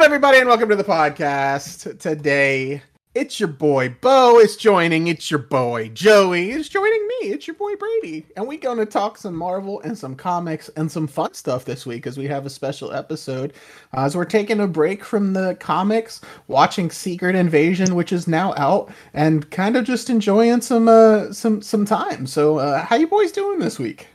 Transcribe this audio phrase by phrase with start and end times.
[0.00, 1.98] up, everybody, and welcome to the podcast.
[1.98, 2.80] Today,
[3.14, 5.08] it's your boy Bo is joining.
[5.08, 7.28] It's your boy Joey is joining me.
[7.28, 11.06] It's your boy Brady, and we're gonna talk some Marvel and some comics and some
[11.06, 13.52] fun stuff this week as we have a special episode.
[13.94, 18.54] Uh, as we're taking a break from the comics, watching Secret Invasion, which is now
[18.56, 22.26] out, and kind of just enjoying some uh, some some time.
[22.26, 24.06] So, uh, how you boys doing this week?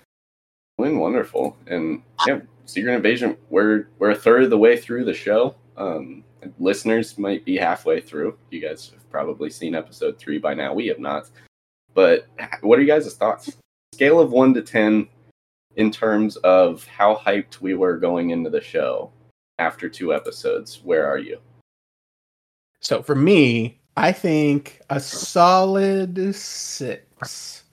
[0.80, 3.38] Doing wonderful, and yeah, Secret Invasion.
[3.52, 5.54] We're we're a third of the way through the show.
[5.78, 6.24] Um,
[6.60, 8.38] listeners might be halfway through.
[8.52, 10.74] You guys have probably seen episode three by now.
[10.74, 11.30] We have not.
[11.94, 12.28] But
[12.62, 13.56] what are you guys' thoughts?
[13.94, 15.08] Scale of one to ten
[15.76, 19.12] in terms of how hyped we were going into the show
[19.60, 20.82] after two episodes.
[20.84, 21.40] Where are you?
[22.82, 27.64] So for me, I think a solid six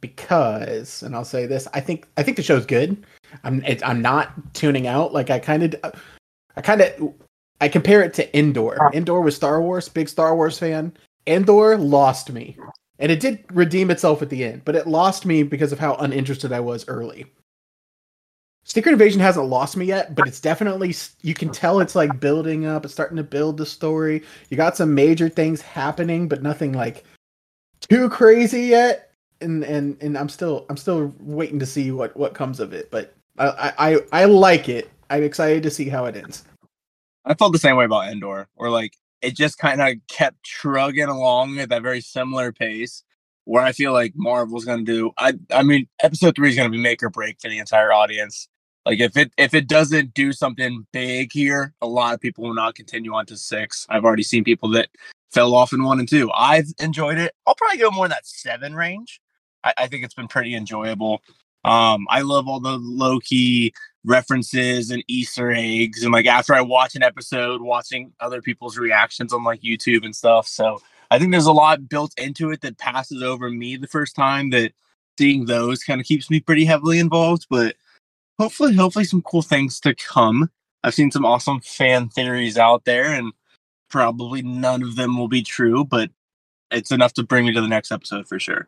[0.00, 3.04] because, and I'll say this: I think I think the show's good.
[3.44, 5.12] I'm it, I'm not tuning out.
[5.12, 6.02] Like I kind of,
[6.56, 7.14] I kind of,
[7.62, 8.76] I compare it to Andor.
[8.80, 8.90] Ah.
[8.92, 10.92] Andor was Star Wars, big Star Wars fan.
[11.28, 12.56] Andor lost me,
[12.98, 15.94] and it did redeem itself at the end, but it lost me because of how
[15.94, 17.24] uninterested I was early.
[18.64, 22.66] Secret Invasion hasn't lost me yet, but it's definitely you can tell it's like building
[22.66, 22.84] up.
[22.84, 24.24] It's starting to build the story.
[24.50, 27.04] You got some major things happening, but nothing like
[27.78, 29.12] too crazy yet.
[29.40, 32.90] And and and I'm still I'm still waiting to see what what comes of it.
[32.90, 34.90] But I I I like it.
[35.10, 36.44] I'm excited to see how it ends.
[37.24, 41.08] I felt the same way about Andor, or like it just kind of kept trugging
[41.08, 43.04] along at that very similar pace.
[43.44, 46.80] Where I feel like Marvel's gonna do, I I mean, episode three is gonna be
[46.80, 48.48] make or break for the entire audience.
[48.86, 52.54] Like if it if it doesn't do something big here, a lot of people will
[52.54, 53.86] not continue on to six.
[53.88, 54.88] I've already seen people that
[55.32, 56.30] fell off in one and two.
[56.32, 57.34] I've enjoyed it.
[57.46, 59.20] I'll probably go more in that seven range.
[59.64, 61.22] I, I think it's been pretty enjoyable.
[61.64, 63.72] Um, I love all the low key
[64.04, 66.02] references and Easter eggs.
[66.02, 70.14] And like after I watch an episode, watching other people's reactions on like YouTube and
[70.14, 70.46] stuff.
[70.46, 70.80] So
[71.10, 74.50] I think there's a lot built into it that passes over me the first time
[74.50, 74.72] that
[75.18, 77.46] seeing those kind of keeps me pretty heavily involved.
[77.48, 77.76] But
[78.38, 80.50] hopefully, hopefully some cool things to come.
[80.84, 83.32] I've seen some awesome fan theories out there and
[83.88, 86.10] probably none of them will be true, but
[86.72, 88.66] it's enough to bring me to the next episode for sure.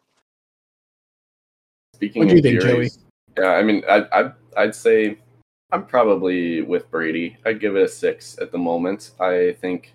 [1.97, 2.99] Speaking What do of you think, theories,
[3.39, 5.19] yeah, I mean, I, I I'd say
[5.75, 7.37] I'm probably with Brady.
[7.45, 9.11] I'd give it a six at the moment.
[9.19, 9.93] I think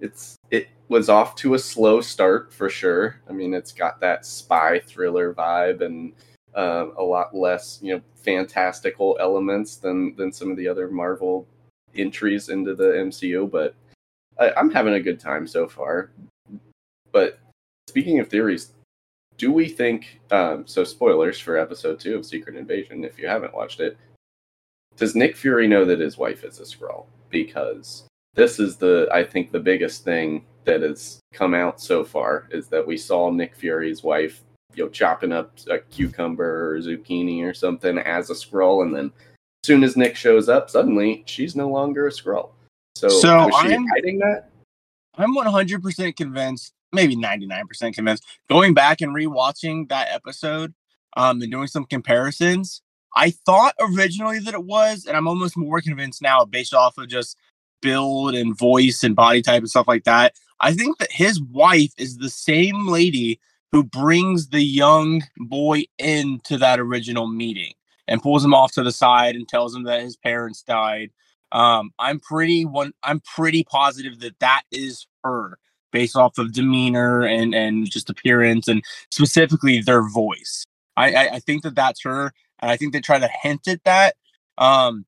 [0.00, 3.20] it's it was off to a slow start for sure.
[3.28, 6.14] I mean, it's got that spy thriller vibe and
[6.54, 11.46] uh, a lot less, you know, fantastical elements than than some of the other Marvel
[11.94, 13.50] entries into the MCU.
[13.50, 13.74] But
[14.40, 16.10] I, I'm having a good time so far.
[17.12, 17.38] But
[17.86, 18.72] speaking of theories,
[19.36, 23.54] do we think um, so spoilers for episode two of secret invasion if you haven't
[23.54, 23.98] watched it
[24.96, 27.06] does nick fury know that his wife is a Skrull?
[27.30, 32.48] because this is the i think the biggest thing that has come out so far
[32.50, 34.42] is that we saw nick fury's wife
[34.74, 39.06] you know chopping up a cucumber or zucchini or something as a Skrull and then
[39.06, 42.50] as soon as nick shows up suddenly she's no longer a Skrull.
[42.94, 44.50] so, So was she I'm- hiding that
[45.18, 48.22] I'm 100% convinced, maybe 99% convinced.
[48.50, 50.74] Going back and rewatching that episode
[51.16, 52.82] um, and doing some comparisons,
[53.16, 57.08] I thought originally that it was, and I'm almost more convinced now based off of
[57.08, 57.36] just
[57.82, 60.34] build and voice and body type and stuff like that.
[60.60, 63.40] I think that his wife is the same lady
[63.72, 67.72] who brings the young boy into that original meeting
[68.08, 71.10] and pulls him off to the side and tells him that his parents died
[71.52, 72.92] um, I'm pretty one.
[73.02, 75.58] I'm pretty positive that that is her,
[75.92, 80.64] based off of demeanor and and just appearance, and specifically their voice.
[80.96, 83.84] I I, I think that that's her, and I think they try to hint at
[83.84, 84.14] that.
[84.58, 85.04] Um,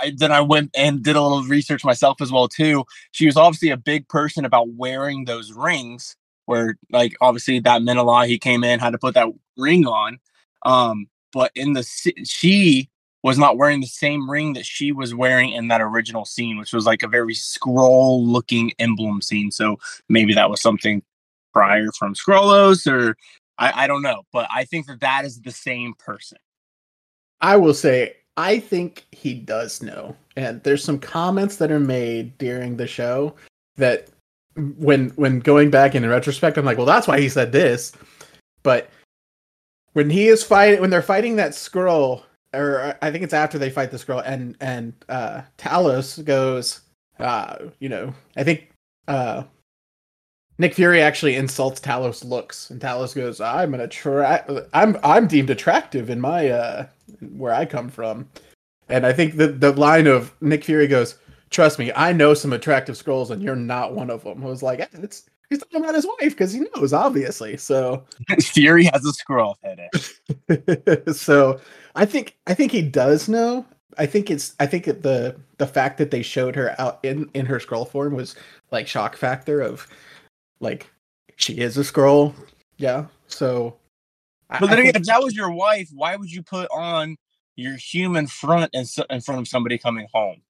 [0.00, 2.84] I then I went and did a little research myself as well too.
[3.12, 6.16] She was obviously a big person about wearing those rings,
[6.46, 8.28] where like obviously that meant a lot.
[8.28, 10.18] He came in had to put that ring on.
[10.64, 11.82] Um, but in the
[12.24, 12.88] she
[13.22, 16.74] was not wearing the same ring that she was wearing in that original scene, which
[16.74, 19.50] was like a very Skrull looking emblem scene.
[19.50, 19.78] So
[20.10, 21.02] maybe that was something
[21.52, 23.16] prior from Skrullos or
[23.58, 26.38] I, I don't know, but I think that that is the same person.
[27.40, 30.16] I will say, I think he does know.
[30.36, 33.34] And there's some comments that are made during the show
[33.76, 34.08] that
[34.78, 37.92] when when going back in retrospect, I'm like, well, that's why he said this.
[38.62, 38.88] But
[39.92, 42.22] when he is fighting when they're fighting that Skrull,
[42.52, 46.80] or I think it's after they fight the Skrull, and and uh Talos goes,
[47.18, 48.70] uh, you know, I think
[49.08, 49.44] uh
[50.58, 55.50] Nick Fury actually insults Talos' looks, and Talos goes, "I'm an attract, I'm I'm deemed
[55.50, 56.86] attractive in my uh
[57.36, 58.28] where I come from,"
[58.88, 61.16] and I think the the line of Nick Fury goes,
[61.54, 64.44] trust me, I know some attractive Skrulls, and you're not one of them.
[64.44, 67.56] I was like, it's he's talking about his wife because he knows, obviously.
[67.56, 68.04] So
[68.40, 71.16] Fury has a Skrull fetish.
[71.16, 71.60] so
[71.94, 73.64] I think I think he does know.
[73.96, 77.46] I think it's I think the the fact that they showed her out in in
[77.46, 78.34] her Skrull form was
[78.72, 79.86] like shock factor of
[80.64, 80.90] like
[81.36, 82.34] she is a Skrull.
[82.78, 83.06] Yeah.
[83.28, 83.76] So
[84.48, 87.16] But I then again, if that was your wife, why would you put on
[87.56, 90.42] your human front in, in front of somebody coming home?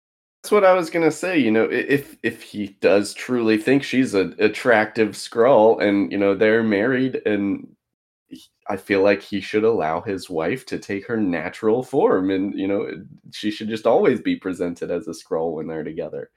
[0.43, 1.39] That's what I was gonna say.
[1.39, 6.35] You know, if if he does truly think she's an attractive Skrull, and you know
[6.35, 7.67] they're married, and
[8.69, 12.69] I feel like he should allow his wife to take her natural form, and you
[12.69, 12.91] know
[13.33, 16.31] she should just always be presented as a Skrull when they're together.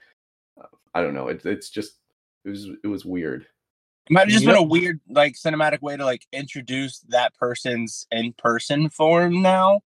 [0.57, 1.27] Uh, I don't know.
[1.27, 1.97] It, it's just
[2.45, 3.45] it was it was weird.
[4.09, 4.53] It might have just Yep.
[4.55, 9.81] been a weird, like, cinematic way to like introduce that person's in person form now.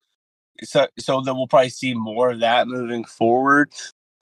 [0.63, 3.71] So, so that we'll probably see more of that moving forward.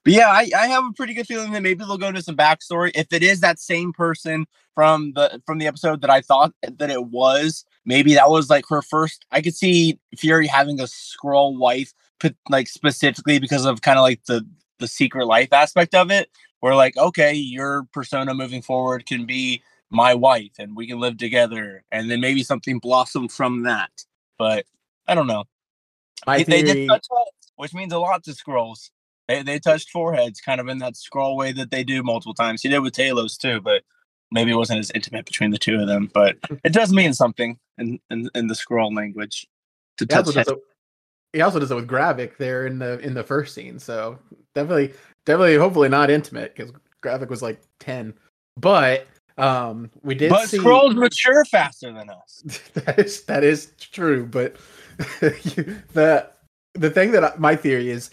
[0.04, 2.36] But yeah, I, I have a pretty good feeling that maybe they'll go into some
[2.36, 2.92] backstory.
[2.94, 4.46] If it is that same person
[4.76, 8.66] from the from the episode that I thought that it was, maybe that was like
[8.70, 9.26] her first.
[9.32, 14.04] I could see Fury having a Skrull wife, put like specifically because of kind of
[14.04, 14.46] like the
[14.80, 16.30] the secret life aspect of it.
[16.60, 21.18] Where like, okay, your persona moving forward can be my wife and we can live
[21.18, 23.92] together and then maybe something blossomed from that
[24.38, 24.66] but
[25.08, 25.44] i don't know
[26.26, 28.90] my they, they theory, did touch heads, which means a lot to Skrulls
[29.28, 32.62] they, they touched foreheads kind of in that Skrull way that they do multiple times
[32.62, 33.84] he did with talos too but
[34.32, 37.58] maybe it wasn't as intimate between the two of them but it does mean something
[37.78, 39.48] in in, in the Skrull language
[39.98, 40.50] to he also, touch does heads.
[40.50, 40.58] it,
[41.36, 43.78] he also does it with Gravik there in the in the first scene.
[43.78, 44.18] So
[44.54, 44.94] definitely,
[45.26, 46.72] definitely, hopefully not intimate because
[47.04, 48.14] Gravik was like ten.
[48.58, 49.06] But
[49.38, 52.42] um, we did but see Skrulls mature faster than us
[52.74, 54.56] that is that is true, but
[54.98, 56.30] the
[56.74, 58.12] the thing that I, my theory is,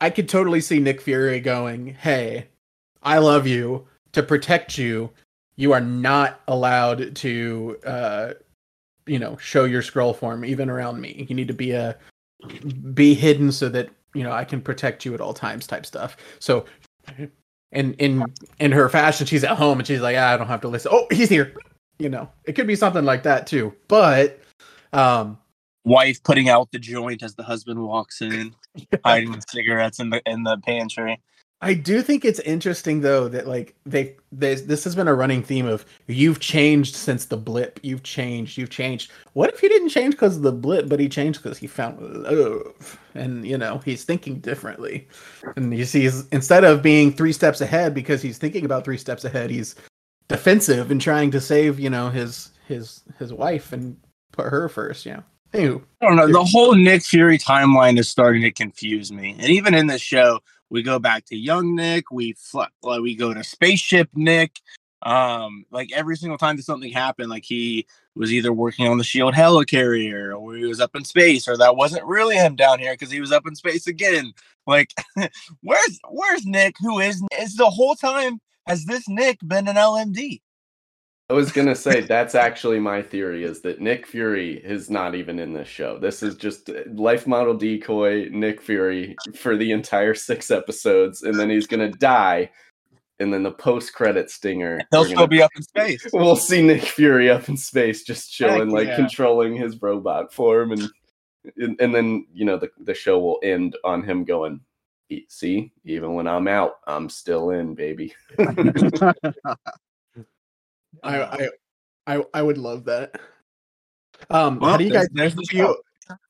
[0.00, 2.48] I could totally see Nick Fury going, "Hey,
[3.02, 3.86] I love you.
[4.12, 5.10] To protect you,
[5.56, 8.32] you are not allowed to, uh,
[9.06, 11.26] you know, show your Skrull form even around me.
[11.28, 11.96] You need to be a
[12.94, 16.16] be hidden so that you know I can protect you at all times." Type stuff.
[16.40, 16.64] So.
[17.72, 18.24] In in
[18.60, 20.92] in her fashion, she's at home and she's like, ah, "I don't have to listen."
[20.94, 21.54] Oh, he's here
[21.98, 24.40] you know it could be something like that too but
[24.92, 25.38] um
[25.84, 28.54] wife putting out the joint as the husband walks in
[29.04, 31.20] hiding the cigarettes in the in the pantry
[31.62, 35.42] i do think it's interesting though that like they they this has been a running
[35.42, 37.80] theme of you've changed since the blip.
[37.82, 38.58] You've changed.
[38.58, 39.10] You've changed.
[39.32, 42.00] What if he didn't change because of the blip but he changed because he found
[42.00, 42.98] love?
[43.14, 45.08] And you know he's thinking differently.
[45.56, 48.98] And you see he's, instead of being three steps ahead because he's thinking about three
[48.98, 49.74] steps ahead he's
[50.28, 53.96] defensive and trying to save you know his his his wife and
[54.32, 55.20] put her first yeah
[55.54, 56.26] Anywho, I don't know.
[56.26, 59.36] The whole Nick Fury timeline is starting to confuse me.
[59.38, 60.40] And even in this show,
[60.70, 64.60] we go back to young Nick, we fl- like, we go to spaceship Nick.
[65.02, 67.86] Um, like every single time that something happened, like he
[68.16, 71.76] was either working on the Shield helicarrier, or he was up in space, or that
[71.76, 74.32] wasn't really him down here because he was up in space again.
[74.66, 74.92] Like,
[75.60, 76.76] where's where's Nick?
[76.80, 80.40] Who is is the whole time has this Nick been an LMD?
[81.28, 85.40] I was gonna say that's actually my theory is that Nick Fury is not even
[85.40, 85.98] in this show.
[85.98, 91.34] This is just uh, life model decoy Nick Fury for the entire six episodes, and
[91.34, 92.48] then he's gonna die,
[93.18, 94.80] and then the post credit stinger.
[94.92, 96.06] He'll still gonna- be up in space.
[96.12, 98.96] We'll see Nick Fury up in space, just chilling, like yeah.
[98.96, 100.88] controlling his robot form, and,
[101.56, 104.60] and and then you know the the show will end on him going,
[105.08, 108.14] "E- "See, even when I'm out, I'm still in, baby."
[111.02, 111.48] I, I
[112.06, 113.20] I I would love that.
[114.30, 115.76] Um, how do you guys there's the feel?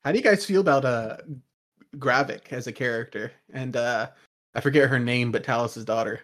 [0.05, 1.19] How do you guys feel about uh
[1.97, 3.33] Gravik as a character?
[3.53, 4.09] And uh
[4.55, 6.21] I forget her name, but Talos's daughter,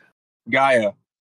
[0.49, 0.93] Gaia.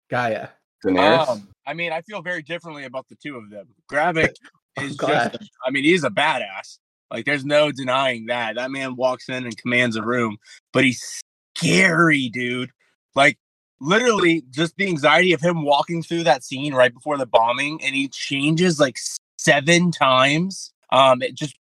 [0.10, 0.50] Gaia.
[0.84, 1.28] Daenerys.
[1.28, 3.68] Um, I mean, I feel very differently about the two of them.
[3.92, 4.34] Gravik
[4.82, 5.38] is just.
[5.66, 6.80] I mean, he's a badass.
[7.12, 8.56] Like, there's no denying that.
[8.56, 10.38] That man walks in and commands a room,
[10.74, 11.22] but he's
[11.56, 12.72] scary, dude.
[13.14, 13.38] Like,
[13.80, 17.96] literally, just the anxiety of him walking through that scene right before the bombing, and
[17.96, 18.98] he changes like
[19.38, 20.74] seven times.
[20.92, 21.56] Um, it just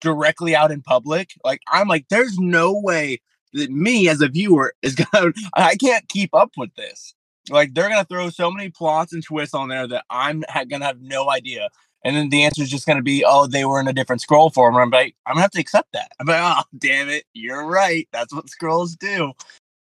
[0.00, 1.30] directly out in public.
[1.44, 3.20] Like, I'm like, there's no way
[3.52, 5.32] that me as a viewer is gonna.
[5.54, 7.14] I can't keep up with this.
[7.48, 11.00] Like they're gonna throw so many plots and twists on there that I'm gonna have
[11.00, 11.68] no idea.
[12.04, 14.52] And then the answer is just gonna be, oh, they were in a different Skrull
[14.52, 14.76] form.
[14.76, 16.12] I'm like, I'm gonna have to accept that.
[16.20, 18.08] I'm like, oh, damn it, you're right.
[18.12, 19.32] That's what Skrulls do.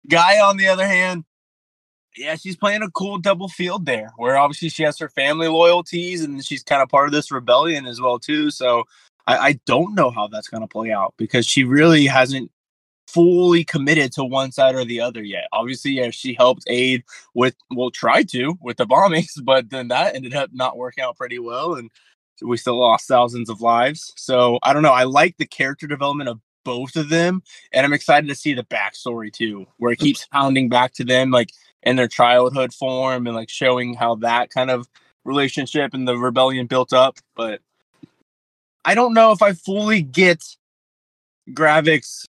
[0.08, 1.24] Guy, on the other hand,
[2.18, 6.22] yeah, she's playing a cool double field there, where obviously she has her family loyalties
[6.22, 8.50] and she's kind of part of this rebellion as well too.
[8.50, 8.84] So
[9.26, 12.50] I, I don't know how that's gonna play out because she really hasn't
[13.08, 15.48] fully committed to one side or the other yet.
[15.52, 17.02] Obviously, yeah, she helped aid
[17.34, 21.16] with, well, tried to with the bombings, but then that ended up not working out
[21.16, 21.90] pretty well, and
[22.42, 24.12] we still lost thousands of lives.
[24.16, 24.92] So I don't know.
[24.92, 28.64] I like the character development of both of them, and I'm excited to see the
[28.64, 31.50] backstory too, where it keeps pounding back to them, like
[31.82, 34.88] in their childhood form, and like showing how that kind of
[35.24, 37.18] relationship and the rebellion built up.
[37.36, 37.60] But
[38.84, 40.44] I don't know if I fully get
[41.50, 42.26] Gravik's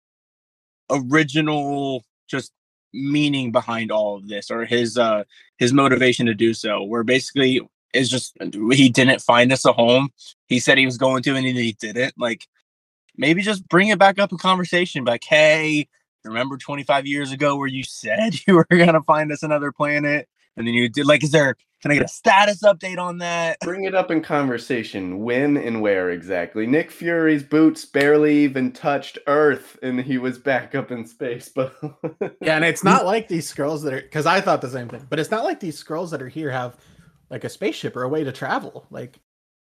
[0.89, 2.51] original just
[2.93, 5.23] meaning behind all of this or his uh
[5.57, 7.59] his motivation to do so where basically
[7.93, 8.37] is just
[8.71, 10.09] he didn't find us a home
[10.47, 12.47] he said he was going to and he didn't like
[13.17, 15.87] maybe just bring it back up in conversation like hey
[16.25, 20.27] remember 25 years ago where you said you were going to find us another planet
[20.57, 23.57] and then you did like is there can i get a status update on that
[23.63, 25.19] Bring it up in conversation.
[25.19, 26.65] When and where exactly?
[26.65, 31.49] Nick Fury's boots barely even touched Earth, and he was back up in space.
[31.49, 31.75] But
[32.41, 35.05] Yeah, and it's not like these Skrulls that are because I thought the same thing,
[35.09, 36.77] but it's not like these Skrulls that are here have
[37.29, 38.85] like a spaceship or a way to travel.
[38.89, 39.19] Like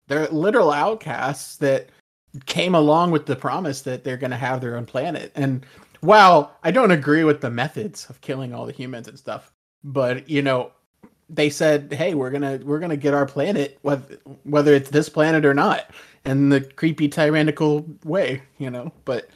[0.06, 1.88] they're literal outcasts that
[2.46, 5.32] came along with the promise that they're going to have their own planet.
[5.34, 5.64] And
[6.00, 9.52] while I don't agree with the methods of killing all the humans and stuff,
[9.84, 10.72] but you know,
[11.28, 15.44] they said, "Hey, we're gonna we're gonna get our planet, whether whether it's this planet
[15.44, 15.90] or not."
[16.24, 18.92] In the creepy tyrannical way, you know.
[19.04, 19.28] But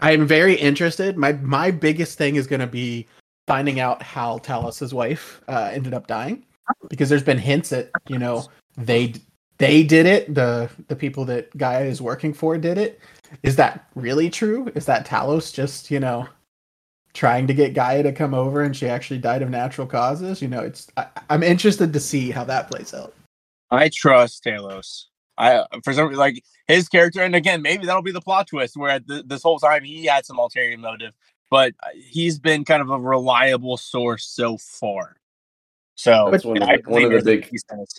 [0.00, 1.16] I am very interested.
[1.16, 3.06] My my biggest thing is to be
[3.46, 6.44] finding out how Talos's wife uh, ended up dying,
[6.88, 9.14] because there's been hints that you know they
[9.58, 10.34] they did it.
[10.34, 13.00] The the people that Gaia is working for did it.
[13.42, 14.70] Is that really true?
[14.74, 16.28] Is that Talos just you know
[17.14, 20.40] trying to get Gaia to come over and she actually died of natural causes?
[20.42, 23.14] You know, it's I, I'm interested to see how that plays out.
[23.70, 25.04] I trust Talos.
[25.36, 28.98] I for some like his character, and again, maybe that'll be the plot twist where
[29.00, 31.12] th- this whole time he had some ulterior motive,
[31.50, 35.16] but he's been kind of a reliable source so far.
[35.94, 37.92] So That's one of the- one of the big- piece in it.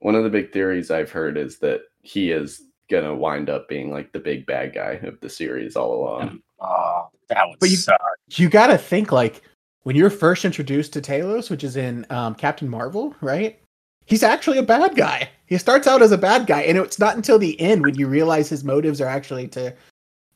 [0.00, 3.90] one of the big theories I've heard is that he is gonna wind up being
[3.92, 6.40] like the big bad guy of the series all along.
[6.60, 8.00] Oh, that would But you- suck.
[8.30, 9.42] you got to think like
[9.82, 13.58] when you're first introduced to Talos, which is in um, Captain Marvel, right?
[14.06, 15.28] He's actually a bad guy.
[15.46, 18.06] He starts out as a bad guy, and it's not until the end when you
[18.08, 19.74] realize his motives are actually to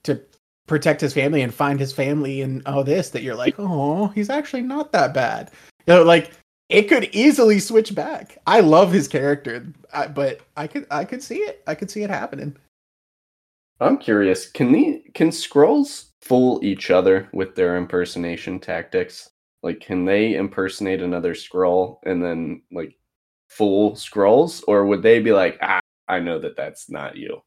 [0.04, 0.20] to
[0.66, 4.30] protect his family and find his family and all this that you're like, oh, he's
[4.30, 5.50] actually not that bad.
[5.86, 6.30] You know, like
[6.72, 8.38] it could easily switch back.
[8.46, 9.66] I love his character,
[10.14, 11.62] but I could I could see it.
[11.66, 12.56] I could see it happening.
[13.78, 19.30] I'm curious, can the can Skrulls fool each other with their impersonation tactics?
[19.62, 22.96] Like can they impersonate another Skrull and then like
[23.48, 27.42] fool Skrulls or would they be like, "Ah, I know that that's not you."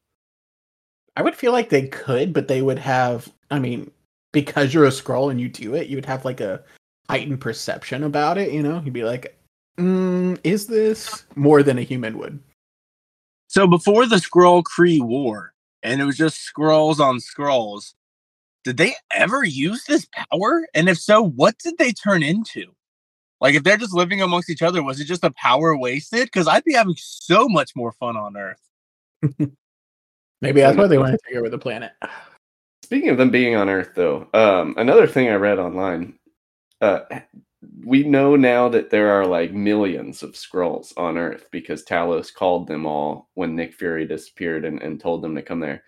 [1.17, 3.31] I would feel like they could, but they would have.
[3.49, 3.89] I mean,
[4.33, 6.63] because you're a Skrull and you do it, you would have like a
[7.09, 8.51] heightened perception about it.
[8.51, 9.37] You know, he'd be like,
[9.77, 12.39] mm, "Is this more than a human would?"
[13.47, 17.93] So before the Skrull Cree War, and it was just Skrulls on Skrulls,
[18.63, 20.67] did they ever use this power?
[20.73, 22.65] And if so, what did they turn into?
[23.39, 26.25] Like, if they're just living amongst each other, was it just a power wasted?
[26.25, 28.61] Because I'd be having so much more fun on Earth.
[30.41, 31.91] Maybe that's why they want to take over the planet.
[32.83, 36.15] Speaking of them being on Earth, though, um, another thing I read online,
[36.81, 37.01] uh,
[37.83, 42.67] we know now that there are like millions of Skrulls on Earth because Talos called
[42.67, 45.83] them all when Nick Fury disappeared and, and told them to come there.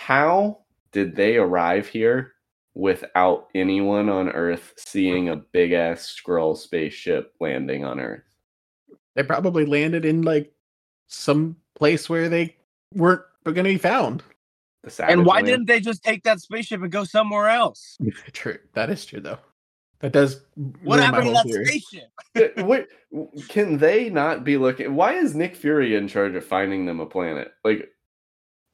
[0.00, 0.60] How
[0.92, 2.32] did they arrive here
[2.74, 8.24] without anyone on Earth seeing a big ass Skrull spaceship landing on Earth?
[9.14, 10.52] They probably landed in like
[11.08, 12.56] some place where they
[12.92, 14.22] weren't going to be found.
[14.98, 15.46] And why Land?
[15.46, 17.96] didn't they just take that spaceship and go somewhere else?
[18.32, 19.38] True, that is true though.
[20.04, 20.42] That does.
[20.82, 21.64] What happened to that theory.
[21.64, 22.58] spaceship?
[22.66, 22.88] Wait,
[23.48, 24.94] can they not be looking?
[24.94, 27.52] Why is Nick Fury in charge of finding them a planet?
[27.64, 27.88] Like,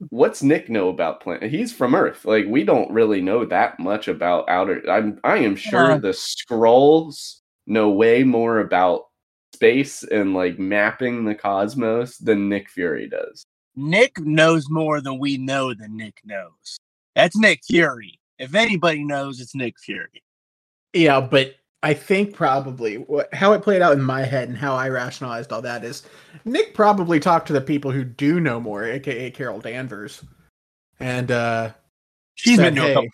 [0.09, 1.49] what's Nick know about planet?
[1.49, 2.25] He's from Earth.
[2.25, 4.83] Like, we don't really know that much about outer.
[4.91, 5.97] I'm, I am sure Yeah.
[5.99, 9.05] the Skrulls know way more about
[9.53, 13.45] space and like mapping the cosmos than Nick Fury does.
[13.77, 16.77] Nick knows more than we know than Nick knows.
[17.15, 18.19] That's Nick Fury.
[18.37, 20.21] If anybody knows, it's Nick Fury.
[20.93, 24.75] Yeah, but I think probably what, how it played out in my head and how
[24.75, 26.03] I rationalized all that is
[26.45, 30.23] Nick probably talked to the people who do know more, aka Carol Danvers,
[30.99, 31.71] and uh,
[32.35, 33.09] She's Said, been to a "Hey." couple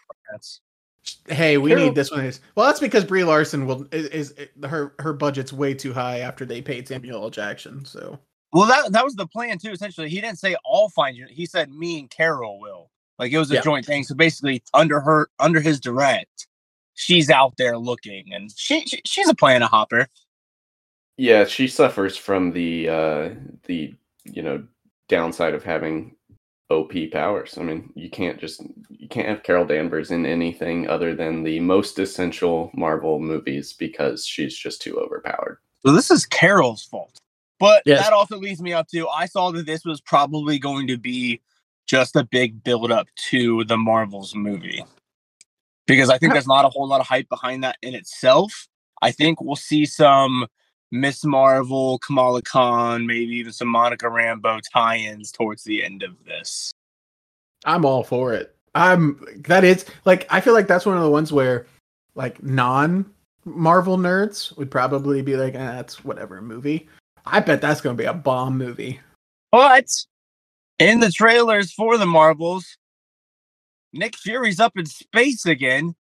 [1.30, 2.32] hey, we Carol- need this one.
[2.56, 6.46] Well, that's because Brie Larson will is, is her her budget's way too high after
[6.46, 7.30] they paid Samuel L.
[7.30, 7.86] Jackson.
[7.86, 8.20] So
[8.54, 9.72] Well, that that was the plan too.
[9.72, 11.28] Essentially, he didn't say I'll find you.
[11.30, 12.90] He said me and Carol will.
[13.20, 13.62] Like it was a Yeah.
[13.62, 14.04] joint thing.
[14.04, 16.48] So basically, under her, under his direct,
[16.98, 20.08] she's out there looking, and she, she she's a planet hopper.
[21.16, 23.30] Yeah, she suffers from the uh
[23.66, 24.64] the you know
[25.08, 26.16] downside of having
[26.70, 27.58] OP powers.
[27.58, 31.60] I mean, you can't just you can't have Carol Danvers in anything other than the
[31.62, 35.60] most essential Marvel movies because she's just too overpowered.
[35.86, 37.20] So this is Carol's fault.
[37.60, 38.04] But Yes.
[38.04, 41.42] that also leads me up to I saw that this was probably going to be
[41.88, 44.84] just a big build up to the Marvels movie.
[45.88, 48.68] Because I think there's not a whole lot of hype behind that in itself.
[49.02, 50.48] I think we'll see some
[50.92, 56.74] Miss Marvel, Kamala Khan, maybe even some Monica Rambeau tie-ins towards the end of this.
[57.66, 58.56] I'm all for it.
[58.76, 61.66] I'm that is like I feel like that's one of the ones where
[62.16, 63.06] like non
[63.44, 66.88] Marvel nerds would probably be like, eh, that's whatever movie.
[67.26, 69.00] I bet that's gonna be a bomb movie.
[69.52, 69.88] But
[70.80, 72.78] in the trailers for the Marvels,
[73.98, 75.96] Nick Fury's up in space again.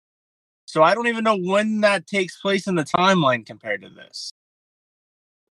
[0.66, 4.30] So I don't even know when that takes place in the timeline compared to this.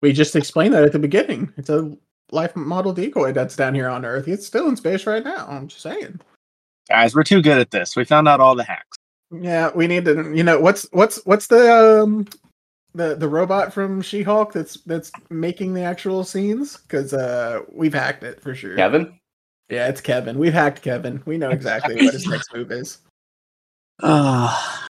[0.00, 1.52] We just explained that at the beginning.
[1.56, 1.96] It's a
[2.32, 4.26] life model decoy that's down here on Earth.
[4.26, 5.46] It's still in space right now.
[5.48, 6.20] I'm just saying.
[6.88, 7.94] Guys, we're too good at this.
[7.94, 8.98] We found out all the hacks.
[9.30, 10.32] Yeah, we need to.
[10.34, 12.26] You know what's what's what's the um
[12.94, 18.24] the the robot from She-Hulk that's that's making the actual scenes because uh we've hacked
[18.24, 18.76] it for sure.
[18.76, 19.18] Kevin,
[19.72, 20.38] Yeah, it's Kevin.
[20.38, 21.22] We've hacked Kevin.
[21.24, 22.98] We know exactly what his next move is.
[24.02, 24.86] Ah,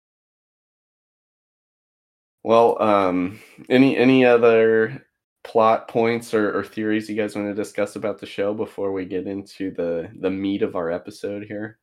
[2.44, 5.06] well, um, any any other
[5.44, 9.06] plot points or, or theories you guys want to discuss about the show before we
[9.06, 11.78] get into the the meat of our episode here?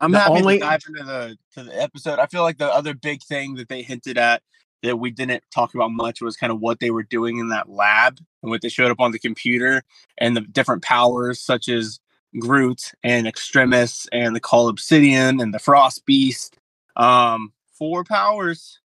[0.00, 2.18] I'm The happy only- to dive into the to the episode.
[2.18, 4.42] I feel like the other big thing that they hinted at
[4.82, 7.68] that we didn't talk about much was kind of what they were doing in that
[7.70, 9.82] lab and what they showed up on the computer
[10.18, 12.00] and the different powers such as
[12.38, 16.56] Groot and Extremis and the Cull Obsidian and the Frost Beast.
[16.96, 18.80] Um, four powers,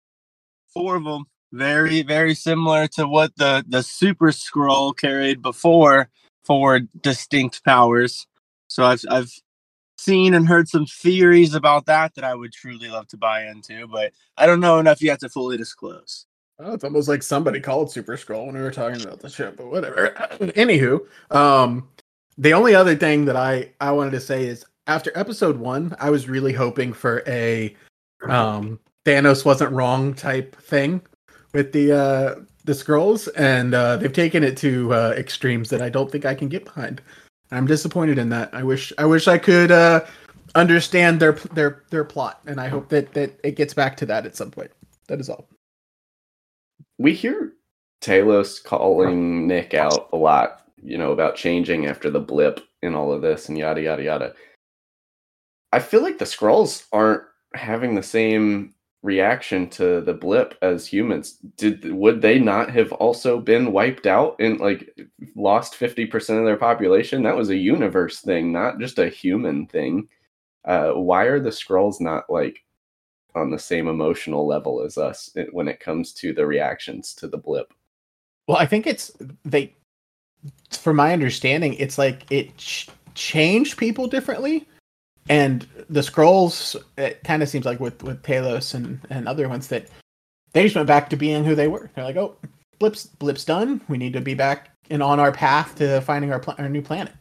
[0.74, 6.10] four of them, very very similar to what the the Super Skrull carried before.
[6.46, 8.26] Four distinct powers.
[8.68, 9.32] So I've I've
[9.98, 13.88] seen and heard some theories about that that I would truly love to buy into,
[13.88, 16.26] but I don't know enough yet to fully disclose.
[16.60, 19.52] Oh, it's almost like somebody called Super Skrull when we were talking about the show,
[19.52, 20.10] but whatever.
[20.40, 21.88] Anywho, um,
[22.38, 26.10] the only other thing that I I wanted to say is after episode one, I
[26.10, 27.76] was really hoping for a
[28.28, 31.02] um Thanos wasn't wrong type thing
[31.54, 35.88] with the uh the Skrulls, and uh, they've taken it to uh, extremes that I
[35.88, 37.02] don't think I can get behind.
[37.50, 38.54] I'm disappointed in that.
[38.54, 40.04] I wish I wish I could uh,
[40.54, 44.26] understand their their their plot, and I hope that that it gets back to that
[44.26, 44.72] at some point.
[45.08, 45.48] That is all.
[46.98, 47.54] we hear
[48.02, 53.12] Talos calling Nick out a lot, you know, about changing after the blip and all
[53.12, 54.34] of this and yada yada yada.
[55.74, 61.38] I feel like the Skrulls aren't having the same reaction to the blip as humans.
[61.58, 64.98] Did would they not have also been wiped out and like
[65.36, 67.24] lost 50% of their population?
[67.24, 70.08] That was a universe thing, not just a human thing.
[70.66, 72.64] Uh why are the Skrulls not like
[73.38, 77.38] on the same emotional level as us when it comes to the reactions to the
[77.38, 77.74] blip.
[78.48, 79.12] Well, I think it's
[79.46, 79.74] they.
[80.72, 84.68] From my understanding, it's like it ch- changed people differently,
[85.30, 86.76] and the Skrulls.
[86.98, 89.88] It kind of seems like with with Talos and and other ones that
[90.54, 91.90] they just went back to being who they were.
[91.96, 92.36] They're like, oh,
[92.80, 93.82] blips blips done.
[93.88, 96.82] We need to be back and on our path to finding our pla- our new
[96.82, 97.14] planet.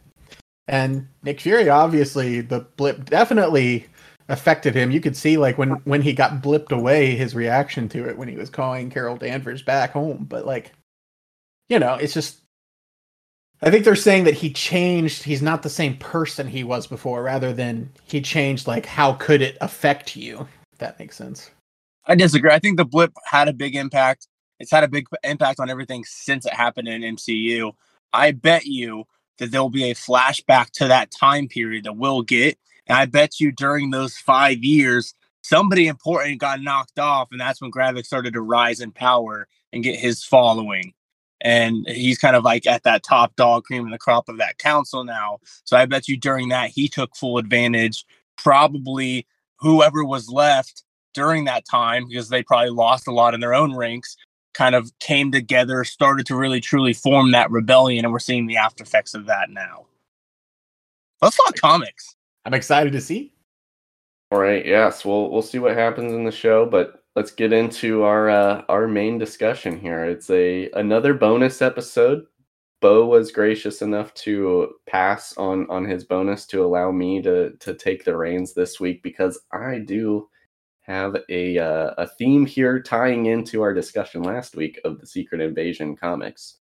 [0.69, 3.87] And Nick Fury, obviously, the blip definitely
[4.29, 4.91] affected him.
[4.91, 8.29] You could see like when when he got blipped away, his reaction to it when
[8.29, 10.27] he was calling Carol Danvers back home.
[10.29, 10.73] But like,
[11.69, 12.41] you know, it's just.
[13.63, 15.23] I think they're saying that he changed.
[15.23, 18.67] He's not the same person he was before, rather than he changed.
[18.67, 20.47] Like, how could it affect you?
[20.73, 21.51] If that makes sense.
[22.07, 22.51] I disagree.
[22.51, 24.29] I think the blip had a big impact.
[24.61, 27.73] It's had a big impact on everything since it happened in MCU.
[28.13, 29.05] I bet you
[29.39, 32.59] that there will be a flashback to that time period that we'll get.
[32.87, 37.29] And I bet you during those five years, somebody important got knocked off.
[37.33, 40.95] And that's when Gravik started to rise in power and get his following.
[41.43, 44.59] And he's kind of like at that top dog, cream in the crop of that
[44.59, 45.39] council now.
[45.65, 48.05] So I bet you during that, he took full advantage.
[48.39, 49.27] Probably
[49.59, 50.83] whoever was left
[51.15, 54.17] during that time, because they probably lost a lot in their own ranks,
[54.55, 58.57] kind of came together, started to really truly form that rebellion, and we're seeing the
[58.57, 59.87] after effects of that now.
[61.23, 62.17] Let's talk comics.
[62.45, 63.33] I'm excited to see.
[64.31, 68.05] All right, yes, we'll we'll see what happens in the show, but let's get into
[68.05, 70.05] our uh, our main discussion here.
[70.05, 72.27] It's a another bonus episode
[72.81, 77.75] Bo was gracious enough to pass on on his bonus to allow me to to
[77.75, 80.29] take the reins this week because I do
[80.83, 85.41] have a uh, a theme here tying into our discussion last week of the Secret
[85.41, 86.59] Invasion comics.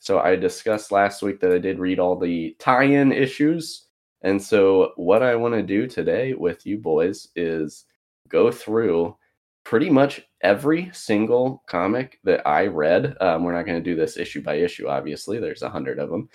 [0.00, 3.86] So I discussed last week that I did read all the tie-in issues,
[4.22, 7.86] and so what I want to do today with you boys is
[8.28, 9.16] go through
[9.64, 13.16] pretty much every single comic that I read.
[13.20, 15.40] Um, we're not going to do this issue by issue, obviously.
[15.40, 16.28] There's a hundred of them,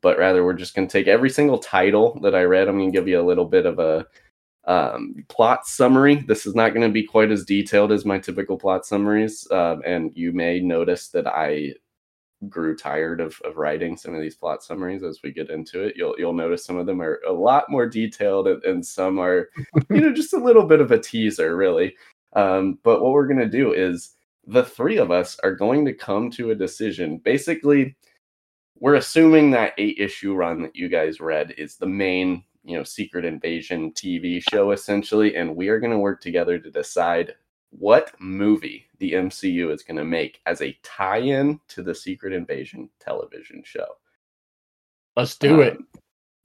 [0.00, 2.68] but rather we're just going to take every single title that I read.
[2.68, 4.06] I'm going to give you a little bit of a
[4.68, 6.16] um, plot summary.
[6.16, 9.82] This is not going to be quite as detailed as my typical plot summaries, um,
[9.84, 11.74] and you may notice that I
[12.48, 15.94] grew tired of, of writing some of these plot summaries as we get into it.
[15.96, 19.48] You'll you'll notice some of them are a lot more detailed, and, and some are,
[19.90, 21.96] you know, just a little bit of a teaser, really.
[22.34, 24.14] Um, but what we're going to do is
[24.46, 27.18] the three of us are going to come to a decision.
[27.18, 27.96] Basically,
[28.80, 32.84] we're assuming that eight issue run that you guys read is the main you know
[32.84, 37.34] secret invasion tv show essentially and we are going to work together to decide
[37.70, 42.88] what movie the mcu is going to make as a tie-in to the secret invasion
[43.00, 43.86] television show
[45.16, 45.78] let's do um, it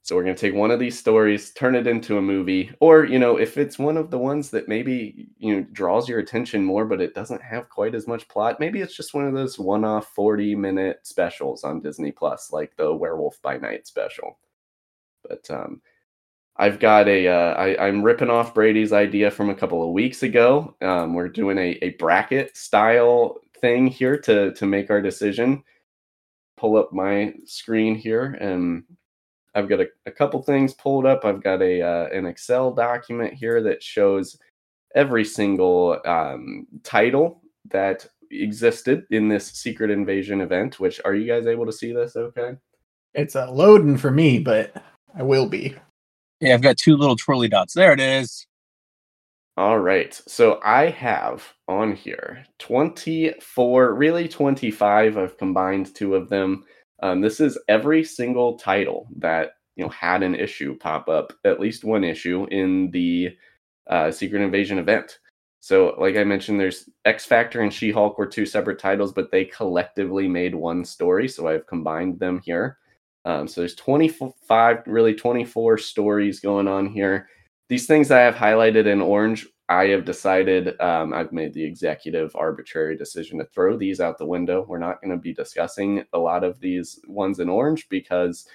[0.04, 3.04] so we're going to take one of these stories turn it into a movie or
[3.04, 6.62] you know if it's one of the ones that maybe you know draws your attention
[6.62, 9.58] more but it doesn't have quite as much plot maybe it's just one of those
[9.58, 14.38] one-off 40 minute specials on disney plus like the werewolf by night special
[15.26, 15.80] but um
[16.56, 17.26] I've got a.
[17.26, 20.76] Uh, I, I'm ripping off Brady's idea from a couple of weeks ago.
[20.80, 25.64] Um, we're doing a, a bracket style thing here to to make our decision.
[26.56, 28.84] Pull up my screen here, and
[29.54, 31.24] I've got a, a couple things pulled up.
[31.24, 34.38] I've got a uh, an Excel document here that shows
[34.94, 40.80] every single um, title that existed in this secret invasion event.
[40.80, 42.16] Which are you guys able to see this?
[42.16, 42.56] Okay,
[43.14, 44.74] it's uh, loading for me, but
[45.16, 45.76] I will be.
[46.40, 47.74] Yeah, I've got two little twirly dots.
[47.74, 48.46] There it is.
[49.56, 50.20] All right.
[50.26, 55.16] So I have on here 24, really 25.
[55.16, 56.64] I've combined two of them.
[57.04, 61.60] Um, this is every single title that you know had an issue pop up, at
[61.60, 63.36] least one issue in the
[63.88, 65.18] uh, Secret Invasion event.
[65.60, 69.30] So, like I mentioned, there's X Factor and She Hulk were two separate titles, but
[69.30, 71.28] they collectively made one story.
[71.28, 72.78] So I've combined them here.
[73.26, 77.28] Um, so there's 25, really 24 stories going on here.
[77.68, 82.34] These things I have highlighted in orange, I have decided um, I've made the executive
[82.36, 84.64] arbitrary decision to throw these out the window.
[84.68, 88.46] We're not going to be discussing a lot of these ones in orange because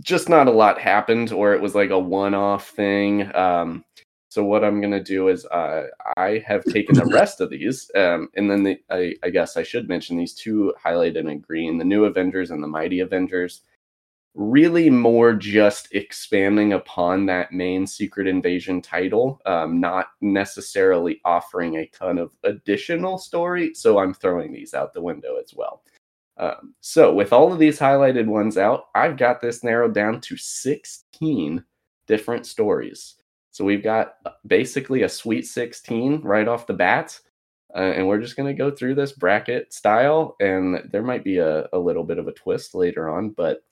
[0.00, 3.34] just not a lot happened, or it was like a one-off thing.
[3.36, 3.84] Um,
[4.30, 7.90] so what I'm going to do is uh, I have taken the rest of these,
[7.94, 11.76] um, and then the, I, I, guess I should mention these two highlighted in green:
[11.76, 13.60] the New Avengers and the Mighty Avengers
[14.34, 21.86] really more just expanding upon that main Secret Invasion title, um, not necessarily offering a
[21.88, 23.74] ton of additional story.
[23.74, 25.82] So I'm throwing these out the window as well.
[26.38, 30.36] Um, so with all of these highlighted ones out, I've got this narrowed down to
[30.36, 31.62] 16
[32.06, 33.16] different stories.
[33.50, 37.18] So we've got uh, basically a sweet 16 right off the bat.
[37.74, 41.38] Uh, and we're just going to go through this bracket style, and there might be
[41.38, 43.62] a, a little bit of a twist later on, but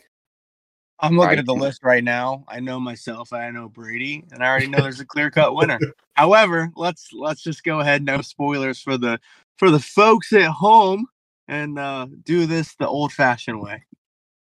[1.02, 2.44] I'm looking at the list right now.
[2.48, 3.32] I know myself.
[3.32, 5.78] I know Brady, and I already know there's a clear cut winner.
[6.14, 8.04] However, let's let's just go ahead.
[8.04, 9.18] No spoilers for the
[9.56, 11.06] for the folks at home,
[11.48, 13.84] and uh, do this the old fashioned way.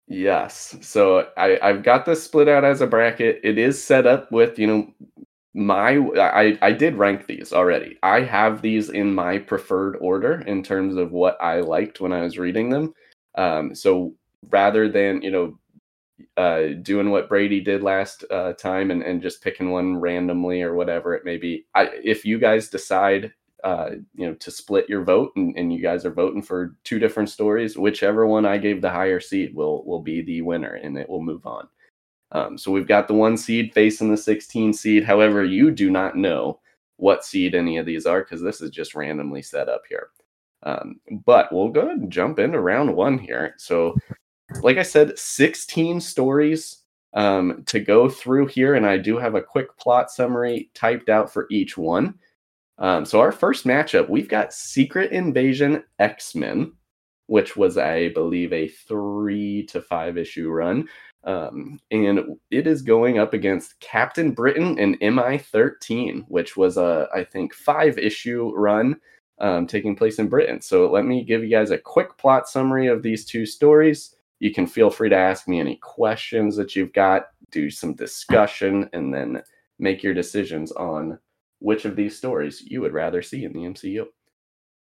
[0.06, 0.76] Yes.
[0.80, 3.40] So I I've got this split out as a bracket.
[3.42, 4.94] It is set up with you know
[5.54, 7.98] my I I did rank these already.
[8.02, 12.22] I have these in my preferred order in terms of what I liked when I
[12.22, 12.94] was reading them.
[13.36, 14.14] Um, so
[14.50, 15.58] rather than you know
[16.36, 20.74] uh, doing what Brady did last uh, time and, and just picking one randomly or
[20.74, 21.66] whatever it may be.
[21.74, 23.32] I, if you guys decide,
[23.64, 26.98] uh, you know, to split your vote and, and you guys are voting for two
[26.98, 30.96] different stories, whichever one I gave the higher seed will will be the winner and
[30.96, 31.68] it will move on.
[32.32, 35.04] Um, so we've got the one seed facing the 16 seed.
[35.04, 36.60] However, you do not know
[36.96, 40.08] what seed any of these are because this is just randomly set up here.
[40.64, 43.54] Um, but we'll go ahead and jump into round one here.
[43.58, 43.96] So
[44.62, 46.82] like I said, 16 stories
[47.14, 51.32] um, to go through here, and I do have a quick plot summary typed out
[51.32, 52.14] for each one.
[52.78, 56.72] Um, so our first matchup, we've got Secret Invasion X Men,
[57.26, 60.88] which was, I believe, a three to five issue run.
[61.22, 67.24] Um, and it is going up against Captain Britain and MI13, which was a, I
[67.24, 69.00] think, five issue run
[69.38, 70.60] um, taking place in Britain.
[70.60, 74.52] So let me give you guys a quick plot summary of these two stories You
[74.52, 79.12] can feel free to ask me any questions that you've got, do some discussion, and
[79.12, 79.42] then
[79.78, 81.18] make your decisions on
[81.60, 84.04] which of these stories you would rather see in the MCU.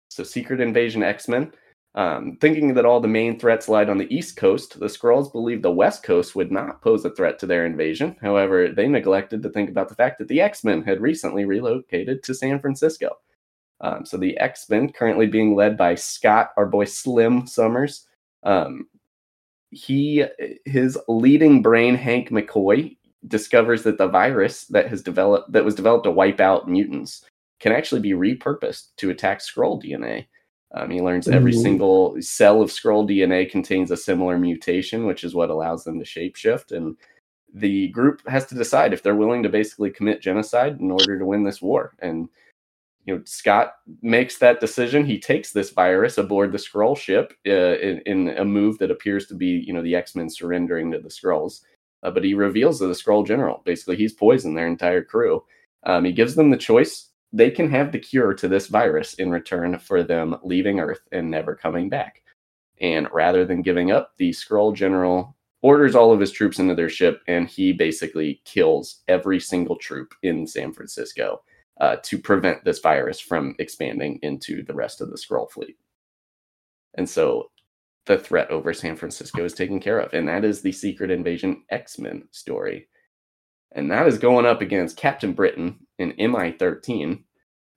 [0.09, 1.53] So, Secret Invasion X Men.
[1.95, 5.63] Um, thinking that all the main threats lied on the East Coast, the Skrulls believed
[5.63, 8.17] the West Coast would not pose a threat to their invasion.
[8.23, 12.23] However, they neglected to think about the fact that the X Men had recently relocated
[12.23, 13.19] to San Francisco.
[13.83, 18.07] Um, so the X Men, currently being led by Scott, our boy Slim Summers,
[18.43, 18.87] um,
[19.71, 20.25] he
[20.65, 22.97] his leading brain Hank McCoy
[23.29, 27.25] discovers that the virus that has developed that was developed to wipe out mutants
[27.61, 30.27] can actually be repurposed to attack Skrull DNA.
[30.73, 31.63] Um, he learns every Ooh.
[31.63, 36.05] single cell of Skrull DNA contains a similar mutation, which is what allows them to
[36.05, 36.73] shapeshift.
[36.73, 36.97] And
[37.53, 41.27] the group has to decide if they're willing to basically commit genocide in order to
[41.27, 41.95] win this war.
[41.99, 42.29] And
[43.05, 45.05] you know, Scott makes that decision.
[45.05, 49.27] He takes this virus aboard the Skrull ship uh, in, in, a move that appears
[49.27, 51.63] to be, you know, the X Men surrendering to the Skrulls.
[52.03, 55.43] Uh, but he reveals to the Skrull general basically he's poisoned their entire crew.
[55.85, 59.31] Um, he gives them the choice they can have the cure to this virus in
[59.31, 62.23] return for them leaving Earth and never coming back.
[62.81, 66.89] And rather than giving up, the Skrull general orders all of his troops into their
[66.89, 71.43] ship and he basically kills every single troop in San Francisco
[71.81, 75.77] uh, to prevent this virus from expanding into the rest of the Skrull fleet.
[76.95, 77.51] And so
[78.07, 80.13] the threat over San Francisco is taken care of.
[80.13, 82.89] And that is the Secret Invasion X Men story.
[83.73, 87.25] And that is going up against Captain Britain in MI 13,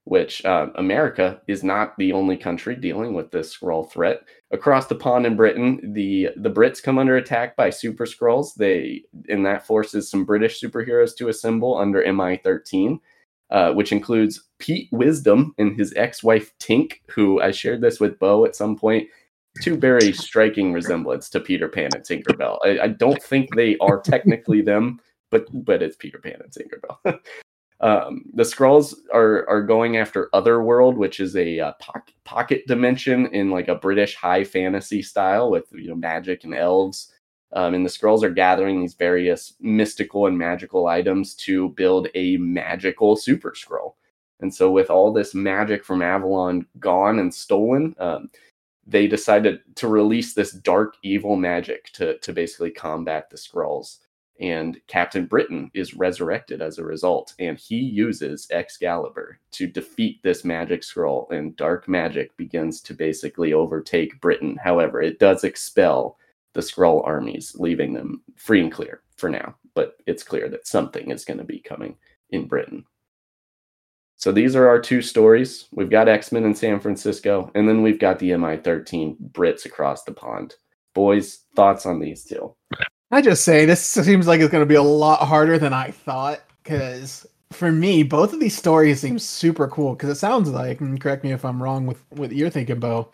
[0.06, 4.22] which uh, America is not the only country dealing with this Skrull threat.
[4.52, 8.56] Across the pond in Britain, the, the Brits come under attack by Super Skrulls.
[8.56, 13.00] They and that forces some British superheroes to assemble under MI 13.
[13.54, 18.46] Uh, which includes Pete Wisdom and his ex-wife Tink, who I shared this with Bo
[18.46, 19.08] at some point.
[19.62, 22.58] Two very striking resemblance to Peter Pan and Tinkerbell.
[22.66, 27.20] I, I don't think they are technically them, but but it's Peter Pan and Tinkerbell.
[27.82, 33.28] um, the Skrulls are are going after Otherworld, which is a uh, pocket, pocket dimension
[33.28, 37.13] in like a British high fantasy style with you know magic and elves.
[37.56, 42.38] Um, and the Skrulls are gathering these various mystical and magical items to build a
[42.38, 43.94] magical Super Skrull.
[44.40, 48.30] And so, with all this magic from Avalon gone and stolen, um,
[48.86, 54.00] they decided to release this dark, evil magic to to basically combat the Skrulls
[54.40, 60.44] and Captain Britain is resurrected as a result, and he uses Excalibur to defeat this
[60.44, 61.32] magic Skrull.
[61.32, 64.58] and dark magic begins to basically overtake Britain.
[64.62, 66.18] However, it does expel
[66.54, 69.56] the Skrull armies, leaving them free and clear for now.
[69.74, 71.98] But it's clear that something is going to be coming
[72.30, 72.86] in Britain.
[74.18, 75.68] So these are our two stories.
[75.74, 79.66] We've got X Men in San Francisco, and then we've got the MI 13 Brits
[79.66, 80.56] across the pond.
[80.94, 82.56] Boys, thoughts on these two?
[83.12, 85.92] I just say this seems like it's going to be a lot harder than I
[85.92, 90.82] thought because for me, both of these stories seem super cool because it sounds like,
[90.82, 93.10] and correct me if I'm wrong with what you're thinking, Bo.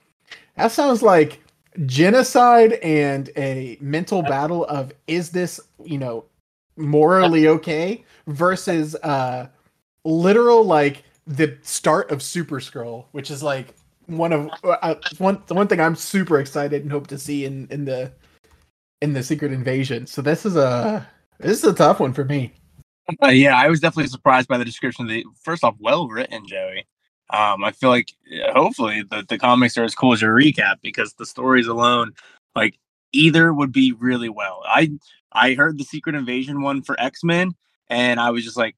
[0.55, 1.41] That sounds like
[1.85, 6.25] genocide and a mental battle of is this, you know,
[6.77, 9.45] morally okay versus uh
[10.05, 13.75] literal like the start of Super Skrull which is like
[14.09, 17.67] one of uh, one the one thing I'm super excited and hope to see in
[17.69, 18.11] in the
[19.01, 20.07] in the Secret Invasion.
[20.07, 21.07] So this is a
[21.39, 22.53] this is a tough one for me.
[23.23, 25.05] Uh, yeah, I was definitely surprised by the description.
[25.05, 26.85] Of the first off, well written, Joey.
[27.31, 28.11] Um, I feel like
[28.53, 32.13] hopefully the, the comics are as cool as your recap because the stories alone,
[32.55, 32.75] like
[33.11, 34.63] either would be really well.
[34.65, 34.91] I
[35.31, 37.53] I heard the Secret Invasion one for X Men,
[37.87, 38.75] and I was just like,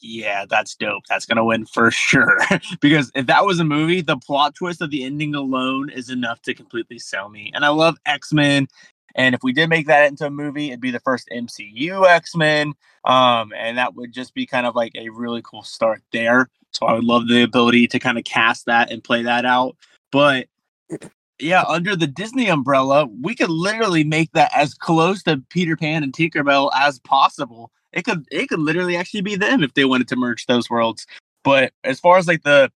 [0.00, 1.04] yeah, that's dope.
[1.08, 2.38] That's gonna win for sure.
[2.80, 6.40] because if that was a movie, the plot twist of the ending alone is enough
[6.42, 7.50] to completely sell me.
[7.54, 8.68] And I love X Men,
[9.14, 12.34] and if we did make that into a movie, it'd be the first MCU X
[12.34, 12.74] Men.
[13.04, 16.48] Um, and that would just be kind of like a really cool start there.
[16.70, 19.76] So I would love the ability to kind of cast that and play that out.
[20.10, 20.46] But
[21.38, 26.02] yeah, under the Disney umbrella, we could literally make that as close to Peter Pan
[26.02, 27.70] and Tinkerbell as possible.
[27.92, 31.06] It could it could literally actually be them if they wanted to merge those worlds.
[31.44, 32.70] But as far as like the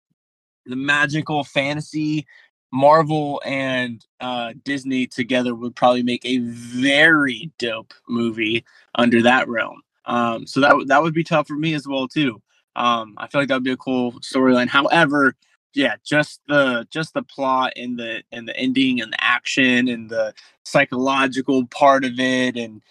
[0.65, 2.25] the magical fantasy
[2.73, 9.81] Marvel and uh, Disney together would probably make a very dope movie under that realm.
[10.05, 12.41] Um, so that that would be tough for me as well too.
[12.75, 14.67] Um, I feel like that would be a cool storyline.
[14.67, 15.35] However,
[15.75, 20.09] yeah, just the just the plot and the and the ending and the action and
[20.09, 20.33] the
[20.65, 22.81] psychological part of it and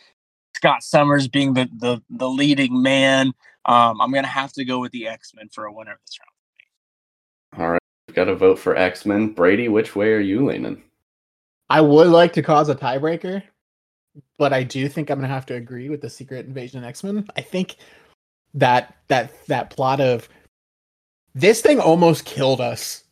[0.55, 3.33] Scott Summers being the the, the leading man.
[3.65, 6.19] Um, I'm gonna have to go with the X Men for a winner of this
[6.21, 7.65] round.
[7.65, 7.83] All right.
[8.15, 9.29] Got to vote for X Men.
[9.29, 10.83] Brady, which way are you leaning?
[11.71, 13.43] I would like to cause a tiebreaker,
[14.39, 17.27] but I do think I'm gonna have to agree with the Secret Invasion X Men.
[17.37, 17.77] I think
[18.55, 20.29] that that that plot of
[21.35, 23.05] this thing almost killed us,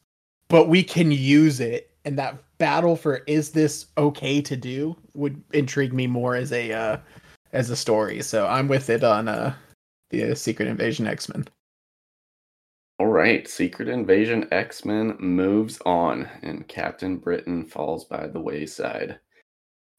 [0.49, 5.43] but we can use it, and that battle for is this okay to do would
[5.53, 6.97] intrigue me more as a uh,
[7.53, 8.21] as a story.
[8.23, 9.55] So I'm with it on uh,
[10.11, 11.49] the Secret Invasion X Men.
[13.01, 19.19] All right, Secret Invasion X Men moves on, and Captain Britain falls by the wayside.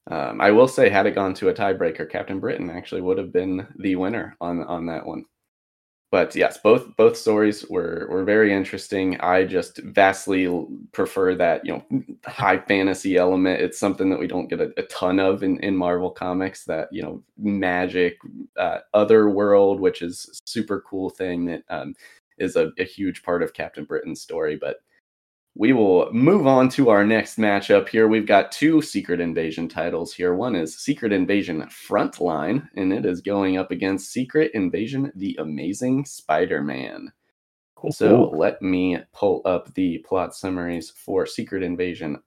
[0.06, 3.34] Um, I will say, had it gone to a tiebreaker, Captain Britain actually would have
[3.34, 5.26] been the winner on on that one
[6.12, 9.18] but yes, both both stories were were very interesting.
[9.22, 10.46] I just vastly
[10.92, 13.62] prefer that you know high fantasy element.
[13.62, 16.66] It's something that we don't get a, a ton of in, in Marvel comics.
[16.66, 18.18] That you know magic,
[18.58, 21.96] uh, other world, which is super cool thing that um,
[22.42, 24.58] is a, a huge part of Captain Britain's story.
[24.58, 24.78] But
[25.56, 28.08] we will move on to our next matchup here.
[28.08, 30.34] We've got two Secret Invasion titles here.
[30.34, 36.06] One is Secret Invasion Frontline, and it is going up against Secret Invasion The Amazing
[36.06, 37.12] Spider Man.
[37.76, 37.92] Cool.
[37.92, 42.18] So let me pull up the plot summaries for Secret Invasion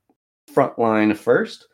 [0.53, 1.69] Frontline first.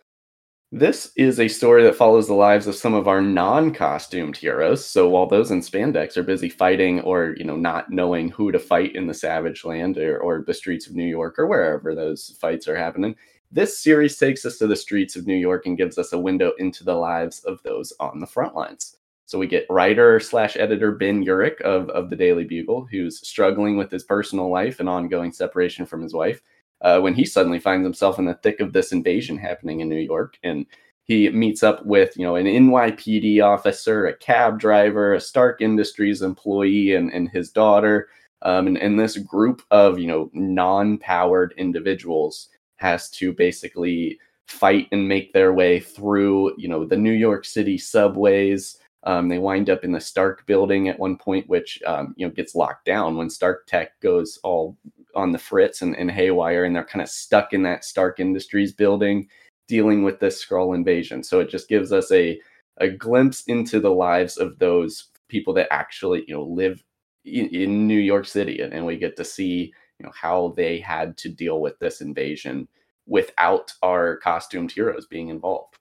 [0.73, 4.87] This is a story that follows the lives of some of our non-costumed heroes.
[4.87, 8.59] So while those in spandex are busy fighting or, you know, not knowing who to
[8.61, 12.37] fight in the Savage Land or, or the streets of New York or wherever those
[12.41, 13.17] fights are happening,
[13.51, 16.53] this series takes us to the streets of New York and gives us a window
[16.59, 18.97] into the lives of those on the front lines.
[19.27, 23.77] So we get writer slash editor Ben Urich of, of the Daily Bugle, who's struggling
[23.77, 26.41] with his personal life and ongoing separation from his wife
[26.83, 29.97] uh, when he suddenly finds himself in the thick of this invasion happening in New
[29.97, 30.39] York.
[30.43, 30.67] And
[31.05, 36.23] he meets up with, you know, an NYPD officer, a cab driver, a Stark Industries
[36.23, 38.09] employee, and, and his daughter.
[38.43, 44.89] Um, and, and this group of, you know, non powered individuals has to basically fight
[44.93, 48.79] and make their way through, you know, the New York City subways.
[49.05, 52.33] Um, they wind up in the Stark building at one point, which um, you know
[52.33, 54.77] gets locked down when Stark Tech goes all
[55.15, 58.73] on the fritz and, and haywire, and they're kind of stuck in that Stark Industries
[58.73, 59.29] building
[59.69, 61.23] dealing with this Skrull invasion.
[61.23, 62.41] So it just gives us a
[62.79, 66.83] a glimpse into the lives of those people that actually you know live
[67.25, 70.79] in, in New York City, and, and we get to see you know how they
[70.79, 72.69] had to deal with this invasion
[73.07, 75.77] without our costumed heroes being involved.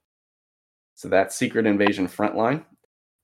[0.94, 2.64] So that's Secret Invasion Frontline.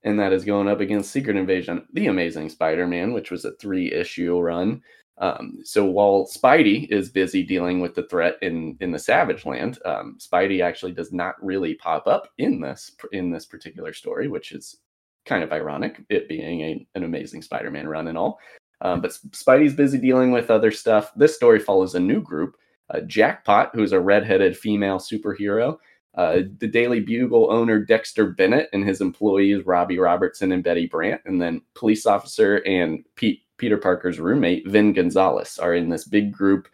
[0.03, 3.55] And that is going up against Secret Invasion, The Amazing Spider Man, which was a
[3.55, 4.81] three issue run.
[5.19, 9.79] Um, so while Spidey is busy dealing with the threat in in the Savage Land,
[9.83, 14.51] um, Spidey actually does not really pop up in this in this particular story, which
[14.51, 14.77] is
[15.25, 18.39] kind of ironic, it being a, an amazing Spider-Man run and all.
[18.81, 21.11] Um, but Spidey's busy dealing with other stuff.
[21.15, 22.55] This story follows a new group,
[22.93, 25.77] uh, Jackpot, who's a redheaded female superhero.
[26.17, 31.21] Uh, the Daily Bugle owner Dexter Bennett and his employees Robbie Robertson and Betty Brant,
[31.25, 36.31] and then police officer and Pete Peter Parker's roommate, Vin Gonzalez, are in this big
[36.31, 36.67] group.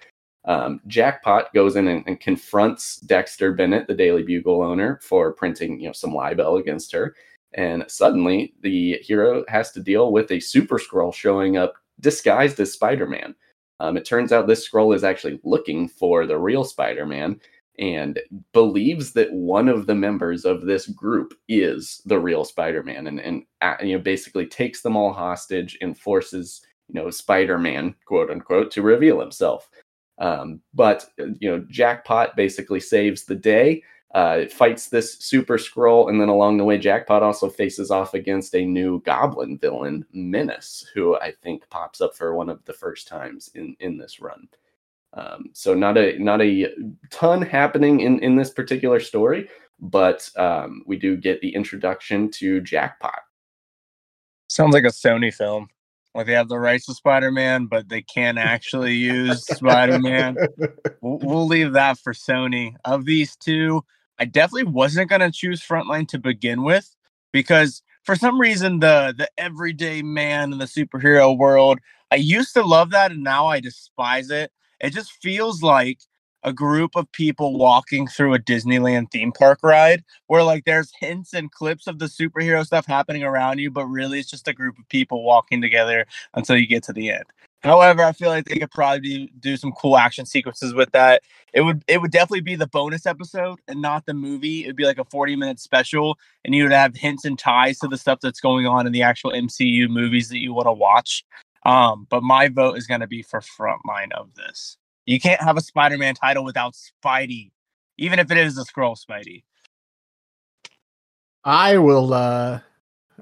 [0.46, 5.80] Um, Jackpot goes in and, and, confronts Dexter Bennett, the Daily Bugle owner, for printing
[5.80, 7.16] you know some libel against her.
[7.54, 12.74] And suddenly, the hero has to deal with a Super Skrull showing up disguised as
[12.74, 13.36] Spider Man.
[13.80, 17.40] Um, it turns out this Skrull is actually looking for the real Spider Man
[17.80, 18.20] and
[18.52, 23.20] believes that one of the members of this group is the real Spider Man, and
[23.20, 27.96] and uh, you know basically takes them all hostage and forces you know, Spider Man,
[28.06, 29.70] quote unquote, to reveal himself.
[30.20, 33.82] Um, but, uh, you know, Jackpot basically saves the day,
[34.14, 38.54] uh, fights this Super Skrull, and then along the way, Jackpot also faces off against
[38.54, 43.08] a new Goblin villain, Menace, who I think pops up for one of the first
[43.08, 44.48] times in, in this run.
[45.16, 46.70] Um, so not a not a
[47.12, 49.50] ton happening in in this particular story,
[49.80, 53.20] but um, we do get the introduction to Jackpot.
[54.48, 55.68] Sounds like a Sony film.
[56.16, 60.38] Like they have the rights to Spider Man, but they can't actually use Spider Man.
[61.02, 62.76] We'll, we'll, leave that for Sony.
[62.86, 63.84] Of these two,
[64.20, 66.96] I definitely wasn't gonna choose Frontline to begin with
[67.32, 71.80] because for some reason the the everyday man in the superhero world,
[72.12, 74.52] I used to love that and now I despise it.
[74.84, 76.00] It just feels like
[76.44, 81.34] a group of people walking through a Disneyland theme park ride where like there's hints
[81.34, 84.78] and clips of the superhero stuff happening around you, but really it's just a group
[84.78, 87.24] of people walking together until you get to the end.
[87.62, 91.22] However, I feel like they could probably do some cool action sequences with that.
[91.54, 94.66] It would it would definitely be the bonus episode and not the movie.
[94.66, 97.80] It would be like a 40 minute special, and you would have hints and ties
[97.80, 100.74] to the stuff that's going on in the actual MCU movies that you want to
[100.74, 101.24] watch.
[101.66, 104.78] Um, but my vote is going to be for frontline of this.
[105.06, 107.52] You can't have a Spider-Man title without Spidey,
[107.98, 109.44] even if it is a Skrull Spidey.
[111.44, 112.14] I will.
[112.14, 112.60] uh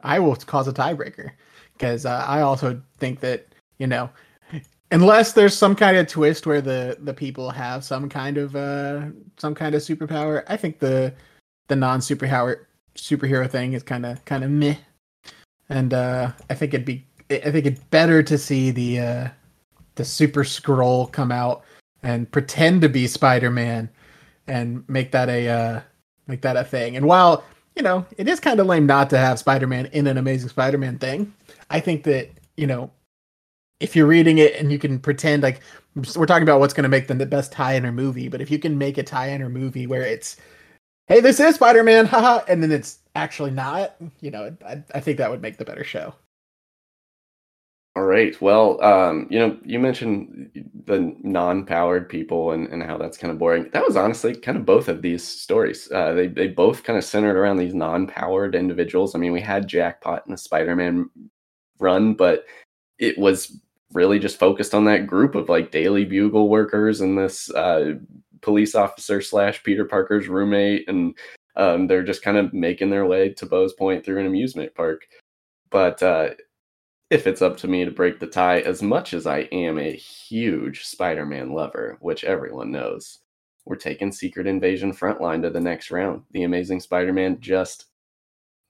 [0.03, 1.31] I will cause a tiebreaker
[1.73, 4.09] because uh, I also think that you know,
[4.91, 9.07] unless there's some kind of twist where the the people have some kind of uh
[9.37, 11.13] some kind of superpower, I think the
[11.67, 12.65] the non superpower
[12.95, 14.75] superhero thing is kind of kind of meh.
[15.69, 19.27] And uh I think it'd be I think it's better to see the uh
[19.95, 21.63] the Super Skrull come out
[22.03, 23.89] and pretend to be Spider Man
[24.47, 25.81] and make that a uh
[26.27, 26.95] make that a thing.
[26.95, 27.43] And while
[27.75, 30.97] you know, it is kind of lame not to have Spider-Man in an Amazing Spider-Man
[30.99, 31.33] thing.
[31.69, 32.91] I think that you know,
[33.79, 35.61] if you're reading it and you can pretend like
[35.95, 38.49] we're talking about what's going to make them the best tie-in or movie, but if
[38.49, 40.37] you can make a tie-in or movie where it's,
[41.07, 45.17] hey, this is Spider-Man, haha, and then it's actually not, you know, I, I think
[45.17, 46.13] that would make the better show.
[47.95, 48.39] All right.
[48.41, 50.49] Well, um, you know, you mentioned
[50.85, 53.69] the non-powered people and, and how that's kind of boring.
[53.73, 55.91] That was honestly kind of both of these stories.
[55.91, 59.13] Uh, they they both kind of centered around these non-powered individuals.
[59.13, 61.09] I mean, we had Jackpot in the Spider-Man
[61.79, 62.45] run, but
[62.97, 63.59] it was
[63.91, 67.95] really just focused on that group of like Daily Bugle workers and this uh,
[68.41, 71.17] police officer slash Peter Parker's roommate, and
[71.57, 75.01] um, they're just kind of making their way to Bowes Point through an amusement park.
[75.69, 76.29] But uh,
[77.11, 79.91] if it's up to me to break the tie, as much as I am a
[79.91, 83.19] huge Spider Man lover, which everyone knows,
[83.65, 86.23] we're taking Secret Invasion Frontline to the next round.
[86.31, 87.87] The Amazing Spider Man just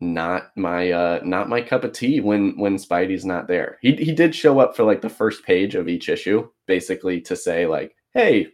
[0.03, 3.77] not my uh not my cup of tea when when Spidey's not there.
[3.81, 7.35] He he did show up for like the first page of each issue, basically to
[7.35, 8.47] say like, "Hey,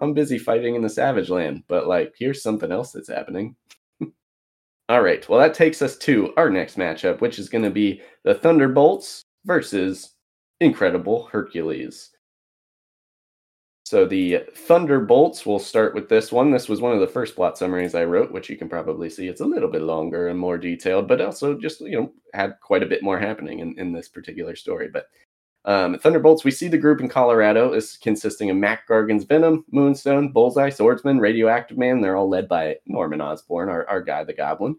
[0.00, 3.56] I'm busy fighting in the Savage Land, but like here's something else that's happening."
[4.88, 5.28] All right.
[5.28, 9.24] Well, that takes us to our next matchup, which is going to be the Thunderbolts
[9.44, 10.12] versus
[10.60, 12.10] Incredible Hercules.
[13.86, 16.50] So the Thunderbolts, we'll start with this one.
[16.50, 19.28] This was one of the first plot summaries I wrote, which you can probably see.
[19.28, 22.82] It's a little bit longer and more detailed, but also just, you know, had quite
[22.82, 24.88] a bit more happening in, in this particular story.
[24.88, 25.08] But
[25.66, 30.32] um, Thunderbolts, we see the group in Colorado is consisting of Mac Gargan's Venom, Moonstone,
[30.32, 32.00] Bullseye, Swordsman, Radioactive Man.
[32.00, 34.76] They're all led by Norman Osborn, our, our guy, the Goblin.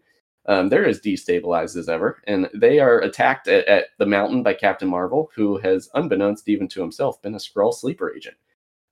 [0.48, 4.54] Um, they're as destabilized as ever, and they are attacked at, at, the mountain by
[4.54, 8.36] Captain Marvel, who has, unbeknownst even to himself, been a Skrull sleeper agent.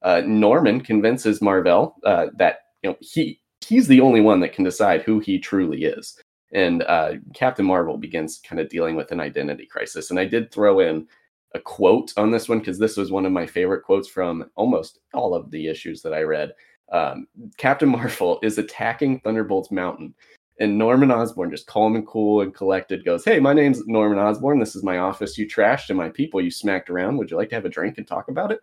[0.03, 4.65] Uh, Norman convinces Mar-Vell uh, that you know he he's the only one that can
[4.65, 6.21] decide who he truly is,
[6.53, 10.11] and uh, Captain Marvel begins kind of dealing with an identity crisis.
[10.11, 11.07] And I did throw in
[11.55, 14.99] a quote on this one because this was one of my favorite quotes from almost
[15.15, 16.53] all of the issues that I read.
[16.93, 17.27] Um,
[17.57, 20.15] Captain Marvel is attacking Thunderbolt's mountain
[20.59, 24.59] and Norman Osborn, just calm and cool and collected, goes, Hey, my name's Norman Osborn.
[24.59, 27.17] This is my office you trashed and my people you smacked around.
[27.17, 28.61] Would you like to have a drink and talk about it?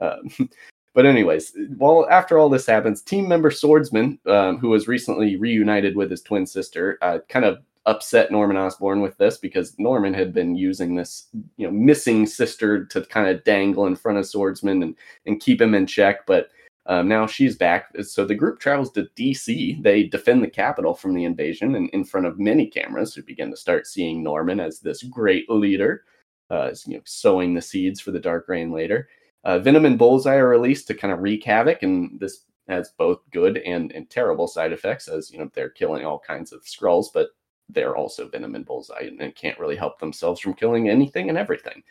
[0.00, 0.48] Um,
[0.94, 5.96] but, anyways, well, after all this happens, team member Swordsman, um, who was recently reunited
[5.96, 10.34] with his twin sister, uh, kind of upset Norman Osborn with this because Norman had
[10.34, 14.82] been using this, you know, missing sister to kind of dangle in front of Swordsman
[14.82, 16.26] and, and keep him in check.
[16.26, 16.50] But
[16.86, 17.92] um, now she's back.
[18.02, 19.82] So the group travels to DC.
[19.82, 23.50] They defend the capital from the invasion and in front of many cameras who begin
[23.50, 26.04] to start seeing Norman as this great leader,
[26.50, 29.08] uh, you know, sowing the seeds for the Dark Reign later.
[29.44, 33.20] Uh, Venom and Bullseye are released to kind of wreak havoc, and this has both
[33.30, 37.06] good and, and terrible side effects as, you know, they're killing all kinds of Skrulls,
[37.12, 37.30] but
[37.68, 41.38] they're also Venom and Bullseye and, and can't really help themselves from killing anything and
[41.38, 41.82] everything.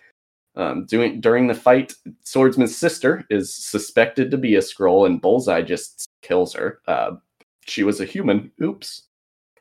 [0.56, 1.93] Um, doing during the fight,
[2.24, 6.82] Swordsman's sister is suspected to be a Skrull, and Bullseye just kills her.
[6.88, 7.12] Uh,
[7.66, 8.52] she was a human.
[8.62, 9.04] Oops.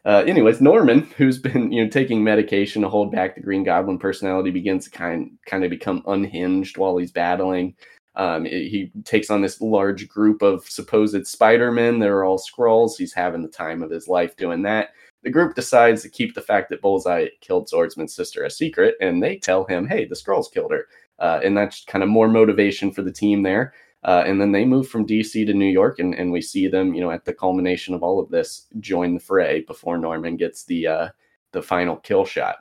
[0.05, 3.99] Uh, anyways, Norman, who's been you know taking medication to hold back the Green Goblin
[3.99, 7.75] personality, begins to kind kind of become unhinged while he's battling.
[8.15, 12.01] Um, it, he takes on this large group of supposed Spider-Men.
[12.01, 12.97] They're all Skrulls.
[12.97, 14.91] He's having the time of his life doing that
[15.23, 19.23] the group decides to keep the fact that Bullseye killed Swordsman's sister a secret, and
[19.23, 20.87] they tell him, "Hey, the Skrulls killed her,"
[21.19, 23.75] uh, and that's kind of more motivation for the team there.
[24.05, 26.95] Uh, and then they move from DC to New York, and, and we see them,
[26.95, 30.65] you know, at the culmination of all of this, join the fray before Norman gets
[30.65, 31.09] the uh,
[31.53, 32.57] the final kill shot.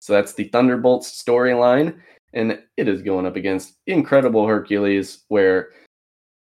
[0.00, 1.98] So that's the Thunderbolts storyline,
[2.34, 5.70] and it is going up against Incredible Hercules, where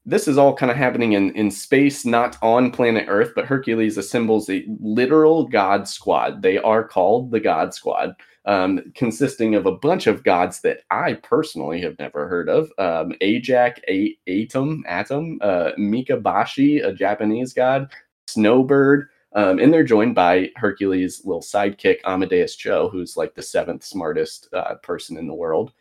[0.06, 3.98] this is all kind of happening in, in space, not on planet Earth, but Hercules
[3.98, 6.42] assembles a literal god squad.
[6.42, 11.14] They are called the God Squad, um, consisting of a bunch of gods that I
[11.14, 12.70] personally have never heard of.
[12.78, 17.90] Um, Ajak, a- Atum, Atum, uh, Mikaboshi, a Japanese god,
[18.28, 23.82] Snowbird, um, and they're joined by Hercules' little sidekick, Amadeus Cho, who's like the seventh
[23.82, 25.72] smartest uh, person in the world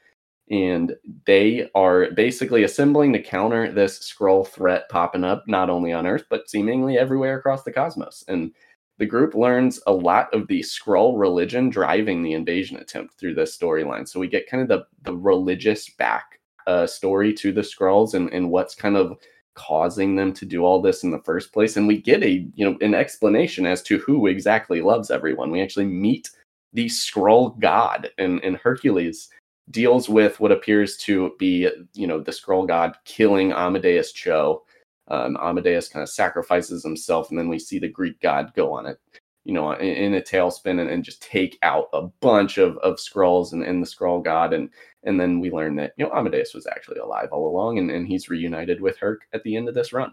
[0.50, 6.06] and they are basically assembling to counter this Skrull threat popping up not only on
[6.06, 8.24] Earth but seemingly everywhere across the cosmos.
[8.28, 8.52] And
[8.98, 13.58] the group learns a lot of the Skrull religion driving the invasion attempt through this
[13.58, 14.08] storyline.
[14.08, 18.32] So we get kind of the the religious back uh, story to the Skrulls and,
[18.32, 19.18] and what's kind of
[19.56, 21.78] causing them to do all this in the first place.
[21.78, 25.52] And we get a you know an explanation as to who exactly loves everyone.
[25.52, 26.30] We actually meet
[26.74, 29.30] the Skrull god and, and Hercules
[29.72, 34.64] deals with what appears to be you know the Skrull god killing Amadeus Cho
[35.08, 38.86] um, Amadeus kind of sacrifices himself, and then we see the Greek god go on
[38.86, 39.00] it,
[39.44, 42.96] you know, in, in a tailspin and, and, just take out a bunch of, of
[42.96, 44.70] Skrulls and, and the Skrull god, and
[45.04, 48.08] and then we learn that you know Amadeus was actually alive all along, and, and
[48.08, 50.12] he's reunited with Herc at the end of this run.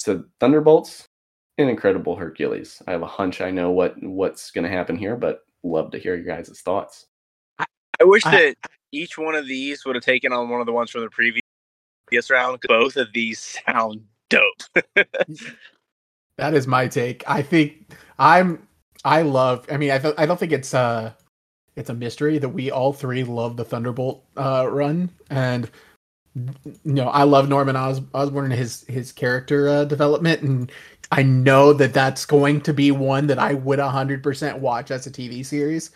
[0.00, 1.06] So Thunderbolts,
[1.58, 2.82] an incredible Hercules.
[2.86, 5.98] I have a hunch I know what what's going to happen here, but love to
[5.98, 7.06] hear your guys' thoughts.
[8.00, 8.56] I wish I, that
[8.92, 11.42] each one of these would have taken on one of the ones from the previous
[12.30, 12.60] round.
[12.68, 14.62] Both of these sound dope.
[16.38, 17.24] that is my take.
[17.28, 18.66] I think I'm.
[19.04, 19.66] I love.
[19.70, 21.12] I mean, I th- I don't think it's uh
[21.76, 25.70] it's a mystery that we all three love the Thunderbolt uh, run, and
[26.34, 30.72] you know I love Norman Os- Osborn and his his character uh, development, and
[31.12, 35.06] I know that that's going to be one that I would hundred percent watch as
[35.06, 35.90] a TV series.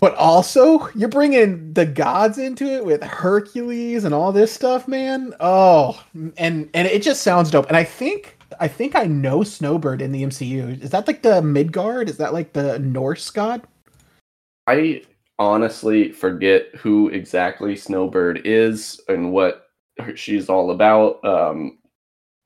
[0.00, 5.34] But also, you're bringing the gods into it with Hercules and all this stuff, man.
[5.40, 7.68] Oh, and and it just sounds dope.
[7.68, 10.82] And I think I think I know Snowbird in the MCU.
[10.82, 12.08] Is that like the Midgard?
[12.08, 13.62] Is that like the Norse god?
[14.66, 15.02] I
[15.38, 19.68] honestly forget who exactly Snowbird is and what
[20.14, 21.22] she's all about.
[21.24, 21.78] Um,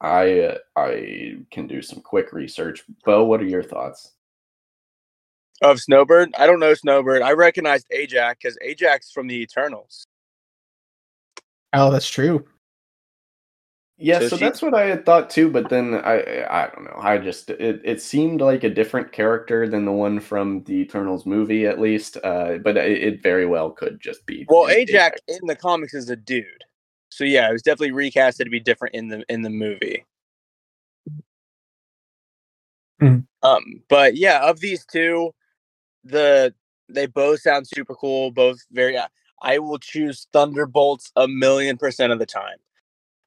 [0.01, 2.83] I I can do some quick research.
[3.05, 4.14] Bo, what are your thoughts?
[5.65, 6.35] Of Snowbird.
[6.39, 7.23] I don't know Snowbird.
[7.23, 10.07] I recognized Ajax because Ajax from the Eternals.
[11.73, 12.45] Oh, that's true.
[13.97, 16.85] Yeah, so, so she, that's what I had thought too, but then I I don't
[16.85, 16.99] know.
[16.99, 21.25] I just it, it seemed like a different character than the one from the Eternals
[21.25, 22.17] movie, at least.
[22.25, 24.47] Uh, but it, it very well could just be.
[24.49, 26.45] Well, Ajax, Ajax in the comics is a dude,
[27.09, 30.05] so yeah, it was definitely recasted to be different in the in the movie.
[33.01, 33.27] Mm.
[33.45, 35.33] Um, but yeah, of these two,
[36.05, 36.55] the
[36.89, 38.31] they both sound super cool.
[38.31, 38.99] Both very.
[39.43, 42.59] I will choose Thunderbolts a million percent of the time.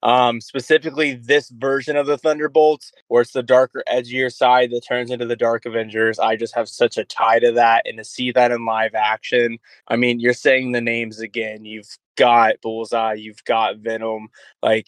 [0.04, 5.10] Um, specifically this version of the Thunderbolts, where it's the darker, edgier side that turns
[5.10, 6.20] into the Dark Avengers.
[6.20, 9.58] I just have such a tie to that, and to see that in live action.
[9.88, 11.66] I mean, you're saying the names again.
[11.66, 14.30] You've got Bullseye, you've got Venom.
[14.62, 14.88] Like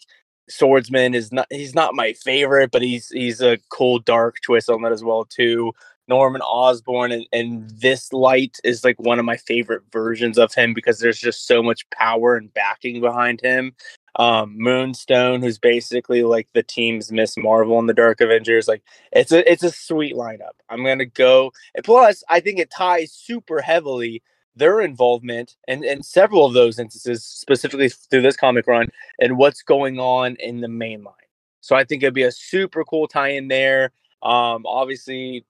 [0.50, 4.82] Swordsman is not he's not my favorite, but he's he's a cool dark twist on
[4.82, 5.72] that as well too.
[6.10, 10.74] Norman Osborn and, and this light is like one of my favorite versions of him
[10.74, 13.72] because there's just so much power and backing behind him.
[14.16, 18.82] Um, Moonstone, who's basically like the team's Miss Marvel in the Dark Avengers, like
[19.12, 20.56] it's a it's a sweet lineup.
[20.68, 24.20] I'm gonna go and plus I think it ties super heavily
[24.56, 28.88] their involvement and and several of those instances specifically through this comic run
[29.20, 31.14] and what's going on in the main line.
[31.60, 33.92] So I think it'd be a super cool tie in there.
[34.22, 35.44] Um, obviously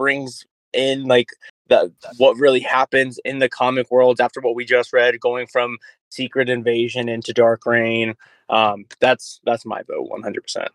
[0.00, 1.28] brings in like
[1.68, 5.76] the what really happens in the comic worlds after what we just read, going from
[6.08, 8.14] Secret Invasion into Dark Reign.
[8.48, 10.70] Um, that's that's my vote, one hundred percent.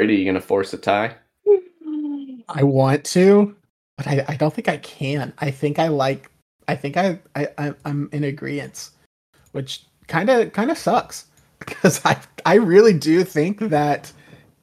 [0.00, 1.14] Are you gonna force a tie?
[2.48, 3.54] I want to,
[3.96, 5.32] but I, I don't think I can.
[5.38, 6.30] I think I like.
[6.66, 8.90] I think I, I I'm in agreement,
[9.52, 11.26] which kind of kind of sucks
[11.60, 14.12] because I I really do think that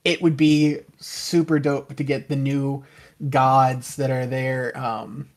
[0.03, 2.83] it would be super dope to get the new
[3.29, 5.29] gods that are there um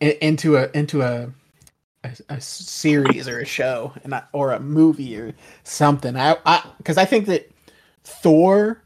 [0.00, 1.30] into a into a
[2.04, 5.32] a, a series or a show and or a movie or
[5.64, 6.16] something.
[6.16, 7.50] I I because I think that
[8.04, 8.82] Thor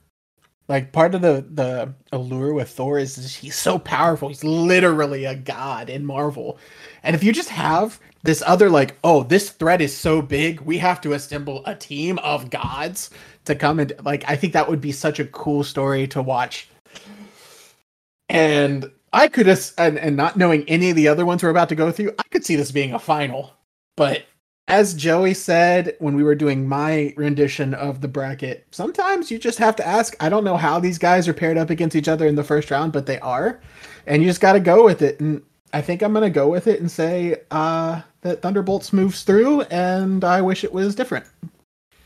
[0.69, 4.29] like part of the the allure with Thor is he's so powerful.
[4.29, 6.59] He's literally a god in Marvel.
[7.03, 10.79] And if you just have this other like, oh, this threat is so big, we
[10.79, 13.11] have to assemble a team of gods
[13.49, 16.69] to come and like I think that would be such a cool story to watch.
[18.29, 21.69] And I could just and, and not knowing any of the other ones we're about
[21.71, 23.53] to go through, I could see this being a final.
[23.97, 24.25] But
[24.69, 29.59] as Joey said when we were doing my rendition of the bracket, sometimes you just
[29.59, 30.15] have to ask.
[30.21, 32.71] I don't know how these guys are paired up against each other in the first
[32.71, 33.61] round, but they are.
[34.07, 35.21] And you just got to go with it.
[35.21, 35.43] And
[35.73, 39.63] I think I'm going to go with it and say uh, that Thunderbolts moves through,
[39.63, 41.27] and I wish it was different.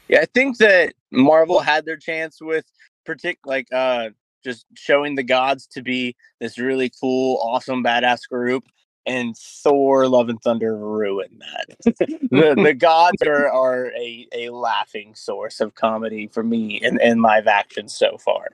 [0.08, 2.64] Yeah, I think that Marvel had their chance with
[3.06, 4.10] partic like uh
[4.44, 8.64] just showing the gods to be this really cool, awesome, badass group.
[9.04, 11.96] And Thor, Love and Thunder ruined that.
[12.30, 17.20] the the gods are, are a, a laughing source of comedy for me in, in
[17.20, 18.48] live action so far.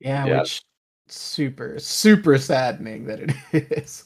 [0.00, 0.38] Yeah, Yeah.
[0.40, 0.62] which
[1.08, 4.04] super super saddening that it is.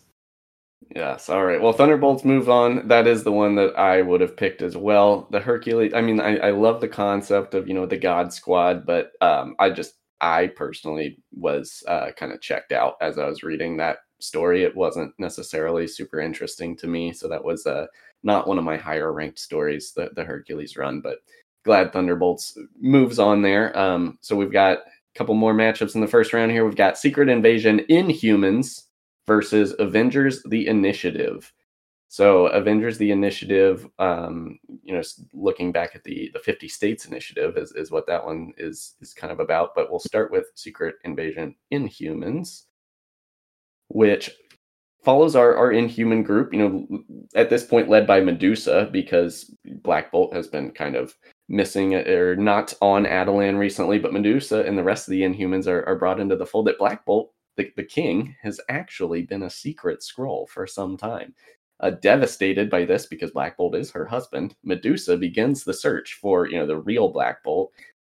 [0.90, 1.28] Yes.
[1.28, 1.60] All right.
[1.60, 2.86] Well, Thunderbolts move on.
[2.88, 5.26] That is the one that I would have picked as well.
[5.30, 5.92] The Hercules.
[5.94, 9.56] I mean, I, I love the concept of you know the God Squad, but um,
[9.58, 13.98] I just I personally was uh, kind of checked out as I was reading that
[14.20, 14.62] story.
[14.62, 17.86] It wasn't necessarily super interesting to me, so that was uh,
[18.22, 19.92] not one of my higher ranked stories.
[19.94, 21.18] The the Hercules run, but
[21.64, 23.76] glad Thunderbolts moves on there.
[23.78, 26.64] Um, so we've got a couple more matchups in the first round here.
[26.64, 28.82] We've got Secret Invasion Inhumans
[29.26, 31.52] versus Avengers the Initiative.
[32.08, 35.02] So Avengers the Initiative, um, you know,
[35.32, 39.12] looking back at the the 50 states initiative is, is what that one is is
[39.12, 39.74] kind of about.
[39.74, 42.64] But we'll start with Secret Invasion Inhumans,
[43.88, 44.30] which
[45.04, 47.04] follows our, our Inhuman group, you know,
[47.34, 51.14] at this point led by Medusa because Black Bolt has been kind of
[51.48, 55.86] missing or not on Attilan recently, but Medusa and the rest of the Inhumans are,
[55.86, 59.50] are brought into the fold that Black Bolt, the, the king, has actually been a
[59.50, 61.34] secret Skrull for some time.
[61.80, 66.48] Uh, devastated by this because Black Bolt is her husband, Medusa begins the search for
[66.48, 67.72] you know the real Black Bolt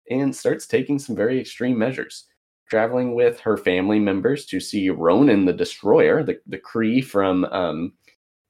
[0.10, 2.26] and starts taking some very extreme measures.
[2.70, 7.94] Traveling with her family members to see Ronan the Destroyer, the, the Kree from um,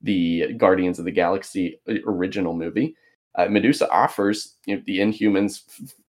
[0.01, 2.95] the Guardians of the Galaxy uh, original movie.
[3.35, 5.61] Uh, Medusa offers you know, the Inhumans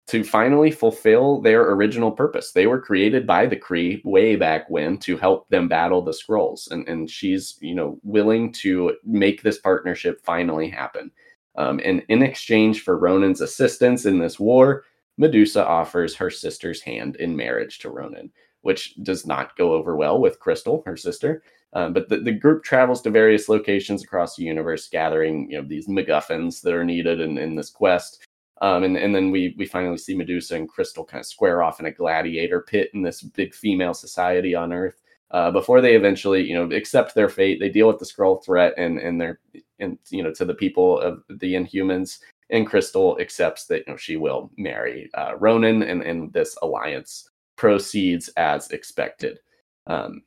[0.08, 2.52] to finally fulfill their original purpose.
[2.52, 6.70] They were created by the Kree way back when to help them battle the Skrulls,
[6.72, 11.12] and and she's you know willing to make this partnership finally happen.
[11.56, 14.84] Um, and in exchange for Ronan's assistance in this war,
[15.18, 18.32] Medusa offers her sister's hand in marriage to Ronan,
[18.62, 21.44] which does not go over well with Crystal, her sister.
[21.74, 25.68] Um, but the, the group travels to various locations across the universe, gathering you know
[25.68, 28.26] these MacGuffins that are needed in, in this quest.
[28.64, 31.82] Um, and, and then we we finally see Medusa and Crystal kind of square off
[31.82, 35.02] in a gladiator pit in this big female society on Earth.
[35.32, 38.74] Uh, before they eventually, you know, accept their fate, they deal with the Skrull threat
[38.78, 39.42] and and their
[39.80, 42.20] and you know to the people of the Inhumans.
[42.52, 47.30] And Crystal accepts that you know she will marry uh, Ronan, and and this alliance
[47.58, 49.40] proceeds as expected.
[49.88, 50.24] Um,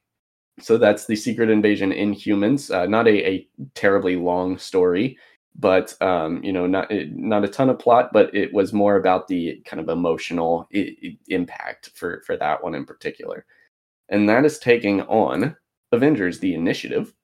[0.61, 2.75] so that's the Secret Invasion Inhumans.
[2.75, 5.17] Uh, not a, a terribly long story,
[5.59, 9.27] but um, you know, not not a ton of plot, but it was more about
[9.29, 13.47] the kind of emotional I- impact for for that one in particular,
[14.09, 15.57] and that is taking on
[15.93, 17.15] Avengers: The Initiative,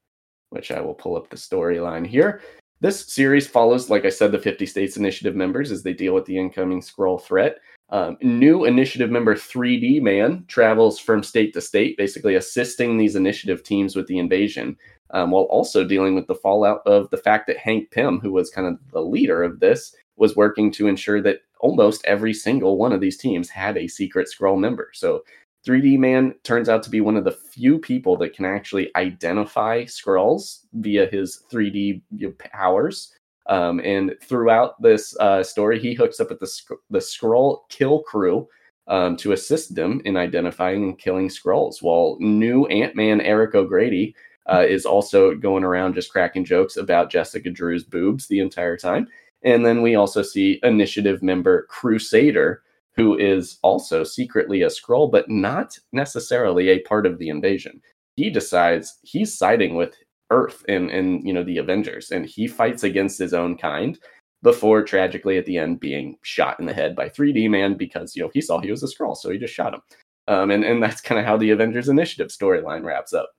[0.51, 2.41] which I will pull up the storyline here.
[2.81, 6.25] This series follows, like I said, the 50 States Initiative members as they deal with
[6.25, 7.59] the incoming Skrull threat.
[7.93, 13.63] Um, new initiative member 3D Man travels from state to state, basically assisting these initiative
[13.63, 14.79] teams with the invasion,
[15.11, 18.49] um, while also dealing with the fallout of the fact that Hank Pym, who was
[18.49, 22.93] kind of the leader of this, was working to ensure that almost every single one
[22.93, 24.91] of these teams had a secret Skrull member.
[24.95, 25.23] So
[25.67, 29.85] 3D Man turns out to be one of the few people that can actually identify
[29.85, 32.01] Skrulls via his 3D
[32.39, 33.13] powers.
[33.47, 38.05] Um, and throughout this uh, story, he hooks up with the sc- the Skrull Kill
[38.11, 38.47] Krew
[38.87, 41.83] um, to assist them in identifying and killing Skrulls.
[41.83, 44.15] While new Ant Man Eric O'Grady
[44.47, 49.09] uh, is also going around just cracking jokes about Jessica Drew's boobs the entire time.
[49.45, 52.63] And then we also see initiative member Crusader,
[52.95, 57.81] who is also secretly a Skrull, but not necessarily a part of the invasion.
[58.17, 59.95] He decides he's siding with
[60.33, 63.99] Earth and and you know the Avengers, and he fights against his own kind
[64.43, 68.23] before tragically at the end being shot in the head by 3D Man because you
[68.23, 69.81] know he saw he was a Skrull, so he just shot him.
[70.29, 73.31] Um, and and that's kind of how the Avengers Initiative storyline wraps up.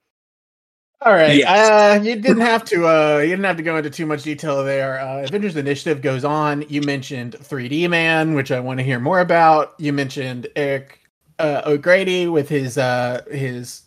[1.05, 1.35] All right.
[1.35, 1.49] Yes.
[1.49, 2.87] Uh, you didn't have to.
[2.87, 4.99] Uh, you didn't have to go into too much detail there.
[5.01, 6.63] Uh, Avengers Initiative goes on.
[6.69, 9.73] You mentioned 3D Man, which I want to hear more about.
[9.79, 11.01] You mentioned Eric
[11.39, 13.83] uh, O'Grady with his uh, his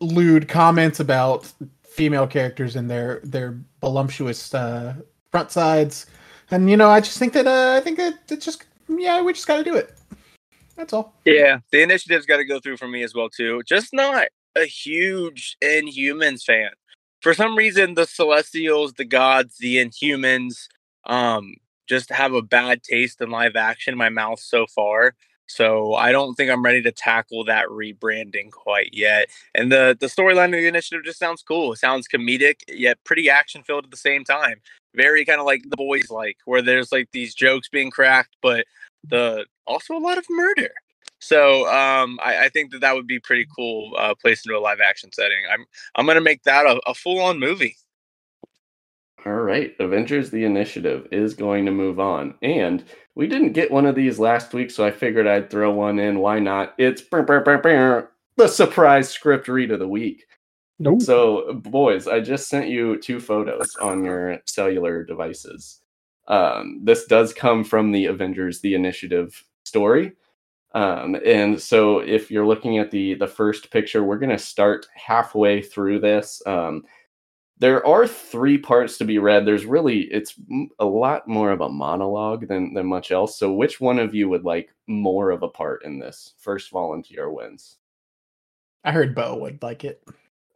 [0.00, 1.50] lewd comments about
[1.98, 4.94] female characters and their their voluptuous uh,
[5.32, 6.06] front sides.
[6.52, 9.32] And you know, I just think that uh, I think that it's just yeah, we
[9.32, 9.92] just got to do it.
[10.76, 11.12] That's all.
[11.24, 13.62] Yeah, the initiative's got to go through for me as well too.
[13.66, 16.70] Just not a huge Inhumans fan.
[17.20, 20.68] For some reason, the Celestials, the gods, the Inhumans,
[21.04, 21.56] um,
[21.88, 25.14] just have a bad taste in live action in my mouth so far.
[25.48, 29.30] So I don't think I'm ready to tackle that rebranding quite yet.
[29.54, 31.72] And the the storyline of the initiative just sounds cool.
[31.72, 34.60] It sounds comedic yet pretty action filled at the same time.
[34.94, 38.66] Very kind of like the boys like, where there's like these jokes being cracked, but
[39.06, 40.70] the also a lot of murder.
[41.20, 44.60] So um, I, I think that that would be pretty cool uh, placed into a
[44.60, 45.38] live action setting.
[45.50, 47.76] I'm I'm gonna make that a, a full on movie.
[49.26, 52.34] All right, Avengers the Initiative is going to move on.
[52.42, 55.98] And we didn't get one of these last week, so I figured I'd throw one
[55.98, 56.20] in.
[56.20, 56.74] Why not?
[56.78, 57.02] It's
[58.36, 60.24] the surprise script read of the week.
[60.78, 61.02] Nope.
[61.02, 65.80] So, boys, I just sent you two photos on your cellular devices.
[66.28, 70.12] Um, this does come from the Avengers the Initiative story.
[70.74, 74.86] Um, and so if you're looking at the the first picture, we're going to start
[74.94, 76.42] halfway through this.
[76.46, 76.84] Um,
[77.60, 79.44] there are three parts to be read.
[79.46, 80.34] There's really it's
[80.78, 83.38] a lot more of a monologue than than much else.
[83.38, 86.34] So which one of you would like more of a part in this?
[86.38, 87.76] First volunteer wins.
[88.84, 90.02] I heard Bo would like it.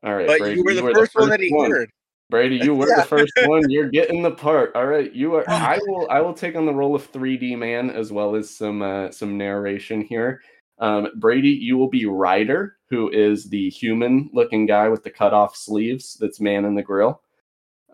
[0.05, 1.71] All right, But Brady, you were the first one that he one.
[1.71, 1.91] heard.
[2.31, 3.03] Brady, you were Yeah.
[3.03, 3.69] the first one.
[3.69, 4.75] You're getting the part.
[4.75, 5.49] All right, you are.
[5.49, 6.09] I will.
[6.11, 9.37] I will take on the role of 3D man as well as some uh, some
[9.37, 10.41] narration here.
[10.79, 16.19] Um, Brady, you will be Ryder, who is the human-looking guy with the cut-off sleeves.
[16.21, 17.23] That's man in the grill.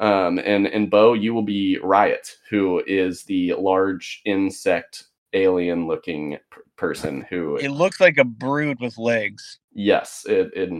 [0.01, 6.61] Um, and and Bo, you will be Riot, who is the large insect alien-looking p-
[6.77, 9.59] person who It looks like a brood with legs.
[9.73, 10.71] yes it, it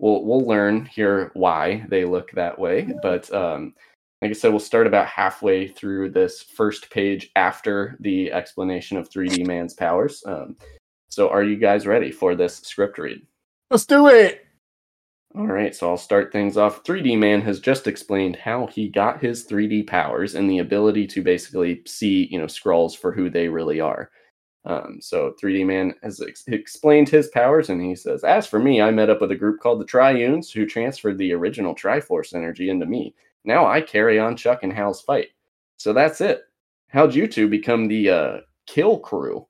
[0.00, 3.74] we'll we'll learn here why they look that way but um
[4.22, 9.10] like i said we'll start about halfway through this first page after the explanation of
[9.10, 10.56] 3d man's powers um
[11.10, 13.20] so are you guys ready for this script read
[13.70, 14.44] Let's do it.
[15.36, 16.82] all right, so I'll start things off.
[16.84, 21.22] 3D Man has just explained how he got his 3D powers and the ability to
[21.22, 24.10] basically see, you know, Skrulls for who they really are.
[24.64, 28.80] Um, so 3D Man has ex- explained his powers, and he says, "As for me,
[28.80, 32.68] I met up with a group called the Triunes, who transferred the original Triforce energy
[32.70, 33.14] into me.
[33.44, 35.28] Now I carry on Chuck and Hal's fight.
[35.76, 36.42] So that's it.
[36.88, 39.46] How'd you two become the uh, Kill Krew?"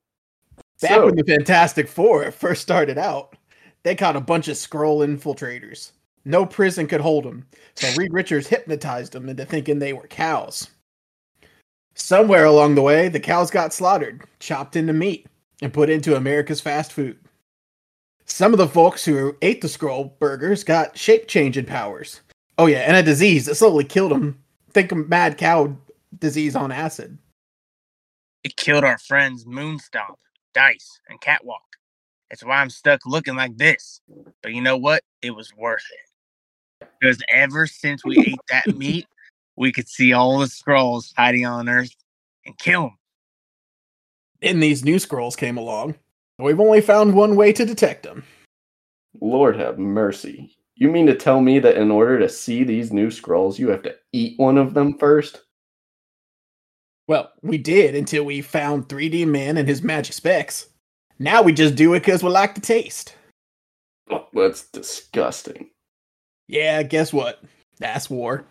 [0.82, 3.34] Back So- when the Fantastic Four first started out,
[3.88, 5.92] they caught a bunch of Skrull infiltrators.
[6.26, 10.68] No prison could hold them, so Reed Richards hypnotized them into thinking they were cows.
[11.94, 15.26] Somewhere along the way, the cows got slaughtered, chopped into meat,
[15.62, 17.18] and put into America's fast food.
[18.26, 22.20] Some of the folks who ate the Skrull burgers got shape changing powers.
[22.58, 24.38] Oh yeah, and a disease that slowly killed them.
[24.68, 25.74] Think of mad cow
[26.18, 27.16] disease on acid.
[28.44, 30.16] It killed our friends Moonstomp,
[30.52, 31.67] Dice, and Catwalk.
[32.30, 34.00] That's why I'm stuck looking like this.
[34.42, 35.02] But you know what?
[35.22, 36.88] It was worth it.
[37.00, 39.06] Because ever since we ate that meat,
[39.56, 41.94] we could see all the Skrulls hiding on Earth
[42.46, 42.98] and kill them.
[44.40, 45.96] Then these new Skrulls came along.
[46.38, 48.22] We've only found one way to detect them.
[49.20, 50.54] Lord have mercy.
[50.76, 53.82] You mean to tell me that in order to see these new Skrulls, you have
[53.82, 55.42] to eat one of them first?
[57.08, 60.68] Well, we did until we found 3D Man and his magic specs.
[61.18, 63.14] Now we just do it because we like the taste.
[64.10, 65.70] Oh, that's disgusting.
[66.46, 67.42] Yeah, guess what?
[67.78, 68.44] That's war.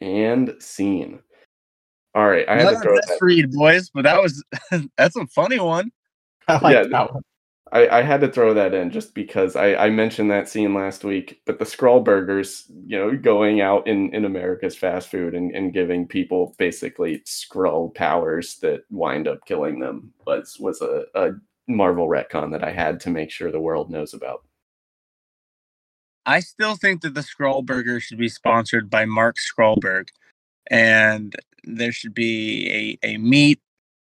[0.00, 1.20] And scene.
[2.14, 3.18] All right, I had to Not throw our best that.
[3.20, 4.44] read, boys, but that was
[4.96, 5.90] that's a funny one.
[6.48, 7.22] I like Yeah, that one.
[7.70, 11.04] I, I had to throw that in just because I, I mentioned that scene last
[11.04, 11.42] week.
[11.44, 15.74] But the Skrull burgers, you know, going out in, in America's fast food and, and
[15.74, 21.32] giving people basically Skrull powers that wind up killing them was was a, a
[21.68, 24.44] Marvel retcon that I had to make sure the world knows about.
[26.26, 30.08] I still think that the Skrull Burger should be sponsored by Mark Skrullberg,
[30.70, 33.60] and there should be a, a meat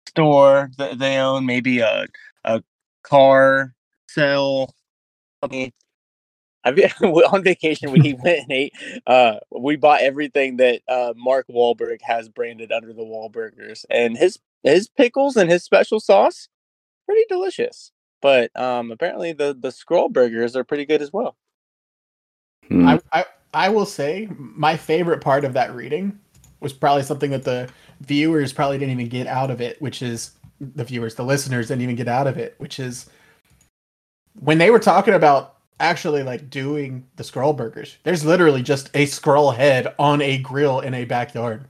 [0.09, 2.07] store that they own, maybe a
[2.45, 2.63] a
[3.03, 3.75] car
[4.09, 4.75] sell.
[5.43, 5.73] company.
[6.65, 7.93] I've been on vacation.
[7.93, 8.73] We went and ate.
[9.07, 14.39] Uh, we bought everything that uh, Mark Wahlberg has branded under the Wahlburgers, and his
[14.63, 16.49] his pickles and his special sauce,
[17.07, 17.93] pretty delicious.
[18.21, 21.37] But um, apparently the the Skrull burgers are pretty good as well.
[22.69, 22.89] Hmm.
[22.89, 26.19] I, I I will say my favorite part of that reading
[26.61, 27.69] was probably something that the
[28.01, 31.83] viewers probably didn't even get out of it, which is the viewers, the listeners didn't
[31.83, 33.07] even get out of it, which is
[34.41, 37.99] when they were talking about actually like doing the Skrull burgers.
[38.03, 41.67] There's literally just a Skrull head on a grill in a backyard.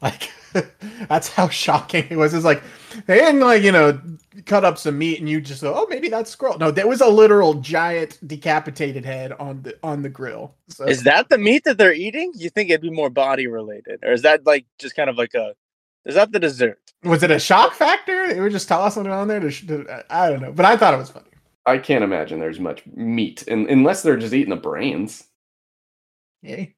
[0.00, 0.30] Like
[1.08, 2.32] that's how shocking it was.
[2.34, 2.62] It's like
[3.06, 4.00] they didn't like you know
[4.46, 6.58] cut up some meat and you just go, oh maybe that's Skrull.
[6.58, 10.54] No, there was a literal giant decapitated head on the on the grill.
[10.68, 12.32] So Is that the meat that they're eating?
[12.36, 15.34] You think it'd be more body related, or is that like just kind of like
[15.34, 15.54] a?
[16.04, 16.78] Is that the dessert?
[17.04, 18.32] was it a shock factor?
[18.32, 20.76] They were just tossing it on there to, sh- to I don't know, but I
[20.76, 21.26] thought it was funny.
[21.66, 25.24] I can't imagine there's much meat, in, unless they're just eating the brains.
[26.42, 26.74] Yay,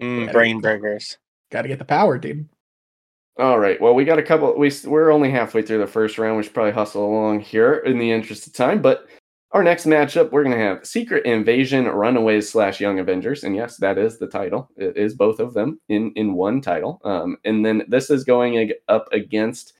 [0.00, 0.32] Mm, Yeah.
[0.32, 1.16] brain burgers.
[1.50, 2.48] got to get the power, dude.
[3.38, 3.78] All right.
[3.80, 4.56] Well, we got a couple.
[4.56, 6.36] We we're only halfway through the first round.
[6.38, 8.80] We should probably hustle along here in the interest of time.
[8.80, 9.06] But
[9.52, 13.44] Our next matchup, we're going to have Secret Invasion Runaways slash Young Avengers.
[13.44, 14.70] And yes, that is the title.
[14.76, 17.00] It is both of them in, in one title.
[17.04, 19.74] Um, and then this is going ag- up against,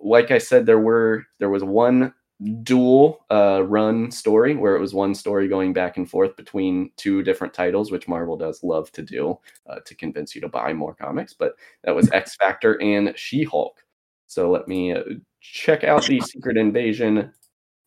[0.00, 2.14] like I said, there were there was one
[2.62, 7.22] dual uh, run story where it was one story going back and forth between two
[7.22, 9.38] different titles, which Marvel does love to do
[9.68, 11.34] uh, to convince you to buy more comics.
[11.34, 13.78] But that was X Factor and She Hulk.
[14.26, 15.02] So let me uh,
[15.40, 17.32] check out the Secret Invasion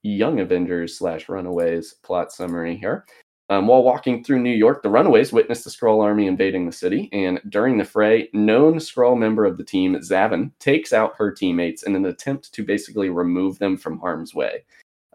[0.03, 3.05] Young Avengers slash Runaways plot summary here.
[3.49, 7.09] Um, while walking through New York, the Runaways witnessed the Skrull army invading the city,
[7.11, 11.83] and during the fray, known Skrull member of the team, Xavin, takes out her teammates
[11.83, 14.63] in an attempt to basically remove them from harm's way.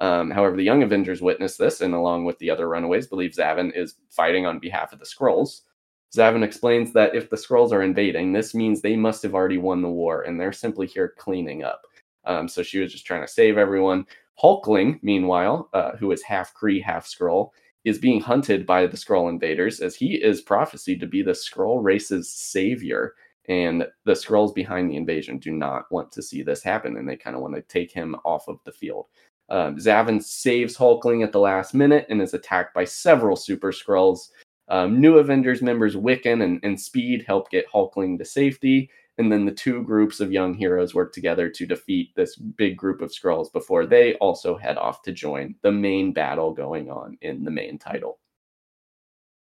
[0.01, 3.75] Um, however, the Young Avengers witness this, and along with the other Runaways, believe Xavin
[3.75, 5.63] is fighting on behalf of the Skrulls.
[6.15, 9.83] Xavin explains that if the Skrulls are invading, this means they must have already won
[9.83, 11.83] the war, and they're simply here cleaning up.
[12.25, 14.07] Um, so she was just trying to save everyone.
[14.43, 17.51] Hulkling, meanwhile, uh, who is half Kree, half Skrull,
[17.85, 21.83] is being hunted by the Skrull invaders as he is prophesied to be the Skrull
[21.83, 23.15] race's savior.
[23.49, 27.17] And the Skrulls behind the invasion do not want to see this happen, and they
[27.17, 29.07] kind of want to take him off of the field.
[29.49, 34.29] Um, Xavin saves Hulkling at the last minute and is attacked by several Super Skrulls.
[34.69, 39.45] Um, new Avengers members Wiccan and, and Speed help get Hulkling to safety, and then
[39.45, 43.53] the two groups of young heroes work together to defeat this big group of Skrulls
[43.53, 47.79] before they also head off to join the main battle going on in the main
[47.79, 48.19] title.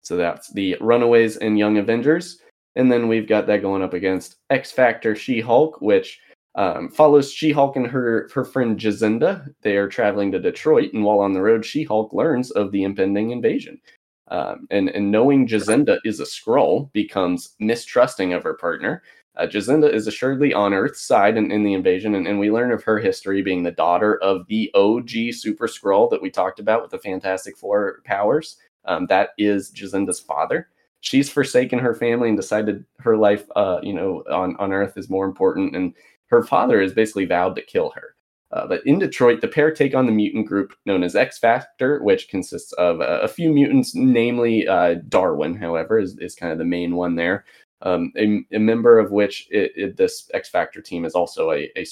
[0.01, 2.41] So that's the Runaways and Young Avengers.
[2.78, 6.20] And then we've got that going up against X Factor She Hulk, which
[6.55, 9.47] um, follows She Hulk and her, her friend Jazinda.
[9.63, 12.84] They are traveling to Detroit, and while on the road, She Hulk learns of the
[12.84, 13.82] impending invasion.
[14.30, 19.03] Um, and, and knowing Jazinda is a Skrull becomes mistrusting of her partner
[19.38, 22.71] uh, Jazinda is assuredly on Earth's side in, in the invasion, and, and, we learn
[22.71, 26.81] of her history being the daughter of the OG Super Skrull that we talked about
[26.81, 28.57] with the Fantastic Four powers.
[28.85, 30.69] Um, that is Jazinda's father.
[31.01, 35.09] She's forsaken her family and decided her life, uh, you know, on, on Earth is
[35.09, 35.93] more important, and
[36.27, 38.15] her father has basically vowed to kill her.
[38.51, 42.01] Uh, but in Detroit, the pair take on the mutant group known as X Factor,
[42.01, 46.65] which consists of a few mutants, namely uh, Darwin, however, is, is kind of the
[46.65, 47.43] main one there
[47.82, 51.71] um, a, a, member of which it, it, this X Factor team is also a,
[51.75, 51.86] a.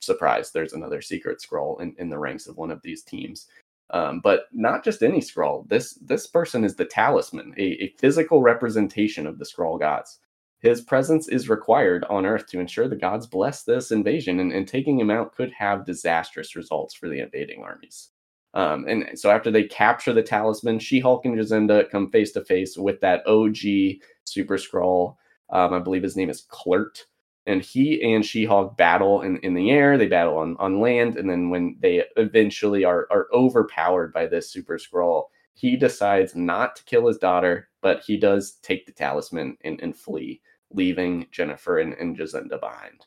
[0.00, 3.48] Surprise, there's another secret Skrull in, in the ranks of one of these teams.
[3.90, 5.68] Um, but not just any Skrull.
[5.68, 10.20] This this person is the talisman, a, a physical representation of the Skrull gods.
[10.60, 14.66] His presence is required on Earth to ensure the gods bless this invasion, and, and
[14.66, 18.10] taking him out could have disastrous results for the invading armies.
[18.54, 22.78] Um, and so after they capture the talisman, She-Hulk and Jazinda come face to face
[22.78, 25.16] with that OG Super Skrull
[25.50, 27.04] um, I believe his name is Kl'rt.
[27.46, 29.98] And he and She-Hulk battle in, in the air.
[29.98, 34.50] They battle on, on land, and then when they eventually are are overpowered by this
[34.50, 39.58] Super Skrull, he decides not to kill his daughter, but he does take the talisman
[39.62, 40.40] and, and flee,
[40.72, 43.04] leaving Jennifer and, and Jazinda behind.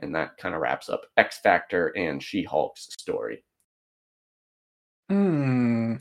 [0.00, 3.44] And that kind of wraps up X Factor and She Hulk's story.
[5.08, 5.94] Hmm.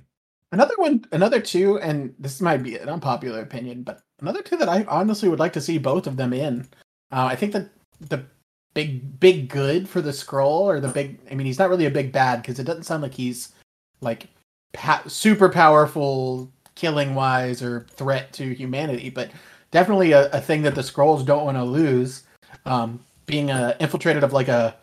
[0.51, 4.69] Another one, another two, and this might be an unpopular opinion, but another two that
[4.69, 6.67] I honestly would like to see both of them in.
[7.11, 7.69] Uh, I think that
[7.99, 8.25] the
[8.73, 11.91] big big good for the Skrull or the big I mean he's not really a
[11.91, 13.53] big bad because it doesn't sound like he's
[14.01, 14.27] like
[14.73, 19.31] pa- super powerful killing wise or threat to humanity, but
[19.71, 22.23] definitely a, a thing that the Skrulls don't want to lose.
[22.65, 24.75] Um, being a infiltrated of like a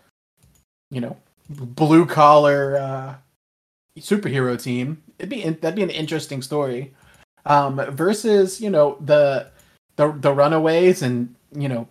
[0.91, 1.17] you know
[1.49, 3.15] blue collar uh,
[3.99, 6.95] superhero team, it'd be that'd be an interesting story
[7.45, 9.51] um, versus you know the
[9.97, 11.89] the the Runaways and you know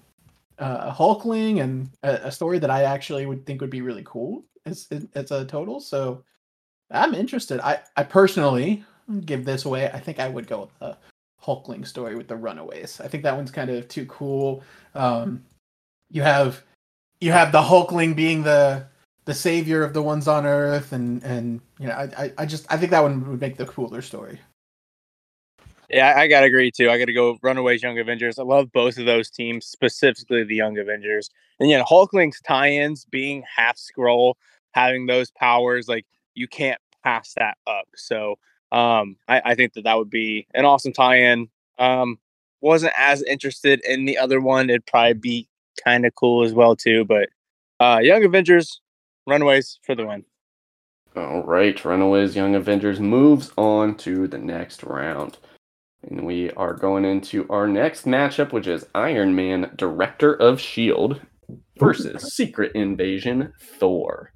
[0.60, 4.44] uh, Hulkling and a, a, story that I actually would think would be really cool
[4.66, 5.80] as as a total.
[5.80, 6.24] So
[6.92, 7.60] I'm interested.
[7.60, 8.84] I I personally
[9.26, 9.90] give this away.
[9.92, 10.98] I think I would go with the
[11.44, 13.02] Hulkling story with the Runaways.
[13.02, 14.64] I think that one's kind of too cool.
[14.94, 15.44] Um,
[16.10, 16.64] you have
[17.20, 18.88] you have the Hulkling being the
[19.26, 22.78] the savior of the ones on Earth, and and you know I I just I
[22.78, 24.40] think that one would make the cooler story.
[25.90, 26.90] Yeah, I gotta agree too.
[26.90, 28.40] I gotta go Runaways, Young Avengers.
[28.40, 31.30] I love both of those teams, specifically the Young Avengers.
[31.60, 34.34] And yeah, Hulkling's tie-ins being half Skrull
[34.72, 37.88] having those powers, like you can't pass that up.
[37.96, 38.36] So
[38.72, 41.48] um, I, I think that that would be an awesome tie-in.
[41.80, 42.20] Um,
[42.62, 44.70] wasn't as interested in the other one.
[44.70, 45.50] It'd probably be
[45.84, 47.06] kind of cool as well too.
[47.06, 47.30] But
[47.80, 48.82] uh, Young Avengers,
[49.26, 50.24] Runaways for the win.
[51.16, 55.38] All right, Runaways, Young Avengers moves on to the next round.
[56.04, 61.22] And we are going into our next matchup, which is Iron Man, Director of S.H.I.E.L.D.
[61.78, 64.34] versus Secret Invasion Thor.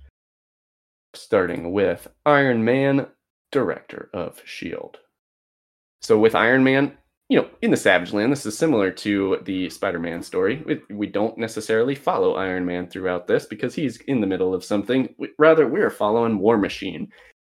[1.13, 3.07] Starting with Iron Man,
[3.51, 4.99] director of S.H.I.E.L.D.
[6.01, 6.97] So with Iron Man,
[7.29, 10.63] you know, in the Savage Land, this is similar to the Spider Man story.
[10.65, 14.65] We, we, don't necessarily follow Iron Man throughout this because he's in the middle of
[14.65, 15.13] something.
[15.19, 17.11] We, rather, we're following War Machine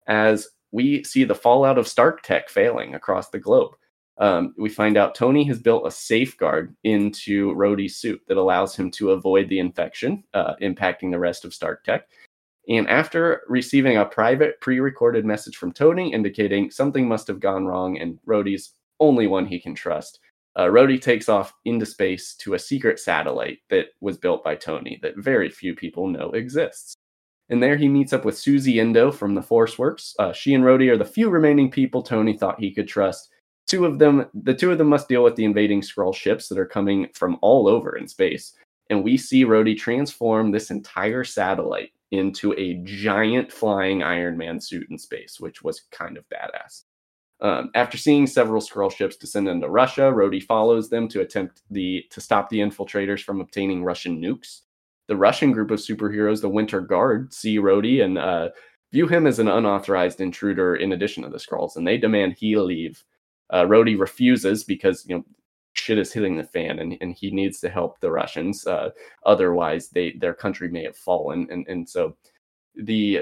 [0.08, 3.72] as we see the fallout of Stark Tech failing across the globe.
[4.20, 8.92] Um, we find out Tony has built a safeguard into Rhodey's suit that allows him
[8.92, 12.08] to avoid the infection uh, impacting the rest of Stark Tech.
[12.70, 17.66] And after receiving a private pre recorded message from Tony indicating something must have gone
[17.66, 18.74] wrong and Rhodey's
[19.04, 20.20] only one he can trust,
[20.56, 25.00] uh, Rhodey takes off into space to a secret satellite that was built by Tony
[25.02, 26.96] that very few people know exists.
[27.50, 30.16] And there he meets up with Suzi Endo from the Force Works.
[30.20, 33.30] Uh, she and Rhodey are the few remaining people Tony thought he could trust.
[33.68, 36.60] Two of them, the two of them must deal with the invading Skrull ships that
[36.60, 38.54] are coming from all over in space.
[38.90, 44.88] And we see Rhodey transform this entire satellite into a giant flying Iron Man suit
[44.92, 46.84] in space, which was kind of badass.
[47.42, 52.06] Um, after seeing several Skrull ships descend into Russia, Rhodey follows them to attempt the
[52.12, 54.62] to stop the infiltrators from obtaining Russian nukes.
[55.08, 58.50] The Russian group of superheroes, the Winter Guard, see Rhodey and uh,
[58.94, 62.56] view him as an unauthorized intruder in addition to the Skrulls, and they demand he
[62.56, 63.04] leave.
[63.50, 65.26] Uh, Rhodey refuses because you know
[65.74, 68.66] shit is hitting the fan, and, and he needs to help the Russians.
[68.66, 68.92] Uh,
[69.26, 72.16] otherwise, they their country may have fallen, and and so
[72.76, 73.22] the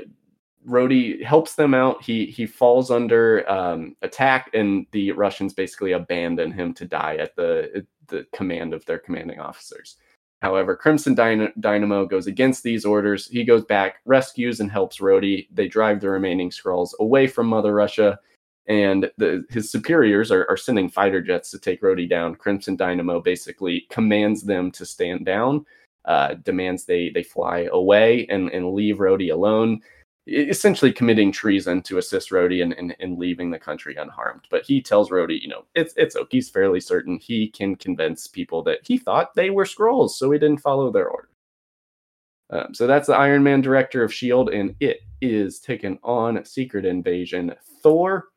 [0.68, 2.04] Rhodey helps them out.
[2.04, 7.36] He he falls under um, attack, and the Russians basically abandon him to die at
[7.36, 9.98] the the command of their commanding officers.
[10.42, 13.28] However, Crimson Dynamo goes against these orders.
[13.28, 15.48] He goes back, rescues, and helps Rhodey.
[15.52, 18.20] They drive the remaining Skrulls away from Mother Russia,
[18.68, 22.36] and the, his superiors are, are sending fighter jets to take Rhodey down.
[22.36, 25.64] Crimson Dynamo basically commands them to stand down,
[26.06, 29.82] uh, demands they they fly away and, and leave Rhodey alone
[30.28, 34.42] essentially committing treason to assist Rhodey in, in, in, leaving the country unharmed.
[34.50, 36.38] But he tells Rhodey, you know, it's it's okay.
[36.38, 40.40] He's fairly certain he can convince people that he thought they were Skrulls, so he
[40.40, 41.30] didn't follow their order.
[42.52, 46.86] Um, so that's the Iron Man director of S.H.I.E.L.D., and it is taken on Secret
[46.86, 48.28] Invasion Thor,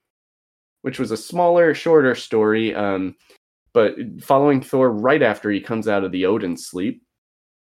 [0.82, 2.74] which was a smaller, shorter story.
[2.74, 3.16] Um,
[3.72, 7.02] but following Thor right after he comes out of the Odin sleep,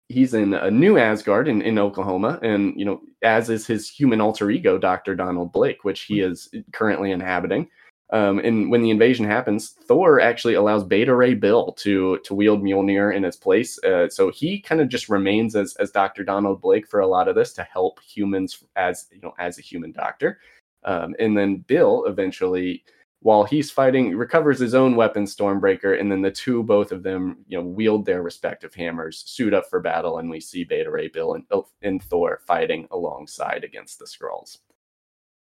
[0.10, 4.22] he's in a new Asgard in, in Oklahoma, and you know, as is his human
[4.22, 7.70] alter ego, Doctor Donald Blake, which he is currently inhabiting.
[8.14, 12.64] Um, and when the invasion happens, Thor actually allows Beta Ray Bill to to wield
[12.64, 13.78] Mjolnir in his place.
[13.84, 17.28] Uh, so he kind of just remains as as Doctor Donald Blake for a lot
[17.28, 20.40] of this to help humans as you know as a human doctor.
[20.86, 22.84] Um, and then Bill eventually
[23.22, 27.38] while he's fighting, recovers his own weapon, Stormbreaker, and then the two, both of them,
[27.48, 31.08] you know, wield their respective hammers, suit up for battle, and we see Beta Ray
[31.08, 34.60] Bill and, oh, and Thor fighting alongside against the Skrulls.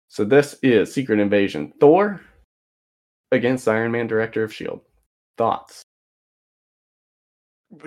[0.08, 1.72] So this is Secret Invasion.
[1.80, 2.20] Thor
[3.32, 4.82] against Iron Man, Director of S.H.I.E.L.D.
[5.36, 5.82] Thoughts?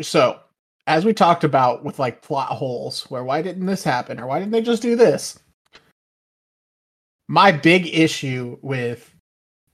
[0.02, 0.40] So,
[0.86, 4.40] as we talked about with like plot holes, where why didn't this happen, or why
[4.40, 5.40] didn't they just do this?
[7.30, 9.14] My big issue with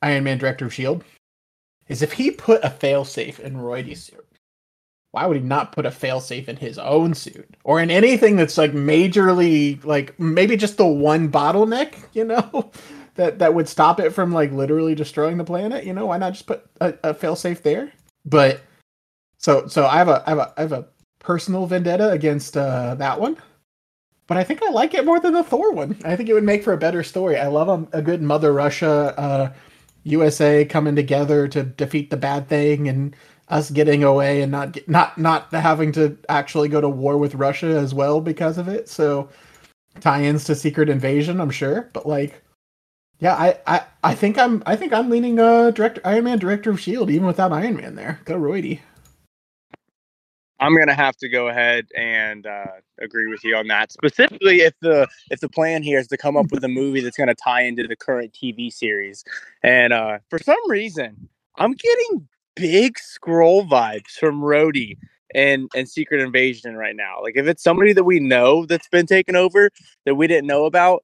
[0.03, 1.03] Iron Man director of Shield
[1.87, 4.27] is if he put a failsafe in Rhodey's suit,
[5.11, 8.57] why would he not put a failsafe in his own suit or in anything that's
[8.57, 12.71] like majorly like maybe just the one bottleneck, you know,
[13.15, 15.85] that that would stop it from like literally destroying the planet?
[15.85, 17.91] You know, why not just put a, a failsafe there?
[18.25, 18.61] But
[19.37, 20.87] so so I have a I have a I have a
[21.19, 23.37] personal vendetta against uh, that one.
[24.25, 25.97] But I think I like it more than the Thor one.
[26.05, 27.37] I think it would make for a better story.
[27.37, 29.53] I love a, a good Mother Russia uh,
[30.03, 33.15] USA coming together to defeat the bad thing and
[33.49, 37.77] us getting away and not not not having to actually go to war with Russia
[37.77, 38.89] as well because of it.
[38.89, 39.29] So
[39.99, 42.41] tie-ins to Secret Invasion, I'm sure, but like
[43.19, 46.71] yeah, I, I, I think I'm I think I'm leaning uh director Iron Man director
[46.71, 48.19] of Shield even without Iron Man there.
[48.25, 48.79] Go Rhodey.
[50.63, 52.65] I'm gonna have to go ahead and uh,
[53.01, 53.91] agree with you on that.
[53.91, 57.17] Specifically, if the if the plan here is to come up with a movie that's
[57.17, 59.25] gonna tie into the current TV series,
[59.61, 64.97] and uh, for some reason, I'm getting big Skrull vibes from Rhodey
[65.35, 67.21] and and Secret Invasion right now.
[67.21, 69.69] Like if it's somebody that we know that's been taken over
[70.05, 71.03] that we didn't know about,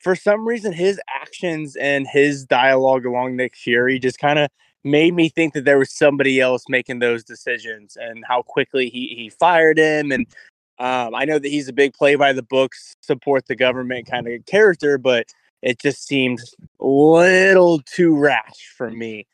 [0.00, 4.50] for some reason his actions and his dialogue along Nick Fury just kind of
[4.84, 9.14] made me think that there was somebody else making those decisions and how quickly he
[9.16, 10.26] he fired him and
[10.78, 14.28] um, I know that he's a big play by the books, support the government kind
[14.28, 15.26] of character, but
[15.62, 16.40] it just seemed
[16.80, 19.26] a little too rash for me.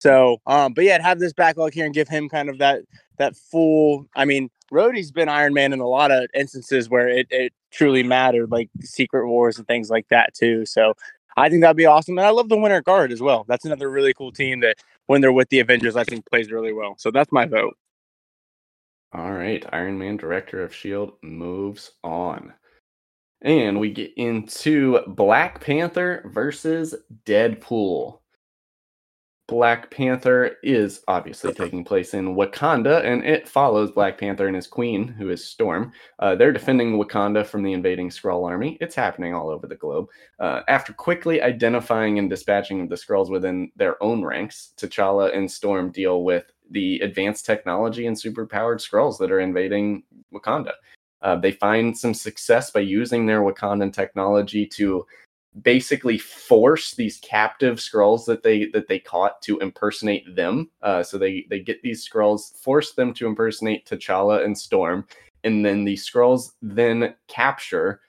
[0.00, 2.82] So, um, but yeah, have this backlog here and give him kind of that
[3.18, 4.06] that full.
[4.14, 8.02] I mean, Rhodey's been Iron Man in a lot of instances where it, it truly
[8.02, 10.64] mattered, like Secret Wars and things like that too.
[10.66, 10.94] So
[11.36, 12.18] I think that'd be awesome.
[12.18, 13.44] And I love the Winter Guard as well.
[13.48, 14.76] That's another really cool team that
[15.06, 16.94] when they're with the Avengers, I think plays really well.
[16.98, 17.76] So that's my vote.
[19.12, 22.54] All right, Iron Man, director of S.H.I.E.L.D., moves on.
[23.42, 28.19] And we get into Black Panther versus Deadpool.
[29.50, 34.68] Black Panther is obviously taking place in Wakanda, and it follows Black Panther and his
[34.68, 35.90] queen, who is Storm.
[36.20, 38.78] Uh, they're defending Wakanda from the invading Skrull army.
[38.80, 40.06] It's happening all over the globe.
[40.38, 45.90] Uh, after quickly identifying and dispatching the Skrulls within their own ranks, T'Challa and Storm
[45.90, 50.74] deal with the advanced technology and superpowered Skrulls that are invading Wakanda.
[51.22, 55.04] Uh, they find some success by using their Wakandan technology to
[55.62, 60.70] basically force these captive Skrulls that they that they caught to impersonate them.
[60.82, 65.06] Uh, so they they get these Skrulls, force them to impersonate T'Challa and Storm,
[65.44, 68.00] and then the Skrulls then capture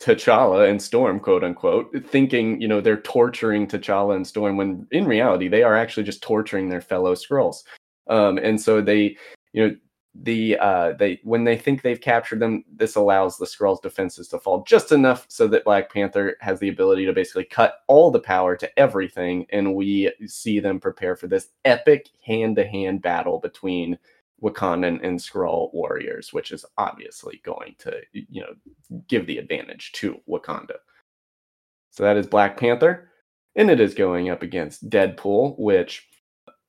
[0.00, 5.06] T'Challa and Storm, quote unquote, thinking you know they're torturing T'Challa and Storm when in
[5.06, 7.62] reality they are actually just torturing their fellow Skrulls.
[8.08, 9.16] Um, and so they
[9.52, 9.76] you know
[10.22, 14.38] the uh they when they think they've captured them this allows the Skrulls defenses to
[14.38, 18.20] fall just enough so that black panther has the ability to basically cut all the
[18.20, 23.98] power to everything and we see them prepare for this epic hand-to-hand battle between
[24.42, 28.54] wakandan and Skrull warriors which is obviously going to you know
[29.08, 30.76] give the advantage to wakanda.
[31.90, 33.10] So that is black panther
[33.54, 36.06] and it is going up against deadpool which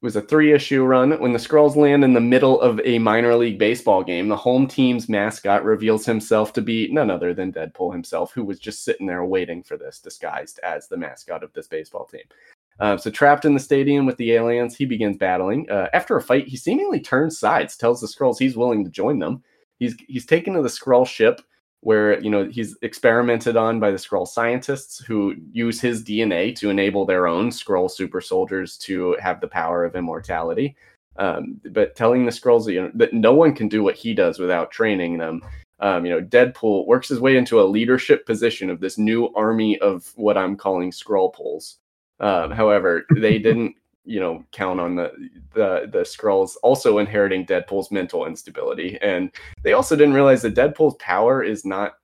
[0.01, 1.19] was a three issue run.
[1.19, 4.67] When the Skrulls land in the middle of a minor league baseball game, the home
[4.67, 9.07] team's mascot reveals himself to be none other than Deadpool himself, who was just sitting
[9.07, 12.21] there waiting for this, disguised as the mascot of this baseball team.
[12.79, 15.67] Uh, so, trapped in the stadium with the aliens, he begins battling.
[15.69, 19.17] Uh, after a fight, he seemingly turns sides, tells the Skrulls he's willing to join
[19.17, 19.43] them.
[19.79, 21.41] He's he's taken to the Skrull ship
[21.81, 26.69] where you know he's experimented on by the Skrull scientists who use his DNA to
[26.69, 30.75] enable their own Skrull super soldiers to have the power of immortality.
[31.17, 34.37] Um, but telling the Skrulls you know, that no one can do what he does
[34.37, 35.41] without training them.
[35.79, 39.77] Um, you know, Deadpool works his way into a leadership position of this new army
[39.79, 41.77] of what I'm calling Skrull poles.
[42.19, 43.75] Um, however, they didn't
[44.07, 45.11] you know count on the
[45.53, 49.31] the the Skrulls also inheriting Deadpool's mental instability, and
[49.63, 51.95] they also didn't realize that Deadpool's power is not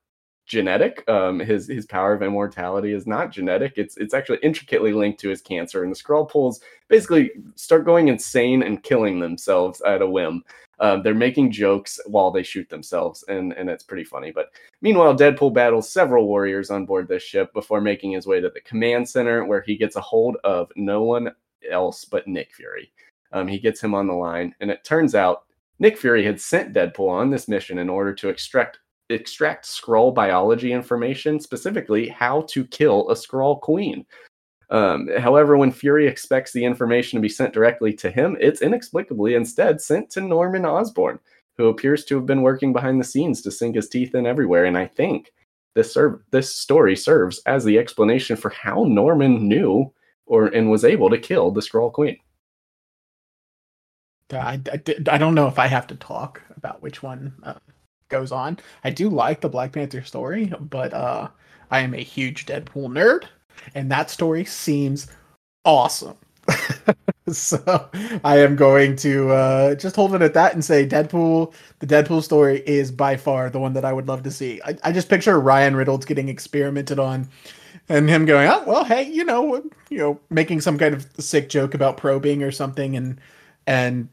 [0.45, 1.07] genetic.
[1.09, 3.73] Um, his his power of immortality is not genetic.
[3.77, 8.09] It's it's actually intricately linked to his cancer, and the Skrull poles basically start going
[8.09, 10.43] insane and killing themselves at a whim.
[10.79, 14.31] Um, they're making jokes while they shoot themselves, and and it's pretty funny.
[14.31, 14.49] But
[14.81, 18.61] meanwhile, Deadpool battles several warriors on board this ship before making his way to the
[18.61, 21.31] command center, where he gets a hold of no one
[21.69, 22.91] else but Nick Fury.
[23.31, 25.43] Um, he gets him on the line, and it turns out
[25.79, 30.71] Nick Fury had sent Deadpool on this mission in order to extract extract Skrull biology
[30.71, 34.05] information, specifically how to kill a Skrull queen.
[34.69, 39.35] Um, however, when Fury expects the information to be sent directly to him, it's inexplicably
[39.35, 41.19] instead sent to Norman Osborn,
[41.57, 44.65] who appears to have been working behind the scenes to sink his teeth in everywhere.
[44.65, 45.31] And I think
[45.75, 49.91] this serve this story serves as the explanation for how Norman knew
[50.25, 52.17] or and was able to kill the Skrull Queen.
[54.31, 57.53] I, I, I don't know if I have to talk about which one uh,
[58.09, 58.57] goes on.
[58.83, 61.29] I do like the Black Panther story, but uh,
[61.71, 63.25] I am a huge Deadpool nerd,
[63.75, 65.07] and that story seems
[65.65, 66.17] awesome.
[67.29, 67.89] so
[68.23, 71.53] I am going to uh, just hold it at that and say Deadpool.
[71.79, 74.61] The Deadpool story is by far the one that I would love to see.
[74.65, 77.29] I, I just picture Ryan Reynolds getting experimented on
[77.89, 81.49] and him going, "Oh, well, hey, you know, you know, making some kind of sick
[81.49, 83.19] joke about probing or something, and
[83.67, 84.09] and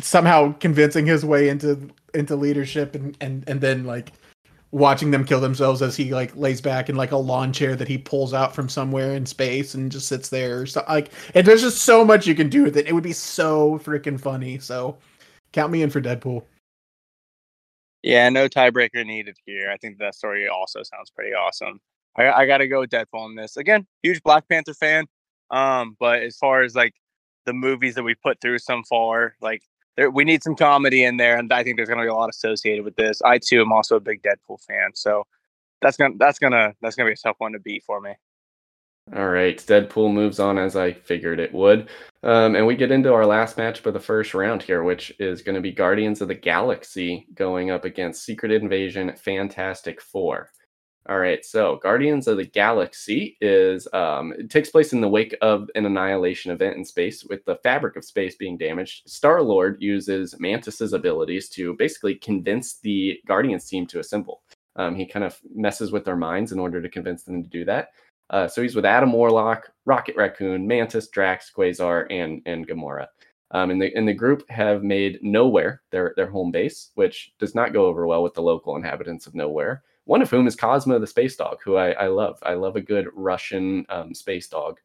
[0.00, 4.12] somehow convincing his way into into leadership, and and and then like
[4.72, 7.88] watching them kill themselves as he like lays back in like a lawn chair that
[7.88, 10.64] he pulls out from somewhere in space and just sits there.
[10.66, 12.86] So like, and there's just so much you can do with it.
[12.88, 14.58] It would be so freaking funny.
[14.58, 14.96] So
[15.52, 16.42] count me in for Deadpool.
[18.02, 19.70] Yeah, no tiebreaker needed here.
[19.70, 21.80] I think that story also sounds pretty awesome.
[22.16, 23.56] I, I got to go with Deadpool on this.
[23.56, 25.06] Again, huge Black Panther fan.
[25.50, 26.94] Um, but as far as like
[27.46, 29.62] the movies that we put through so far, like
[29.96, 32.14] there, we need some comedy in there, and I think there's going to be a
[32.14, 33.20] lot associated with this.
[33.22, 35.24] I too am also a big Deadpool fan, so
[35.82, 38.14] that's gonna that's gonna that's gonna be a tough one to beat for me.
[39.14, 41.88] All right, Deadpool moves on as I figured it would,
[42.22, 45.42] um, and we get into our last match of the first round here, which is
[45.42, 50.50] going to be Guardians of the Galaxy going up against Secret Invasion Fantastic Four.
[51.08, 55.36] All right, so Guardians of the Galaxy is um, it takes place in the wake
[55.42, 59.08] of an annihilation event in space, with the fabric of space being damaged.
[59.08, 64.42] Star Lord uses Mantis's abilities to basically convince the Guardians team to assemble.
[64.76, 67.64] Um, he kind of messes with their minds in order to convince them to do
[67.64, 67.88] that.
[68.30, 73.08] Uh, so he's with Adam Warlock, Rocket Raccoon, Mantis, Drax, Quasar, and and Gamora.
[73.50, 77.56] Um, and the and the group have made Knowhere their their home base, which does
[77.56, 79.80] not go over well with the local inhabitants of Knowhere.
[80.04, 82.38] One of whom is Cosmo the space dog, who I, I love.
[82.42, 84.80] I love a good Russian um, space dog.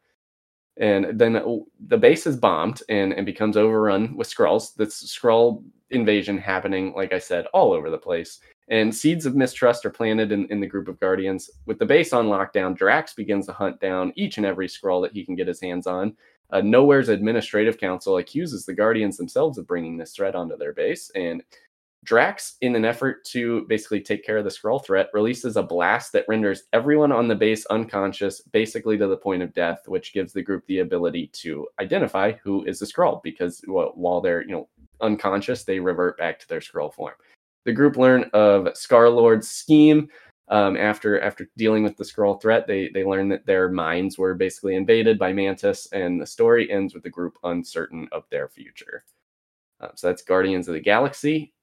[0.80, 4.76] And then the base is bombed and, and becomes overrun with Skrulls.
[4.76, 8.40] This Skrull invasion happening, like I said, all over the place.
[8.70, 11.50] And seeds of mistrust are planted in, in the group of Guardians.
[11.66, 15.14] With the base on lockdown, Drax begins to hunt down each and every Skrull that
[15.14, 16.16] he can get his hands on.
[16.52, 21.10] Uh, Knowhere's administrative council accuses the Guardians themselves of bringing this threat onto their base.
[21.16, 21.44] And
[22.04, 26.12] Drax, in an effort to basically take care of the Skrull threat, releases a blast
[26.14, 30.32] that renders everyone on the base unconscious, basically to the point of death, which gives
[30.32, 33.22] the group the ability to identify who is the Skrull.
[33.24, 34.70] Because well, while they're you know
[35.02, 37.16] unconscious, they revert back to their Skrull form.
[37.66, 40.10] The group learn of Star Lord's scheme.
[40.50, 44.34] Um, after after dealing with the Skrull threat, they they learn that their minds were
[44.34, 49.04] basically invaded by Mantis, and the story ends with the group uncertain of their future.
[49.82, 51.54] Um, so that's Guardians of the Galaxy,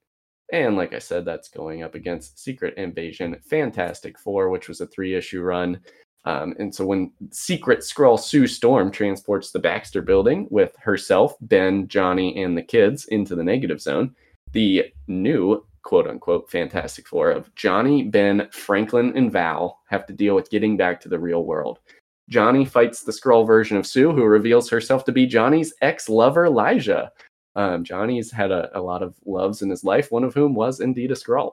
[0.55, 4.87] and like I said, that's going up against Secret Invasion, Fantastic Four, which was a
[4.87, 5.81] three issue run.
[6.27, 11.89] Um, and so when Secret Skrull Sue Storm transports the Baxter building with herself, Ben,
[11.89, 14.15] Johnny, and the kids into the negative zone,
[14.53, 20.37] the new quote unquote Fantastic Four of Johnny, Ben, Franklin, and Val have to deal
[20.37, 21.81] with getting back to the real world.
[22.31, 26.47] Johnny fights the Skrull version of Sue, who reveals herself to be Johnny's ex lover,
[26.47, 27.11] Lyja.
[27.57, 30.81] Um, Johnny's had a, a, lot of loves in his life, one of whom was
[30.81, 31.53] indeed a Skrull.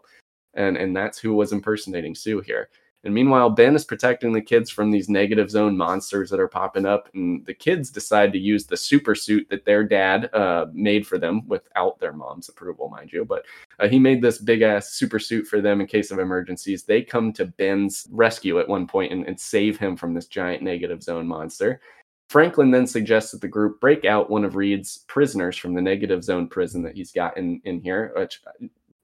[0.53, 2.69] And, and that's who was impersonating Sue here.
[3.03, 6.85] And meanwhile, Ben is protecting the kids from these negative zone monsters that are popping
[6.85, 7.09] up.
[7.15, 11.17] And the kids decide to use the super suit that their dad uh, made for
[11.17, 13.25] them without their mom's approval, mind you.
[13.25, 13.45] But
[13.79, 16.83] uh, he made this big ass super suit for them in case of emergencies.
[16.83, 20.61] They come to Ben's rescue at one point and, and save him from this giant
[20.61, 21.81] negative zone monster.
[22.31, 26.23] Franklin then suggests that the group break out one of Reed's prisoners from the negative
[26.23, 28.41] zone prison that he's got in, in here, which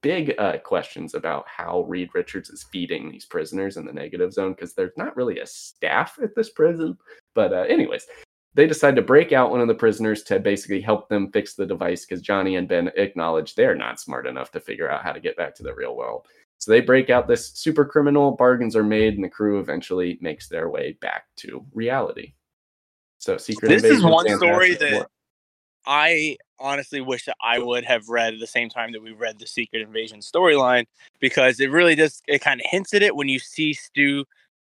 [0.01, 4.53] big uh, questions about how Reed Richards is feeding these prisoners in the negative zone
[4.53, 6.97] because there's not really a staff at this prison.
[7.35, 8.07] But, uh, anyways,
[8.53, 11.65] they decide to break out one of the prisoners to basically help them fix the
[11.65, 15.19] device because Johnny and Ben acknowledge they're not smart enough to figure out how to
[15.19, 16.27] get back to the real world.
[16.59, 20.47] So they break out this super criminal, bargains are made, and the crew eventually makes
[20.47, 22.35] their way back to reality.
[23.27, 25.09] So, Secret This is one story that
[25.85, 29.37] I honestly wish that I would have read at the same time that we read
[29.37, 30.85] the Secret Invasion storyline
[31.19, 34.23] because it really does it kind of hints at it when you see Stu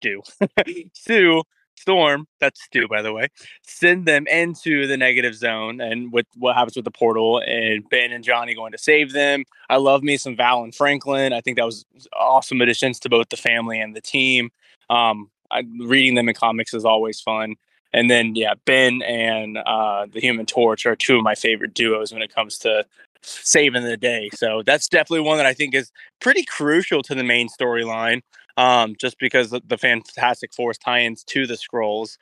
[0.01, 0.23] Stu
[0.95, 1.43] Sue
[1.75, 3.27] Storm, that's Stu by the way,
[3.67, 8.13] send them into the negative zone and with what happens with the portal and Ben
[8.13, 9.43] and Johnny going to save them.
[9.69, 11.33] I love me some Val and Franklin.
[11.33, 14.51] I think that was awesome additions to both the family and the team.
[14.91, 17.57] Um, I, reading them in comics is always fun.
[17.95, 22.13] And then yeah, Ben and uh, the Human Torch are two of my favorite duos
[22.13, 22.85] when it comes to
[23.23, 24.29] saving the day.
[24.35, 28.21] So that's definitely one that I think is pretty crucial to the main storyline.
[28.57, 32.19] Um, just because the Fantastic Four tie-ins to the Skrulls.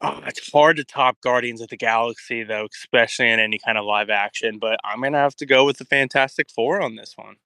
[0.00, 3.84] Oh, it's hard to top Guardians of the Galaxy though, especially in any kind of
[3.84, 4.58] live action.
[4.58, 7.36] But I'm gonna have to go with the Fantastic Four on this one.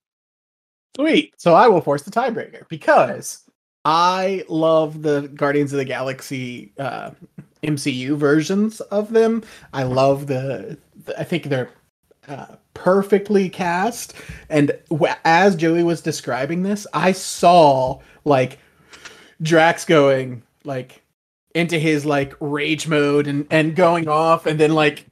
[0.97, 1.35] Sweet.
[1.37, 3.43] So I will force the tiebreaker because
[3.89, 7.13] I love the Guardians of the Galaxy uh,
[7.63, 9.45] MCU versions of them.
[9.73, 10.77] I love the,
[11.17, 11.71] I think they're
[12.27, 14.15] uh, perfectly cast.
[14.49, 14.77] And
[15.25, 18.59] as Joey was describing this, I saw like
[19.41, 21.05] Drax going like
[21.55, 25.07] into his like rage mode and and going off, and then like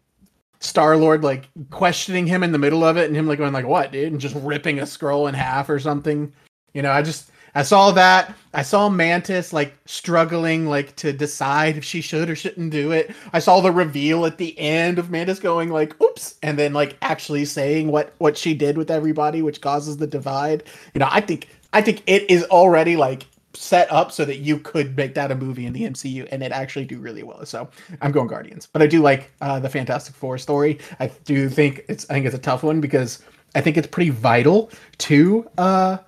[0.58, 3.66] Star Lord like questioning him in the middle of it, and him like going like
[3.66, 6.32] what, dude, and just ripping a Skrull in half or something.
[6.72, 8.34] You know, I just I saw that.
[8.52, 13.14] I saw Mantis like struggling like to decide if she should or shouldn't do it.
[13.32, 16.96] I saw the reveal at the end of Mantis going like oops and then like
[17.02, 20.64] actually saying what what she did with everybody which causes the divide.
[20.94, 24.58] You know, I think I think it is already like set up so that you
[24.58, 27.46] could make that a movie in the MCU and it actually do really well.
[27.46, 27.68] So
[28.02, 30.78] I'm going Guardians, but I do like uh, the Fantastic Four story.
[31.00, 33.22] I do think it's I think it's a tough one because
[33.54, 35.98] I think it's pretty vital to uh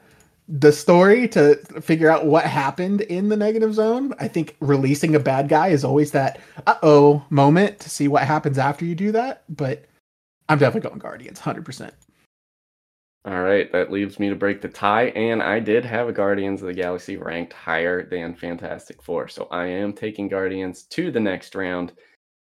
[0.48, 4.14] the story to figure out what happened in the negative zone.
[4.18, 8.22] I think releasing a bad guy is always that uh oh moment to see what
[8.22, 9.42] happens after you do that.
[9.48, 9.84] But
[10.48, 11.94] I'm definitely going Guardians, hundred percent.
[13.24, 16.62] All right, that leaves me to break the tie, and I did have a Guardians
[16.62, 21.18] of the Galaxy ranked higher than Fantastic Four, so I am taking Guardians to the
[21.18, 21.92] next round.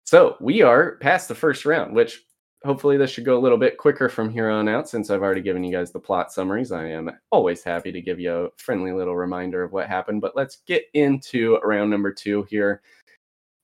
[0.07, 2.25] So we are past the first round, which
[2.65, 5.41] hopefully this should go a little bit quicker from here on out since I've already
[5.41, 6.73] given you guys the plot summaries.
[6.73, 10.37] I am always happy to give you a friendly little reminder of what happened, but
[10.37, 12.83] let's get into round number 2 here.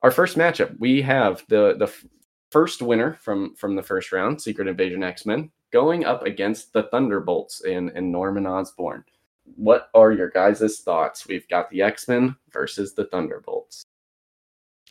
[0.02, 1.92] Our first matchup, we have the the
[2.50, 7.62] first winner from from the first round, Secret Invasion X-Men, going up against the Thunderbolts
[7.62, 9.04] and and Norman Osborn.
[9.56, 11.26] What are your guys' thoughts?
[11.26, 13.82] We've got the X-Men versus the Thunderbolts.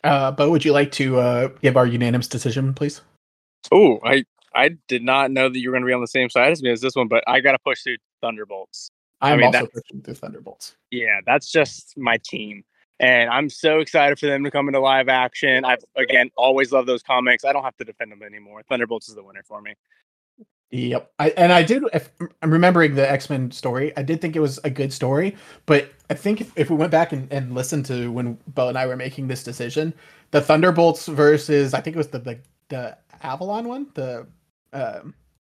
[0.04, 3.00] Uh, but would you like to uh, give our unanimous decision, please?
[3.72, 4.24] Oh, I
[4.54, 6.62] I did not know that you were going to be on the same side as
[6.62, 8.90] me as this one, but I got to push through Thunderbolts.
[9.20, 10.76] I'm mean, also that's- pushing the Thunderbolts.
[10.90, 12.64] Yeah, that's just my team.
[13.00, 15.64] And I'm so excited for them to come into live action.
[15.64, 17.44] I've again always loved those comics.
[17.44, 18.62] I don't have to defend them anymore.
[18.68, 19.74] Thunderbolts is the winner for me.
[20.70, 21.12] Yep.
[21.18, 22.10] I, and I did, if
[22.42, 25.36] I'm remembering the X Men story, I did think it was a good story.
[25.64, 28.76] But I think if, if we went back and, and listened to when Bo and
[28.76, 29.94] I were making this decision,
[30.30, 32.38] the Thunderbolts versus, I think it was the the,
[32.68, 34.26] the Avalon one, the
[34.72, 35.14] um,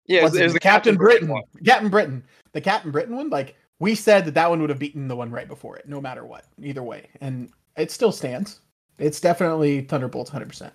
[0.06, 1.42] Yeah, was it the Captain, Britain, one.
[1.64, 3.30] Captain Britain, the Captain Britain one.
[3.30, 6.00] Like we said that that one would have beaten the one right before it, no
[6.00, 8.60] matter what, either way, and it still stands.
[8.98, 10.74] It's definitely Thunderbolts, hundred percent.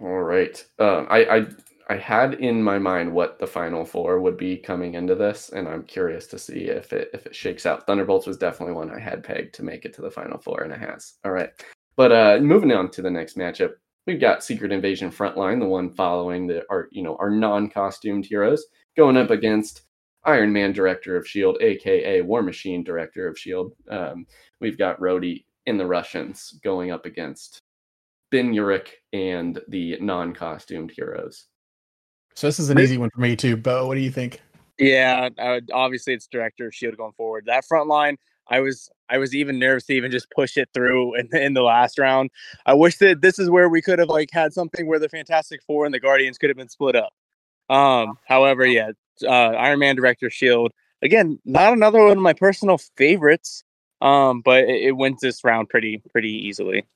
[0.00, 0.64] All right.
[0.78, 1.46] Um, I, I
[1.90, 5.66] I had in my mind what the final four would be coming into this, and
[5.66, 7.86] I'm curious to see if it if it shakes out.
[7.86, 10.72] Thunderbolts was definitely one I had pegged to make it to the final four, and
[10.72, 11.14] it has.
[11.24, 11.50] All right.
[11.96, 13.72] But uh, moving on to the next matchup,
[14.08, 18.64] we've got Secret Invasion Frontline, the one following the our you know our non-costumed heroes,
[18.96, 19.82] going up against
[20.24, 23.74] Iron Man Director of Shield, aka War Machine Director of Shield.
[23.88, 24.26] Um,
[24.60, 27.60] we've got Rhodey in the Russians going up against
[28.30, 31.46] Ben Urich and the non-costumed heroes.
[32.34, 33.86] So this is an easy one for me too, Bo.
[33.86, 34.40] What do you think?
[34.78, 37.44] Yeah, I would, obviously it's director of Shield going forward.
[37.46, 38.16] That front line,
[38.50, 41.62] I was I was even nervous to even just push it through in, in the
[41.62, 42.30] last round.
[42.66, 45.62] I wish that this is where we could have like had something where the Fantastic
[45.62, 47.12] Four and the Guardians could have been split up.
[47.70, 48.92] Um, however, yeah,
[49.22, 50.72] uh, Iron Man director Shield
[51.02, 53.64] again, not another one of my personal favorites.
[54.00, 56.86] Um, but it, it went this round pretty pretty easily.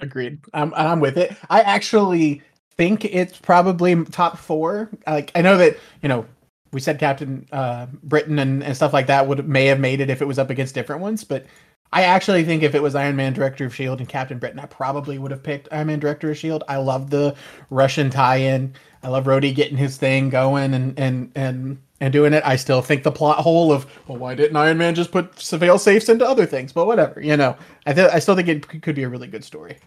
[0.00, 0.40] Agreed.
[0.52, 1.36] I'm I'm with it.
[1.48, 2.42] I actually
[2.76, 4.90] think it's probably top four.
[5.06, 6.26] Like I know that you know
[6.72, 10.10] we said Captain uh, Britain and, and stuff like that would may have made it
[10.10, 11.46] if it was up against different ones, but
[11.92, 14.66] I actually think if it was Iron Man Director of Shield and Captain Britain, I
[14.66, 16.62] probably would have picked Iron Man Director of Shield.
[16.68, 17.34] I love the
[17.68, 18.74] Russian tie-in.
[19.02, 22.44] I love Rhodey getting his thing going and and and and doing it.
[22.46, 25.80] I still think the plot hole of well, why didn't Iron Man just put surveil
[25.80, 26.72] safes into other things?
[26.72, 27.56] But whatever, you know.
[27.86, 29.78] I th- I still think it could be a really good story.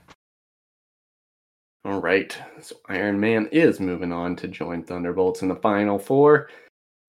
[1.86, 2.38] All right.
[2.62, 6.50] So Iron Man is moving on to join Thunderbolts in the final four.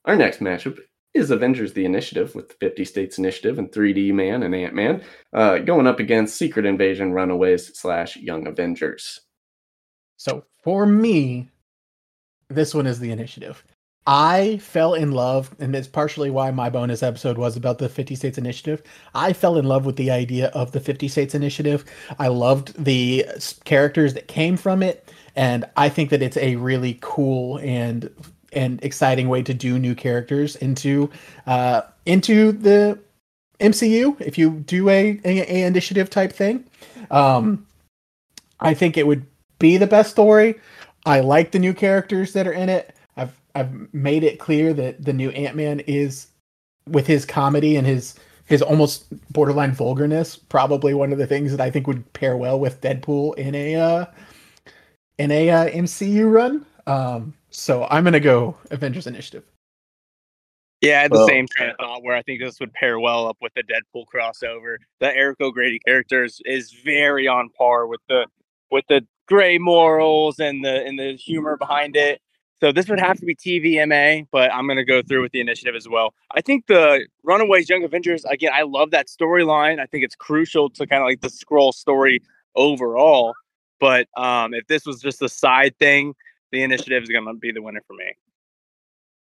[0.04, 0.78] Our next matchup
[1.14, 5.02] is Avengers the Initiative with the 50 States Initiative and 3D Man and Ant Man
[5.32, 9.20] uh, going up against Secret Invasion Runaways slash Young Avengers.
[10.16, 11.50] So for me,
[12.48, 13.64] this one is the initiative.
[14.06, 18.14] I fell in love, and it's partially why my bonus episode was about the 50
[18.14, 18.82] States Initiative.
[19.14, 21.86] I fell in love with the idea of the 50 States Initiative.
[22.18, 23.24] I loved the
[23.64, 28.10] characters that came from it, and I think that it's a really cool and
[28.54, 31.10] and exciting way to do new characters into
[31.46, 32.98] uh, into the
[33.60, 34.20] MCU.
[34.20, 36.64] If you do a, a, a initiative type thing,
[37.10, 37.66] um,
[38.60, 39.26] I think it would
[39.58, 40.56] be the best story.
[41.06, 42.94] I like the new characters that are in it.
[43.16, 46.28] I've I've made it clear that the new Ant Man is
[46.88, 48.14] with his comedy and his
[48.46, 52.60] his almost borderline vulgarness, probably one of the things that I think would pair well
[52.60, 54.06] with Deadpool in a uh,
[55.18, 56.66] in a uh, MCU run.
[56.86, 59.44] Um, so I'm gonna go Avengers Initiative.
[60.80, 62.98] Yeah, I had the Well- same train of thought where I think this would pair
[62.98, 64.76] well up with the Deadpool crossover.
[65.00, 68.26] The Eric O'Grady character is, is very on par with the
[68.70, 72.20] with the gray morals and the and the humor behind it.
[72.60, 75.74] So this would have to be TVMA, but I'm gonna go through with the initiative
[75.74, 76.12] as well.
[76.32, 79.78] I think the Runaways Young Avengers, again, I love that storyline.
[79.80, 82.20] I think it's crucial to kind of like the Skrull story
[82.56, 83.34] overall.
[83.80, 86.14] But um, if this was just a side thing,
[86.54, 88.12] the initiative is gonna be the winner for me.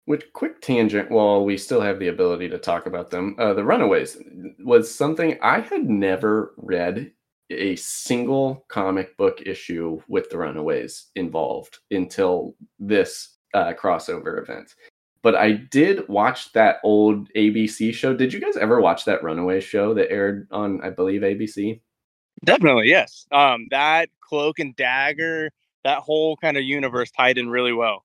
[0.08, 3.36] With quick tangent while we still have the ability to talk about them.
[3.38, 4.18] Uh, the Runaways
[4.60, 7.12] was something I had never read
[7.52, 14.74] a single comic book issue with the Runaways involved until this uh, crossover event.
[15.22, 18.16] But I did watch that old ABC show.
[18.16, 21.82] Did you guys ever watch that Runaway show that aired on, I believe, ABC?
[22.46, 23.26] Definitely, yes.
[23.32, 25.52] Um, that cloak and dagger,
[25.84, 28.04] that whole kind of universe tied in really well.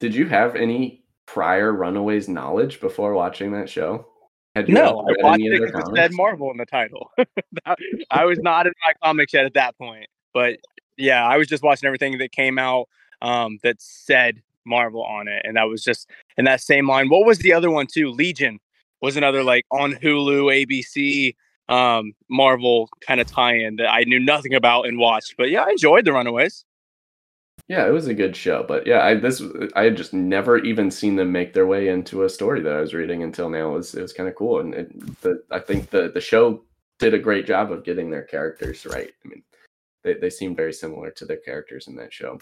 [0.00, 4.06] Did you have any prior Runaways knowledge before watching that show?
[4.54, 7.10] Had you No, I watched it because it said Marvel in the title.
[8.10, 10.58] I was not in my comics yet at that point, but
[10.96, 12.88] yeah, I was just watching everything that came out
[13.20, 17.08] um, that said Marvel on it, and that was just in that same line.
[17.08, 18.10] What was the other one too?
[18.10, 18.60] Legion
[19.00, 21.34] was another like on Hulu, ABC,
[21.68, 25.34] um, Marvel kind of tie-in that I knew nothing about and watched.
[25.36, 26.64] But yeah, I enjoyed the Runaways.
[27.68, 29.42] Yeah, it was a good show, but yeah, I this
[29.74, 32.80] I had just never even seen them make their way into a story that I
[32.80, 33.70] was reading until now.
[33.70, 36.62] It was it was kind of cool, and it, the, I think the the show
[36.98, 39.10] did a great job of getting their characters right.
[39.24, 39.42] I mean,
[40.02, 42.38] they they seem very similar to their characters in that show.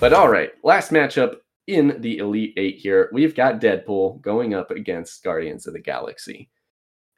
[0.00, 1.36] But all right, last matchup
[1.68, 6.50] in the Elite Eight here, we've got Deadpool going up against Guardians of the Galaxy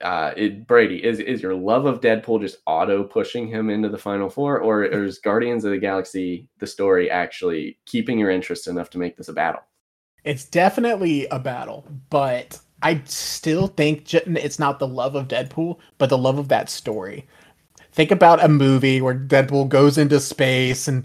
[0.02, 3.98] uh, it, Brady, is is your love of Deadpool just auto pushing him into the
[3.98, 8.90] final four, or is Guardians of the Galaxy the story actually keeping your interest enough
[8.90, 9.62] to make this a battle?
[10.24, 16.10] It's definitely a battle, but I still think it's not the love of Deadpool, but
[16.10, 17.26] the love of that story.
[17.92, 21.04] Think about a movie where Deadpool goes into space and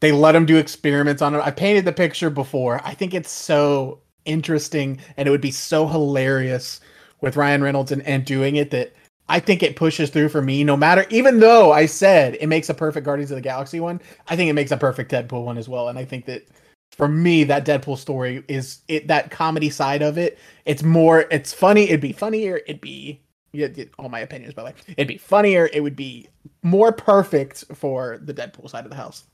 [0.00, 1.40] they let him do experiments on him.
[1.42, 2.80] I painted the picture before.
[2.84, 6.80] I think it's so interesting and it would be so hilarious
[7.20, 8.92] with Ryan Reynolds and, and doing it that
[9.28, 12.68] I think it pushes through for me no matter even though I said it makes
[12.68, 15.58] a perfect Guardians of the Galaxy one, I think it makes a perfect Deadpool one
[15.58, 15.88] as well.
[15.88, 16.46] And I think that
[16.92, 20.38] for me that Deadpool story is it that comedy side of it.
[20.64, 23.20] It's more it's funny, it'd be funnier, it'd be
[23.52, 23.68] yeah,
[23.98, 24.74] all my opinions by the way.
[24.88, 26.28] It'd be funnier, it would be
[26.62, 29.24] more perfect for the Deadpool side of the house.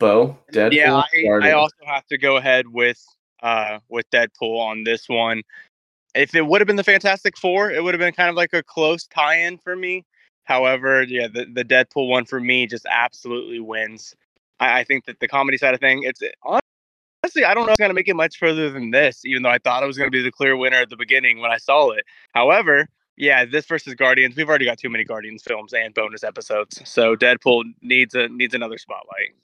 [0.00, 0.72] Bo, Deadpool.
[0.72, 1.02] Yeah,
[1.40, 3.04] I, I also have to go ahead with
[3.40, 5.42] uh with Deadpool on this one
[6.14, 8.52] if it would have been the Fantastic Four, it would have been kind of like
[8.52, 10.04] a close tie-in for me.
[10.44, 14.14] However, yeah, the, the Deadpool one for me just absolutely wins.
[14.60, 16.28] I, I think that the comedy side of thing, it's eh,
[17.24, 19.58] honestly, I don't know it's gonna make it much further than this, even though I
[19.58, 22.04] thought it was gonna be the clear winner at the beginning when I saw it.
[22.34, 26.80] However, yeah, this versus Guardians, we've already got too many Guardians films and bonus episodes,
[26.84, 29.34] so Deadpool needs a needs another spotlight.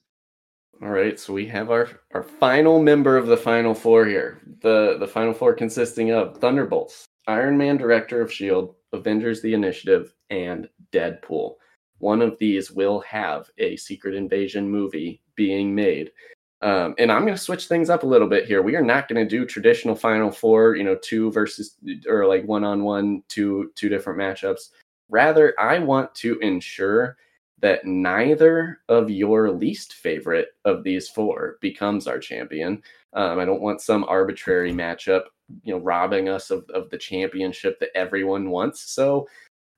[0.80, 4.40] All right, so we have our our final member of the final four here.
[4.62, 10.14] The the final four consisting of Thunderbolts, Iron Man Director of Shield, Avengers the Initiative,
[10.30, 11.54] and Deadpool.
[11.98, 16.12] One of these will have a Secret Invasion movie being made.
[16.60, 18.62] Um, and I'm going to switch things up a little bit here.
[18.62, 21.76] We are not going to do traditional Final Four, you know, two versus
[22.08, 24.70] or like one on one, two two different matchups.
[25.08, 27.16] Rather, I want to ensure
[27.60, 32.82] that neither of your least favorite of these four becomes our champion.
[33.14, 35.24] Um, I don't want some arbitrary matchup,
[35.62, 38.80] you know, robbing us of, of the championship that everyone wants.
[38.92, 39.26] So,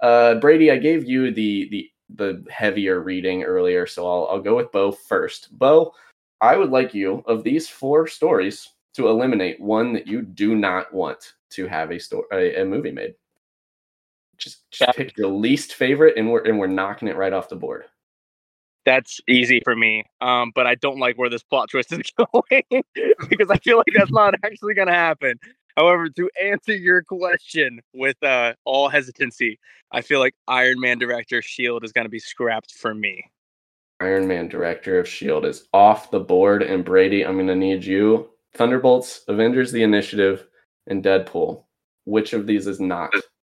[0.00, 4.56] uh, Brady, I gave you the the the heavier reading earlier, so I'll I'll go
[4.56, 5.56] with Bo first.
[5.58, 5.94] Bo,
[6.40, 10.92] I would like you of these four stories to eliminate one that you do not
[10.92, 13.14] want to have a story a, a movie made.
[14.40, 17.56] Just, just pick your least favorite, and we're and we're knocking it right off the
[17.56, 17.84] board.
[18.86, 22.82] That's easy for me, um, but I don't like where this plot twist is going
[23.28, 25.38] because I feel like that's not actually going to happen.
[25.76, 29.58] However, to answer your question with uh, all hesitancy,
[29.92, 33.24] I feel like Iron Man director Shield is going to be scrapped for me.
[34.00, 37.84] Iron Man director of Shield is off the board, and Brady, I'm going to need
[37.84, 38.30] you.
[38.54, 40.46] Thunderbolts, Avengers: The Initiative,
[40.86, 41.64] and Deadpool.
[42.04, 43.12] Which of these is not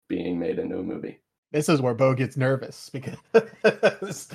[0.08, 1.20] being made into a movie.
[1.52, 3.16] This is where Bo gets nervous because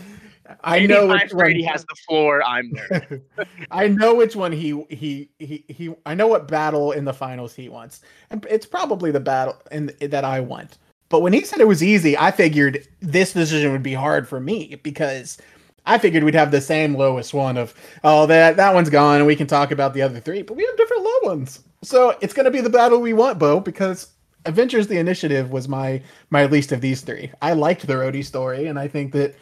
[0.63, 2.41] I know which Brady has the floor.
[2.43, 3.21] I'm there.
[3.71, 5.93] I know which one he he he he.
[6.05, 9.93] I know what battle in the finals he wants, and it's probably the battle in
[9.99, 10.77] that I want.
[11.09, 14.39] But when he said it was easy, I figured this decision would be hard for
[14.39, 15.37] me because
[15.85, 17.73] I figured we'd have the same lowest one of
[18.03, 20.65] oh that that one's gone and we can talk about the other three, but we
[20.65, 21.59] have different low ones.
[21.83, 24.07] So it's going to be the battle we want, Bo, because
[24.45, 27.31] Avengers: The Initiative was my my least of these three.
[27.41, 29.35] I liked the Rhodey story, and I think that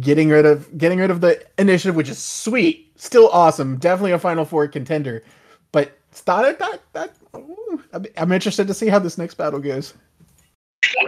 [0.00, 4.18] getting rid of getting rid of the Initiative, which is sweet, still awesome, definitely a
[4.18, 5.22] Final Four contender,
[5.72, 7.14] but started that that.
[7.36, 7.82] Ooh,
[8.16, 9.94] I'm interested to see how this next battle goes.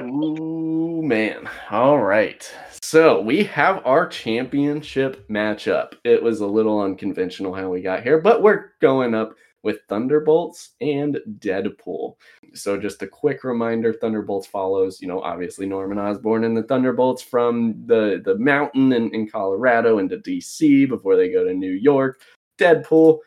[0.00, 1.48] Ooh man!
[1.70, 2.50] All right,
[2.80, 5.94] so we have our championship matchup.
[6.04, 9.34] It was a little unconventional how we got here, but we're going up
[9.64, 12.14] with Thunderbolts and Deadpool.
[12.52, 17.22] So just a quick reminder, Thunderbolts follows, you know, obviously Norman Osborn and the Thunderbolts
[17.22, 22.20] from the, the mountain in, in Colorado into DC before they go to New York.
[22.58, 23.18] Deadpool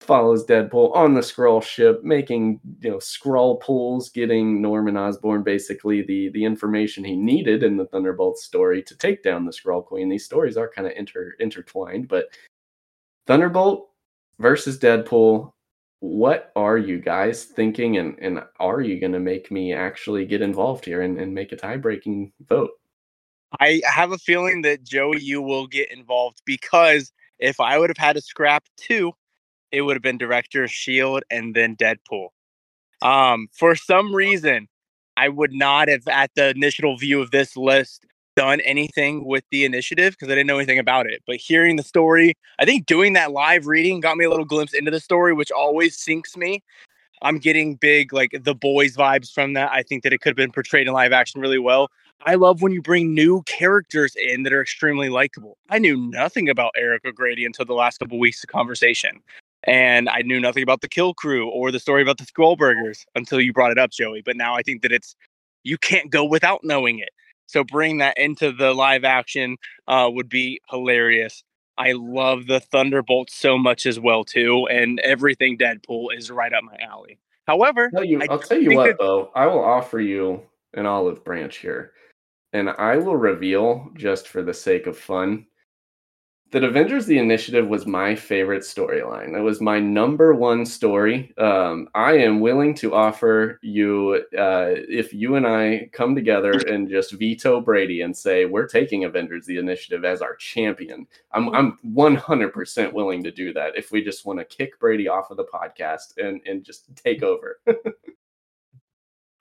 [0.00, 6.02] follows Deadpool on the Skrull ship, making you know Skrull pulls, getting Norman Osborn basically
[6.02, 10.08] the the information he needed in the Thunderbolts story to take down the Skrull Queen.
[10.08, 12.26] These stories are kind of inter intertwined, but
[13.26, 13.90] Thunderbolt
[14.38, 15.52] versus Deadpool
[16.00, 20.40] what are you guys thinking and, and are you going to make me actually get
[20.40, 22.70] involved here and, and make a tie breaking vote
[23.60, 27.98] i have a feeling that joey you will get involved because if i would have
[27.98, 29.12] had a scrap too
[29.72, 32.28] it would have been director Shield and then Deadpool.
[33.02, 34.68] Um, for some reason,
[35.16, 38.06] I would not have at the initial view of this list
[38.40, 41.22] done anything with the initiative because I didn't know anything about it.
[41.26, 44.72] But hearing the story, I think doing that live reading got me a little glimpse
[44.72, 46.62] into the story, which always sinks me.
[47.20, 49.70] I'm getting big like the boys vibes from that.
[49.72, 51.88] I think that it could have been portrayed in live action really well.
[52.24, 55.58] I love when you bring new characters in that are extremely likable.
[55.68, 59.20] I knew nothing about Eric O'Grady until the last couple weeks of conversation.
[59.64, 63.04] And I knew nothing about the Kill Krew or the story about the Skrull Burgers
[63.14, 64.22] until you brought it up, Joey.
[64.22, 65.14] But now I think that it's
[65.62, 67.10] you can't go without knowing it.
[67.50, 69.56] So bring that into the live action
[69.88, 71.42] uh, would be hilarious.
[71.76, 76.62] I love the Thunderbolts so much as well too, and everything Deadpool is right up
[76.62, 77.18] my alley.
[77.46, 80.42] However, Tell you, I'll tell you what that- though, I will offer you
[80.74, 81.92] an olive branch here,
[82.52, 85.46] and I will reveal just for the sake of fun
[86.52, 89.36] that Avengers: The Initiative was my favorite storyline.
[89.36, 91.32] It was my number one story.
[91.38, 96.88] Um, I am willing to offer you, uh, if you and I come together and
[96.88, 101.78] just veto Brady and say we're taking Avengers: The Initiative as our champion, I'm I'm
[101.86, 103.76] 100% willing to do that.
[103.76, 107.22] If we just want to kick Brady off of the podcast and and just take
[107.22, 107.60] over.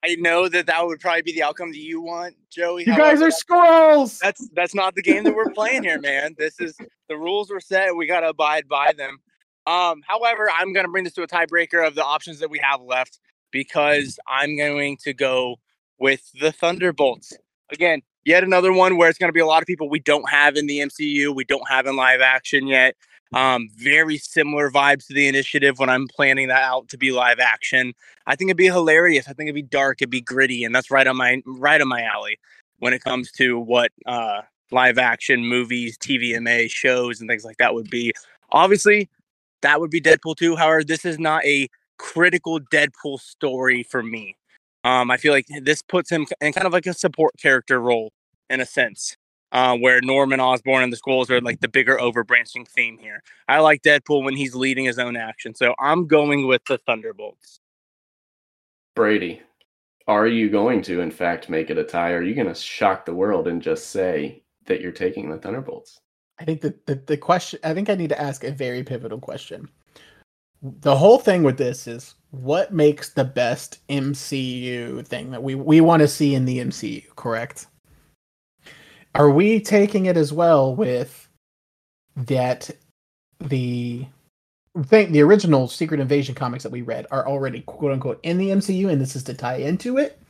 [0.03, 2.83] I know that that would probably be the outcome that you want, Joey.
[2.87, 4.17] You guys are squirrels.
[4.19, 6.35] that's that's not the game that we're playing here, man.
[6.37, 6.77] This is
[7.09, 7.95] the rules were set.
[7.95, 9.19] We gotta abide by them.
[9.67, 12.81] Um, however, I'm gonna bring this to a tiebreaker of the options that we have
[12.81, 13.19] left
[13.51, 15.57] because I'm going to go
[15.99, 17.33] with the Thunderbolts.
[17.71, 20.55] Again, yet another one where it's gonna be a lot of people we don't have
[20.55, 22.95] in the MCU, we don't have in live action yet.
[23.33, 27.39] Um, very similar vibes to the initiative when I'm planning that out to be live
[27.39, 27.93] action.
[28.25, 29.27] I think it'd be hilarious.
[29.27, 31.87] I think it'd be dark, it'd be gritty, and that's right on my right on
[31.87, 32.39] my alley
[32.79, 34.41] when it comes to what uh
[34.71, 38.13] live action movies, TVMA shows, and things like that would be.
[38.51, 39.09] Obviously,
[39.61, 40.55] that would be Deadpool 2.
[40.55, 44.35] However, this is not a critical Deadpool story for me.
[44.83, 48.11] Um, I feel like this puts him in kind of like a support character role
[48.49, 49.17] in a sense,
[49.51, 53.23] uh, where Norman Osborn and the Skrulls are like the bigger overbranching theme here.
[53.47, 57.59] I like Deadpool when he's leading his own action, so I'm going with the Thunderbolts.
[58.95, 59.41] Brady,
[60.07, 62.11] are you going to, in fact, make it a tie?
[62.11, 65.99] Are you going to shock the world and just say that you're taking the Thunderbolts?
[66.39, 69.19] I think that the, the question I think I need to ask a very pivotal
[69.19, 69.69] question.
[70.61, 75.79] The whole thing with this is what makes the best MCU thing that we, we
[75.79, 77.67] want to see in the MCU, correct?
[79.15, 81.27] Are we taking it as well with
[82.15, 82.69] that
[83.39, 84.05] the
[84.85, 88.49] thing the original Secret Invasion comics that we read are already quote unquote in the
[88.49, 90.21] MCU and this is to tie into it?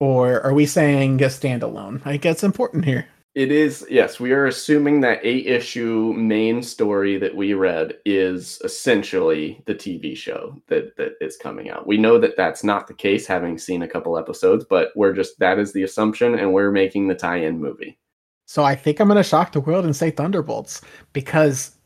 [0.00, 2.04] Or are we saying a standalone?
[2.04, 3.06] I guess important here.
[3.34, 8.60] It is, yes, we are assuming that eight issue main story that we read is
[8.62, 11.86] essentially the TV show that, that is coming out.
[11.86, 15.38] We know that that's not the case, having seen a couple episodes, but we're just,
[15.38, 17.98] that is the assumption, and we're making the tie in movie.
[18.46, 20.82] So I think I'm going to shock the world and say Thunderbolts
[21.12, 21.76] because,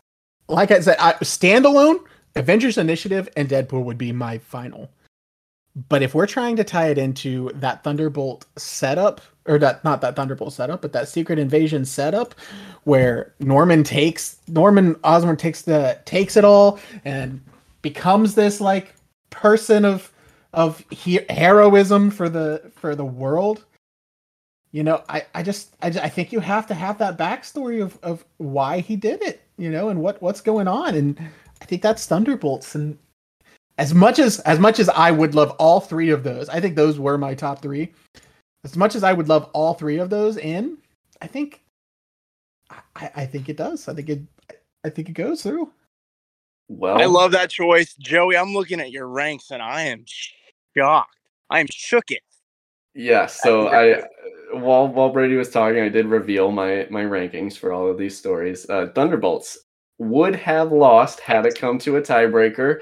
[0.48, 2.00] like I said, I, standalone
[2.34, 4.90] Avengers Initiative and Deadpool would be my final.
[5.88, 10.16] But if we're trying to tie it into that Thunderbolt setup, or that not that
[10.16, 12.34] Thunderbolt setup, but that Secret Invasion setup,
[12.84, 17.42] where Norman takes Norman Osborn takes the takes it all and
[17.82, 18.94] becomes this like
[19.28, 20.10] person of
[20.54, 23.65] of he- heroism for the for the world
[24.72, 27.82] you know i i just I, ju- I think you have to have that backstory
[27.82, 31.18] of of why he did it you know and what what's going on and
[31.62, 32.98] i think that's thunderbolts and
[33.78, 36.76] as much as as much as i would love all three of those i think
[36.76, 37.92] those were my top three
[38.64, 40.78] as much as i would love all three of those in
[41.22, 41.62] i think
[42.96, 44.20] i i think it does i think it
[44.84, 45.70] i think it goes through
[46.68, 48.36] Well, I love that choice, Joey.
[48.36, 50.04] I'm looking at your ranks and I am
[50.76, 51.16] shocked.
[51.48, 52.22] I am shook it.
[52.94, 54.02] Yeah, so I
[54.52, 58.16] while while Brady was talking, I did reveal my my rankings for all of these
[58.16, 58.68] stories.
[58.68, 59.58] Uh, Thunderbolts
[59.98, 62.78] would have lost had it come to a tiebreaker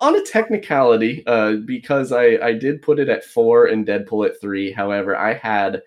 [0.00, 4.40] on a technicality, uh, because I I did put it at four and Deadpool at
[4.40, 4.72] three.
[4.72, 5.82] However, I had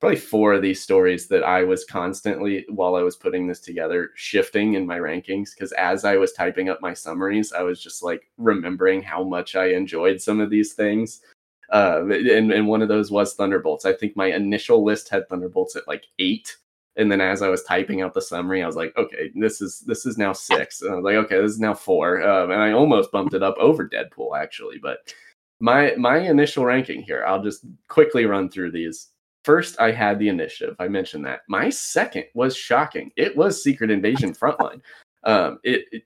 [0.00, 4.10] probably four of these stories that I was constantly while I was putting this together
[4.14, 8.02] shifting in my rankings because as I was typing up my summaries, I was just
[8.02, 11.22] like remembering how much I enjoyed some of these things
[11.72, 13.84] uh, and, and one of those was Thunderbolts.
[13.84, 16.56] I think my initial list had Thunderbolts at like eight,
[16.96, 19.80] and then as I was typing out the summary, I was like, okay, this is
[19.80, 22.60] this is now six, and I was like, okay, this is now four, um, and
[22.60, 25.12] I almost bumped it up over Deadpool actually, but
[25.60, 29.08] my my initial ranking here, I'll just quickly run through these.
[29.44, 30.74] First, I had the initiative.
[30.80, 31.40] I mentioned that.
[31.48, 33.12] My second was shocking.
[33.16, 34.80] It was Secret Invasion Frontline.
[35.22, 36.02] Um, it, it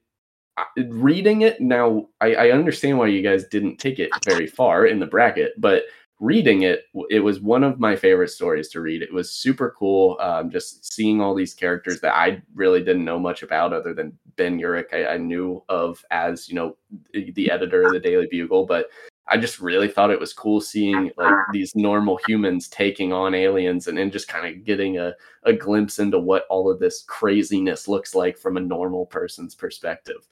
[0.88, 4.98] reading it now, I, I understand why you guys didn't take it very far in
[4.98, 5.84] the bracket, but
[6.20, 9.02] reading it, it was one of my favorite stories to read.
[9.02, 10.18] It was super cool.
[10.20, 14.16] Um, just seeing all these characters that I really didn't know much about, other than
[14.36, 16.76] Ben Urich, I, I knew of as you know
[17.12, 18.88] the editor of the Daily Bugle, but
[19.32, 23.86] I just really thought it was cool seeing like these normal humans taking on aliens
[23.86, 25.14] and, and just kind of getting a,
[25.44, 30.26] a glimpse into what all of this craziness looks like from a normal person's perspective.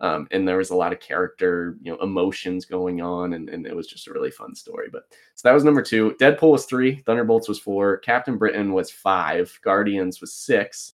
[0.00, 3.66] Um, and there was a lot of character, you know, emotions going on, and, and
[3.66, 4.88] it was just a really fun story.
[4.90, 5.04] But
[5.34, 6.16] so that was number two.
[6.18, 10.94] Deadpool was three, Thunderbolts was four, Captain Britain was five, Guardians was six,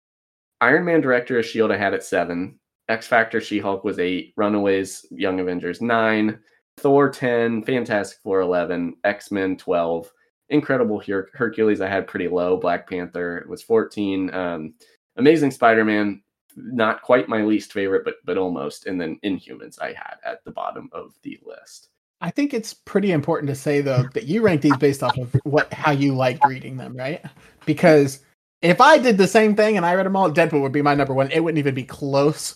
[0.62, 2.60] Iron Man Director of Shield I had at seven,
[2.90, 6.40] X Factor She Hulk was eight, Runaways Young Avengers nine,
[6.78, 10.12] Thor 10, Fantastic Four 11, X Men 12,
[10.50, 14.74] Incredible Her- Hercules I had pretty low, Black Panther was 14, um,
[15.18, 16.22] Amazing Spider Man
[16.56, 20.52] not quite my least favorite, but but almost, and then Inhumans I had at the
[20.52, 21.90] bottom of the list.
[22.22, 25.36] I think it's pretty important to say though that you rank these based off of
[25.44, 27.24] what how you liked reading them, right?
[27.66, 28.20] Because
[28.62, 30.94] if I did the same thing and I read them all, Deadpool would be my
[30.94, 31.32] number one.
[31.32, 32.56] It wouldn't even be close.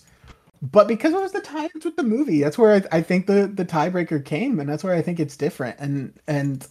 [0.62, 3.52] But because it was the tie-ins with the movie, that's where I, I think the
[3.54, 5.78] the tiebreaker came, and that's where I think it's different.
[5.80, 6.68] And and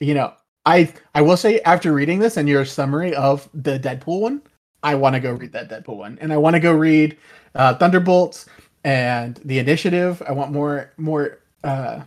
[0.00, 0.34] you know,
[0.66, 4.42] I I will say after reading this and your summary of the Deadpool one,
[4.82, 7.16] I want to go read that Deadpool one, and I want to go read
[7.54, 8.46] uh, Thunderbolts
[8.84, 10.22] and the Initiative.
[10.26, 12.02] I want more more uh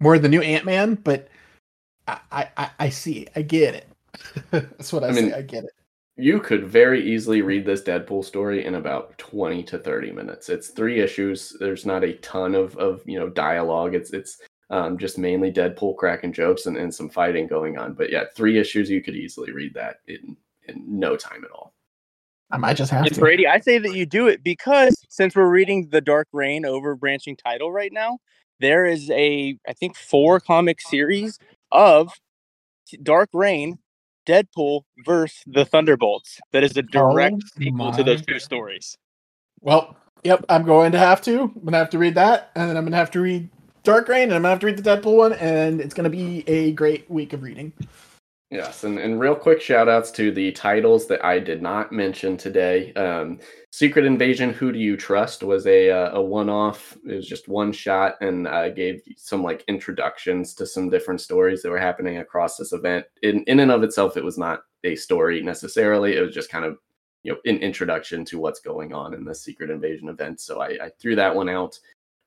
[0.00, 1.28] more of the new Ant Man, but
[2.08, 3.88] I, I I- see, I get it.
[4.50, 5.36] That's what I, I mean, say.
[5.36, 5.70] I get it.
[6.16, 10.50] You could very easily read this Deadpool story in about 20 to 30 minutes.
[10.50, 11.56] It's three issues.
[11.58, 13.94] There's not a ton of, of you know dialogue.
[13.94, 14.38] It's it's
[14.70, 17.94] um, just mainly Deadpool cracking jokes and, and some fighting going on.
[17.94, 20.36] But yeah, three issues you could easily read that in
[20.68, 21.71] in no time at all.
[22.52, 23.20] I might just have And to.
[23.20, 27.38] Brady, I say that you do it because since we're reading the Dark Reign overbranching
[27.42, 28.18] title right now,
[28.60, 31.38] there is a I think four comic series
[31.72, 32.12] of
[33.02, 33.78] Dark Reign,
[34.26, 36.40] Deadpool versus the Thunderbolts.
[36.52, 38.98] That is a oh direct Oh sequel to those two stories.
[39.62, 41.42] Well, yep, I'm going to have to.
[41.42, 43.48] I'm gonna have to read that, and then I'm gonna have to read
[43.82, 46.44] Dark Reign, and I'm gonna have to read the Deadpool one, and it's gonna be
[46.46, 47.72] a great week of reading.
[48.52, 52.36] Yes, and, and real quick shout outs to the titles that I did not mention
[52.36, 52.92] today.
[52.92, 57.26] Um, Secret Invasion Who Do You Trust was a, uh, a one off, it was
[57.26, 61.78] just one shot, and uh, gave some like introductions to some different stories that were
[61.78, 63.06] happening across this event.
[63.22, 66.66] In, in and of itself, it was not a story necessarily, it was just kind
[66.66, 66.76] of
[67.22, 70.42] you know an introduction to what's going on in the Secret Invasion event.
[70.42, 71.78] So I, I threw that one out.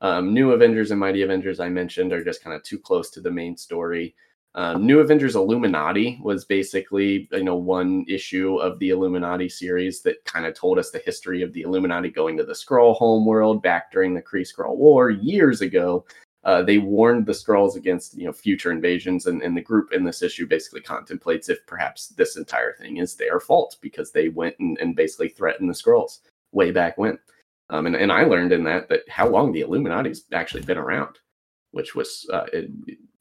[0.02, 3.22] Um, New Avengers and Mighty Avengers I mentioned are just kind of too close to
[3.22, 4.15] the main story.
[4.57, 10.23] Um, New Avengers Illuminati was basically, you know, one issue of the Illuminati series that
[10.23, 13.91] kind of told us the history of the Illuminati going to the Skrull homeworld back
[13.91, 16.06] during the Kree Skrull War years ago.
[16.45, 20.06] Uh, they warned the Skrulls against, you know, future invasions, and, and the group in
[20.06, 24.56] this issue basically contemplates if perhaps this entire thing is their fault because they went
[24.60, 26.19] and, and basically threatened the Skrulls
[26.53, 27.19] way back when.
[27.72, 31.18] Um, and, and I learned in that that how long the Illuminati's actually been around,
[31.72, 32.72] which was uh, it,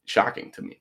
[0.04, 0.80] shocking to me.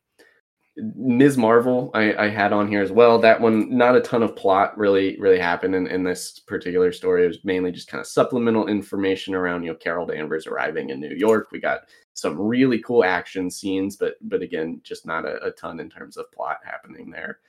[0.76, 1.38] Ms.
[1.38, 3.20] Marvel, I, I had on here as well.
[3.20, 7.26] That one, not a ton of plot really, really happened in, in this particular story.
[7.26, 11.00] It was mainly just kind of supplemental information around, you know, Carol Danvers arriving in
[11.00, 11.50] New York.
[11.52, 11.82] We got
[12.16, 16.18] some really cool action scenes, but but again, just not a, a ton in terms
[16.18, 17.40] of plot happening there.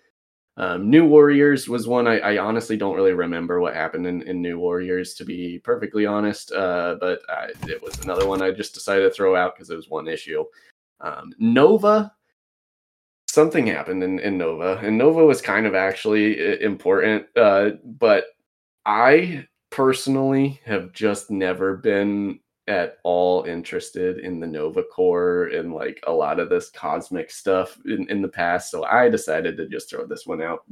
[0.57, 4.41] Um, New Warriors was one I, I honestly don't really remember what happened in, in
[4.41, 6.53] New Warriors, to be perfectly honest.
[6.53, 9.77] Uh, but I, it was another one I just decided to throw out because it
[9.77, 10.45] was one issue.
[11.01, 12.13] Um, Nova,
[13.35, 17.27] something happened in, in Nova, and Nova was kind of actually important.
[17.37, 18.27] Uh, but
[18.87, 26.03] I personally have just never been at all interested in the Nova Corps and like
[26.07, 28.71] a lot of this cosmic stuff in, in the past.
[28.71, 30.63] So I decided to just throw this one out.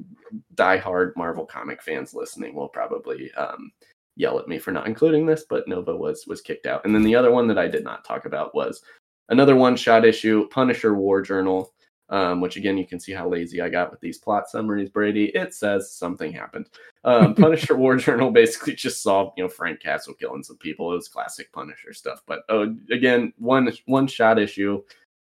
[0.55, 3.73] Die-hard Marvel comic fans listening will probably um,
[4.17, 6.85] yell at me for not including this, but Nova was was kicked out.
[6.87, 8.83] And then the other one that I did not talk about was
[9.29, 11.75] another one-shot issue, Punisher War Journal.
[12.13, 15.31] Um, which again, you can see how lazy I got with these plot summaries, Brady.
[15.35, 16.67] It says something happened.
[17.05, 20.93] Um, Punisher War Journal basically just saw, you know, Frank Castle killing some people.
[20.93, 22.21] It was classic Punisher stuff.
[22.27, 24.83] But oh, again, one one shot issue,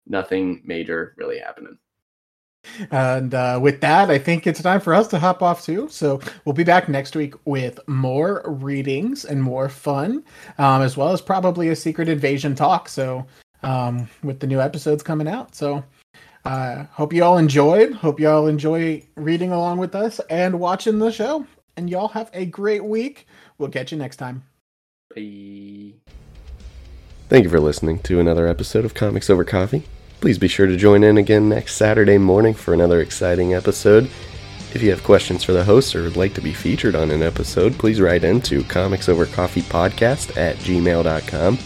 [0.06, 1.78] nothing major really happening.
[2.90, 5.88] And uh, with that, I think it's time for us to hop off too.
[5.88, 10.22] So we'll be back next week with more readings and more fun,
[10.58, 12.90] um, as well as probably a secret invasion talk.
[12.90, 13.26] So
[13.62, 15.54] um, with the new episodes coming out.
[15.54, 15.82] So
[16.44, 17.94] uh, hope you all enjoyed.
[17.94, 21.46] Hope you all enjoy reading along with us and watching the show.
[21.76, 23.26] And y'all have a great week.
[23.58, 24.44] We'll catch you next time.
[25.14, 25.94] Bye.
[27.28, 29.84] Thank you for listening to another episode of Comics Over Coffee.
[30.20, 34.04] Please be sure to join in again next Saturday morning for another exciting episode.
[34.74, 37.22] If you have questions for the host or would like to be featured on an
[37.22, 41.58] episode, please write into comicsovercoffeepodcast at gmail.com.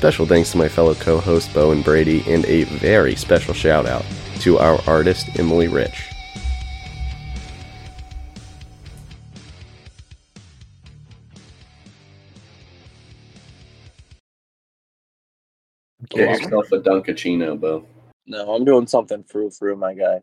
[0.00, 3.84] Special thanks to my fellow co hosts Bo and Brady, and a very special shout
[3.84, 4.02] out
[4.38, 6.08] to our artist Emily Rich.
[16.08, 17.84] Get yourself a Dunkaccino, Bo.
[18.24, 20.22] No, I'm doing something frou frou, my guy.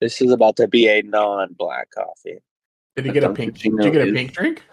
[0.00, 2.38] This is about to be a non-black coffee.
[2.96, 3.58] Did you get a pink?
[3.58, 4.64] Did you get a pink drink?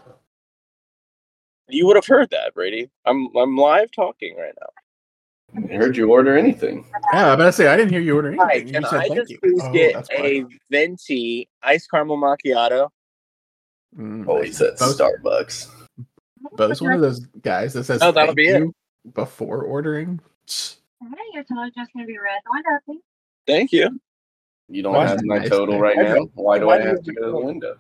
[1.69, 2.89] You would have heard that, Brady.
[3.05, 5.63] I'm I'm live talking right now.
[5.69, 6.85] I heard you order anything.
[7.13, 8.47] Yeah, I'm about to say I didn't hear you order anything.
[8.47, 9.39] Hi, You can said I thank just you.
[9.39, 12.89] please Oh, get a venti ice caramel macchiato?
[13.97, 15.67] Mm, Oh, he's at Bo's- Starbucks.
[16.55, 18.69] Bo's one of those guys that says Oh, that'll thank be it.
[19.15, 20.19] before ordering.
[21.03, 22.39] Alright, your total's just gonna be red.
[22.51, 23.01] Window, please.
[23.47, 23.99] Thank you.
[24.67, 25.49] You don't Why have my nice?
[25.49, 26.29] total right now.
[26.35, 27.45] Why do why I have to go to the that?
[27.45, 27.77] window?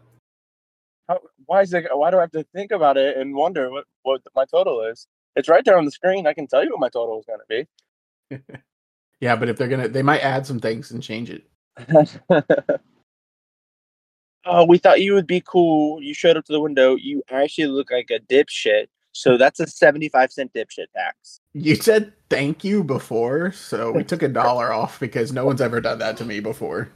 [1.49, 1.85] Why is it?
[1.91, 5.07] Why do I have to think about it and wonder what what my total is?
[5.35, 6.27] It's right there on the screen.
[6.27, 8.53] I can tell you what my total is going to be.
[9.21, 11.43] Yeah, but if they're gonna, they might add some things and change it.
[14.45, 16.01] oh, we thought you would be cool.
[16.01, 16.95] You showed up to the window.
[16.95, 18.85] You actually look like a dipshit.
[19.11, 21.41] So that's a seventy-five cent dipshit tax.
[21.53, 25.81] You said thank you before, so we took a dollar off because no one's ever
[25.81, 26.93] done that to me before.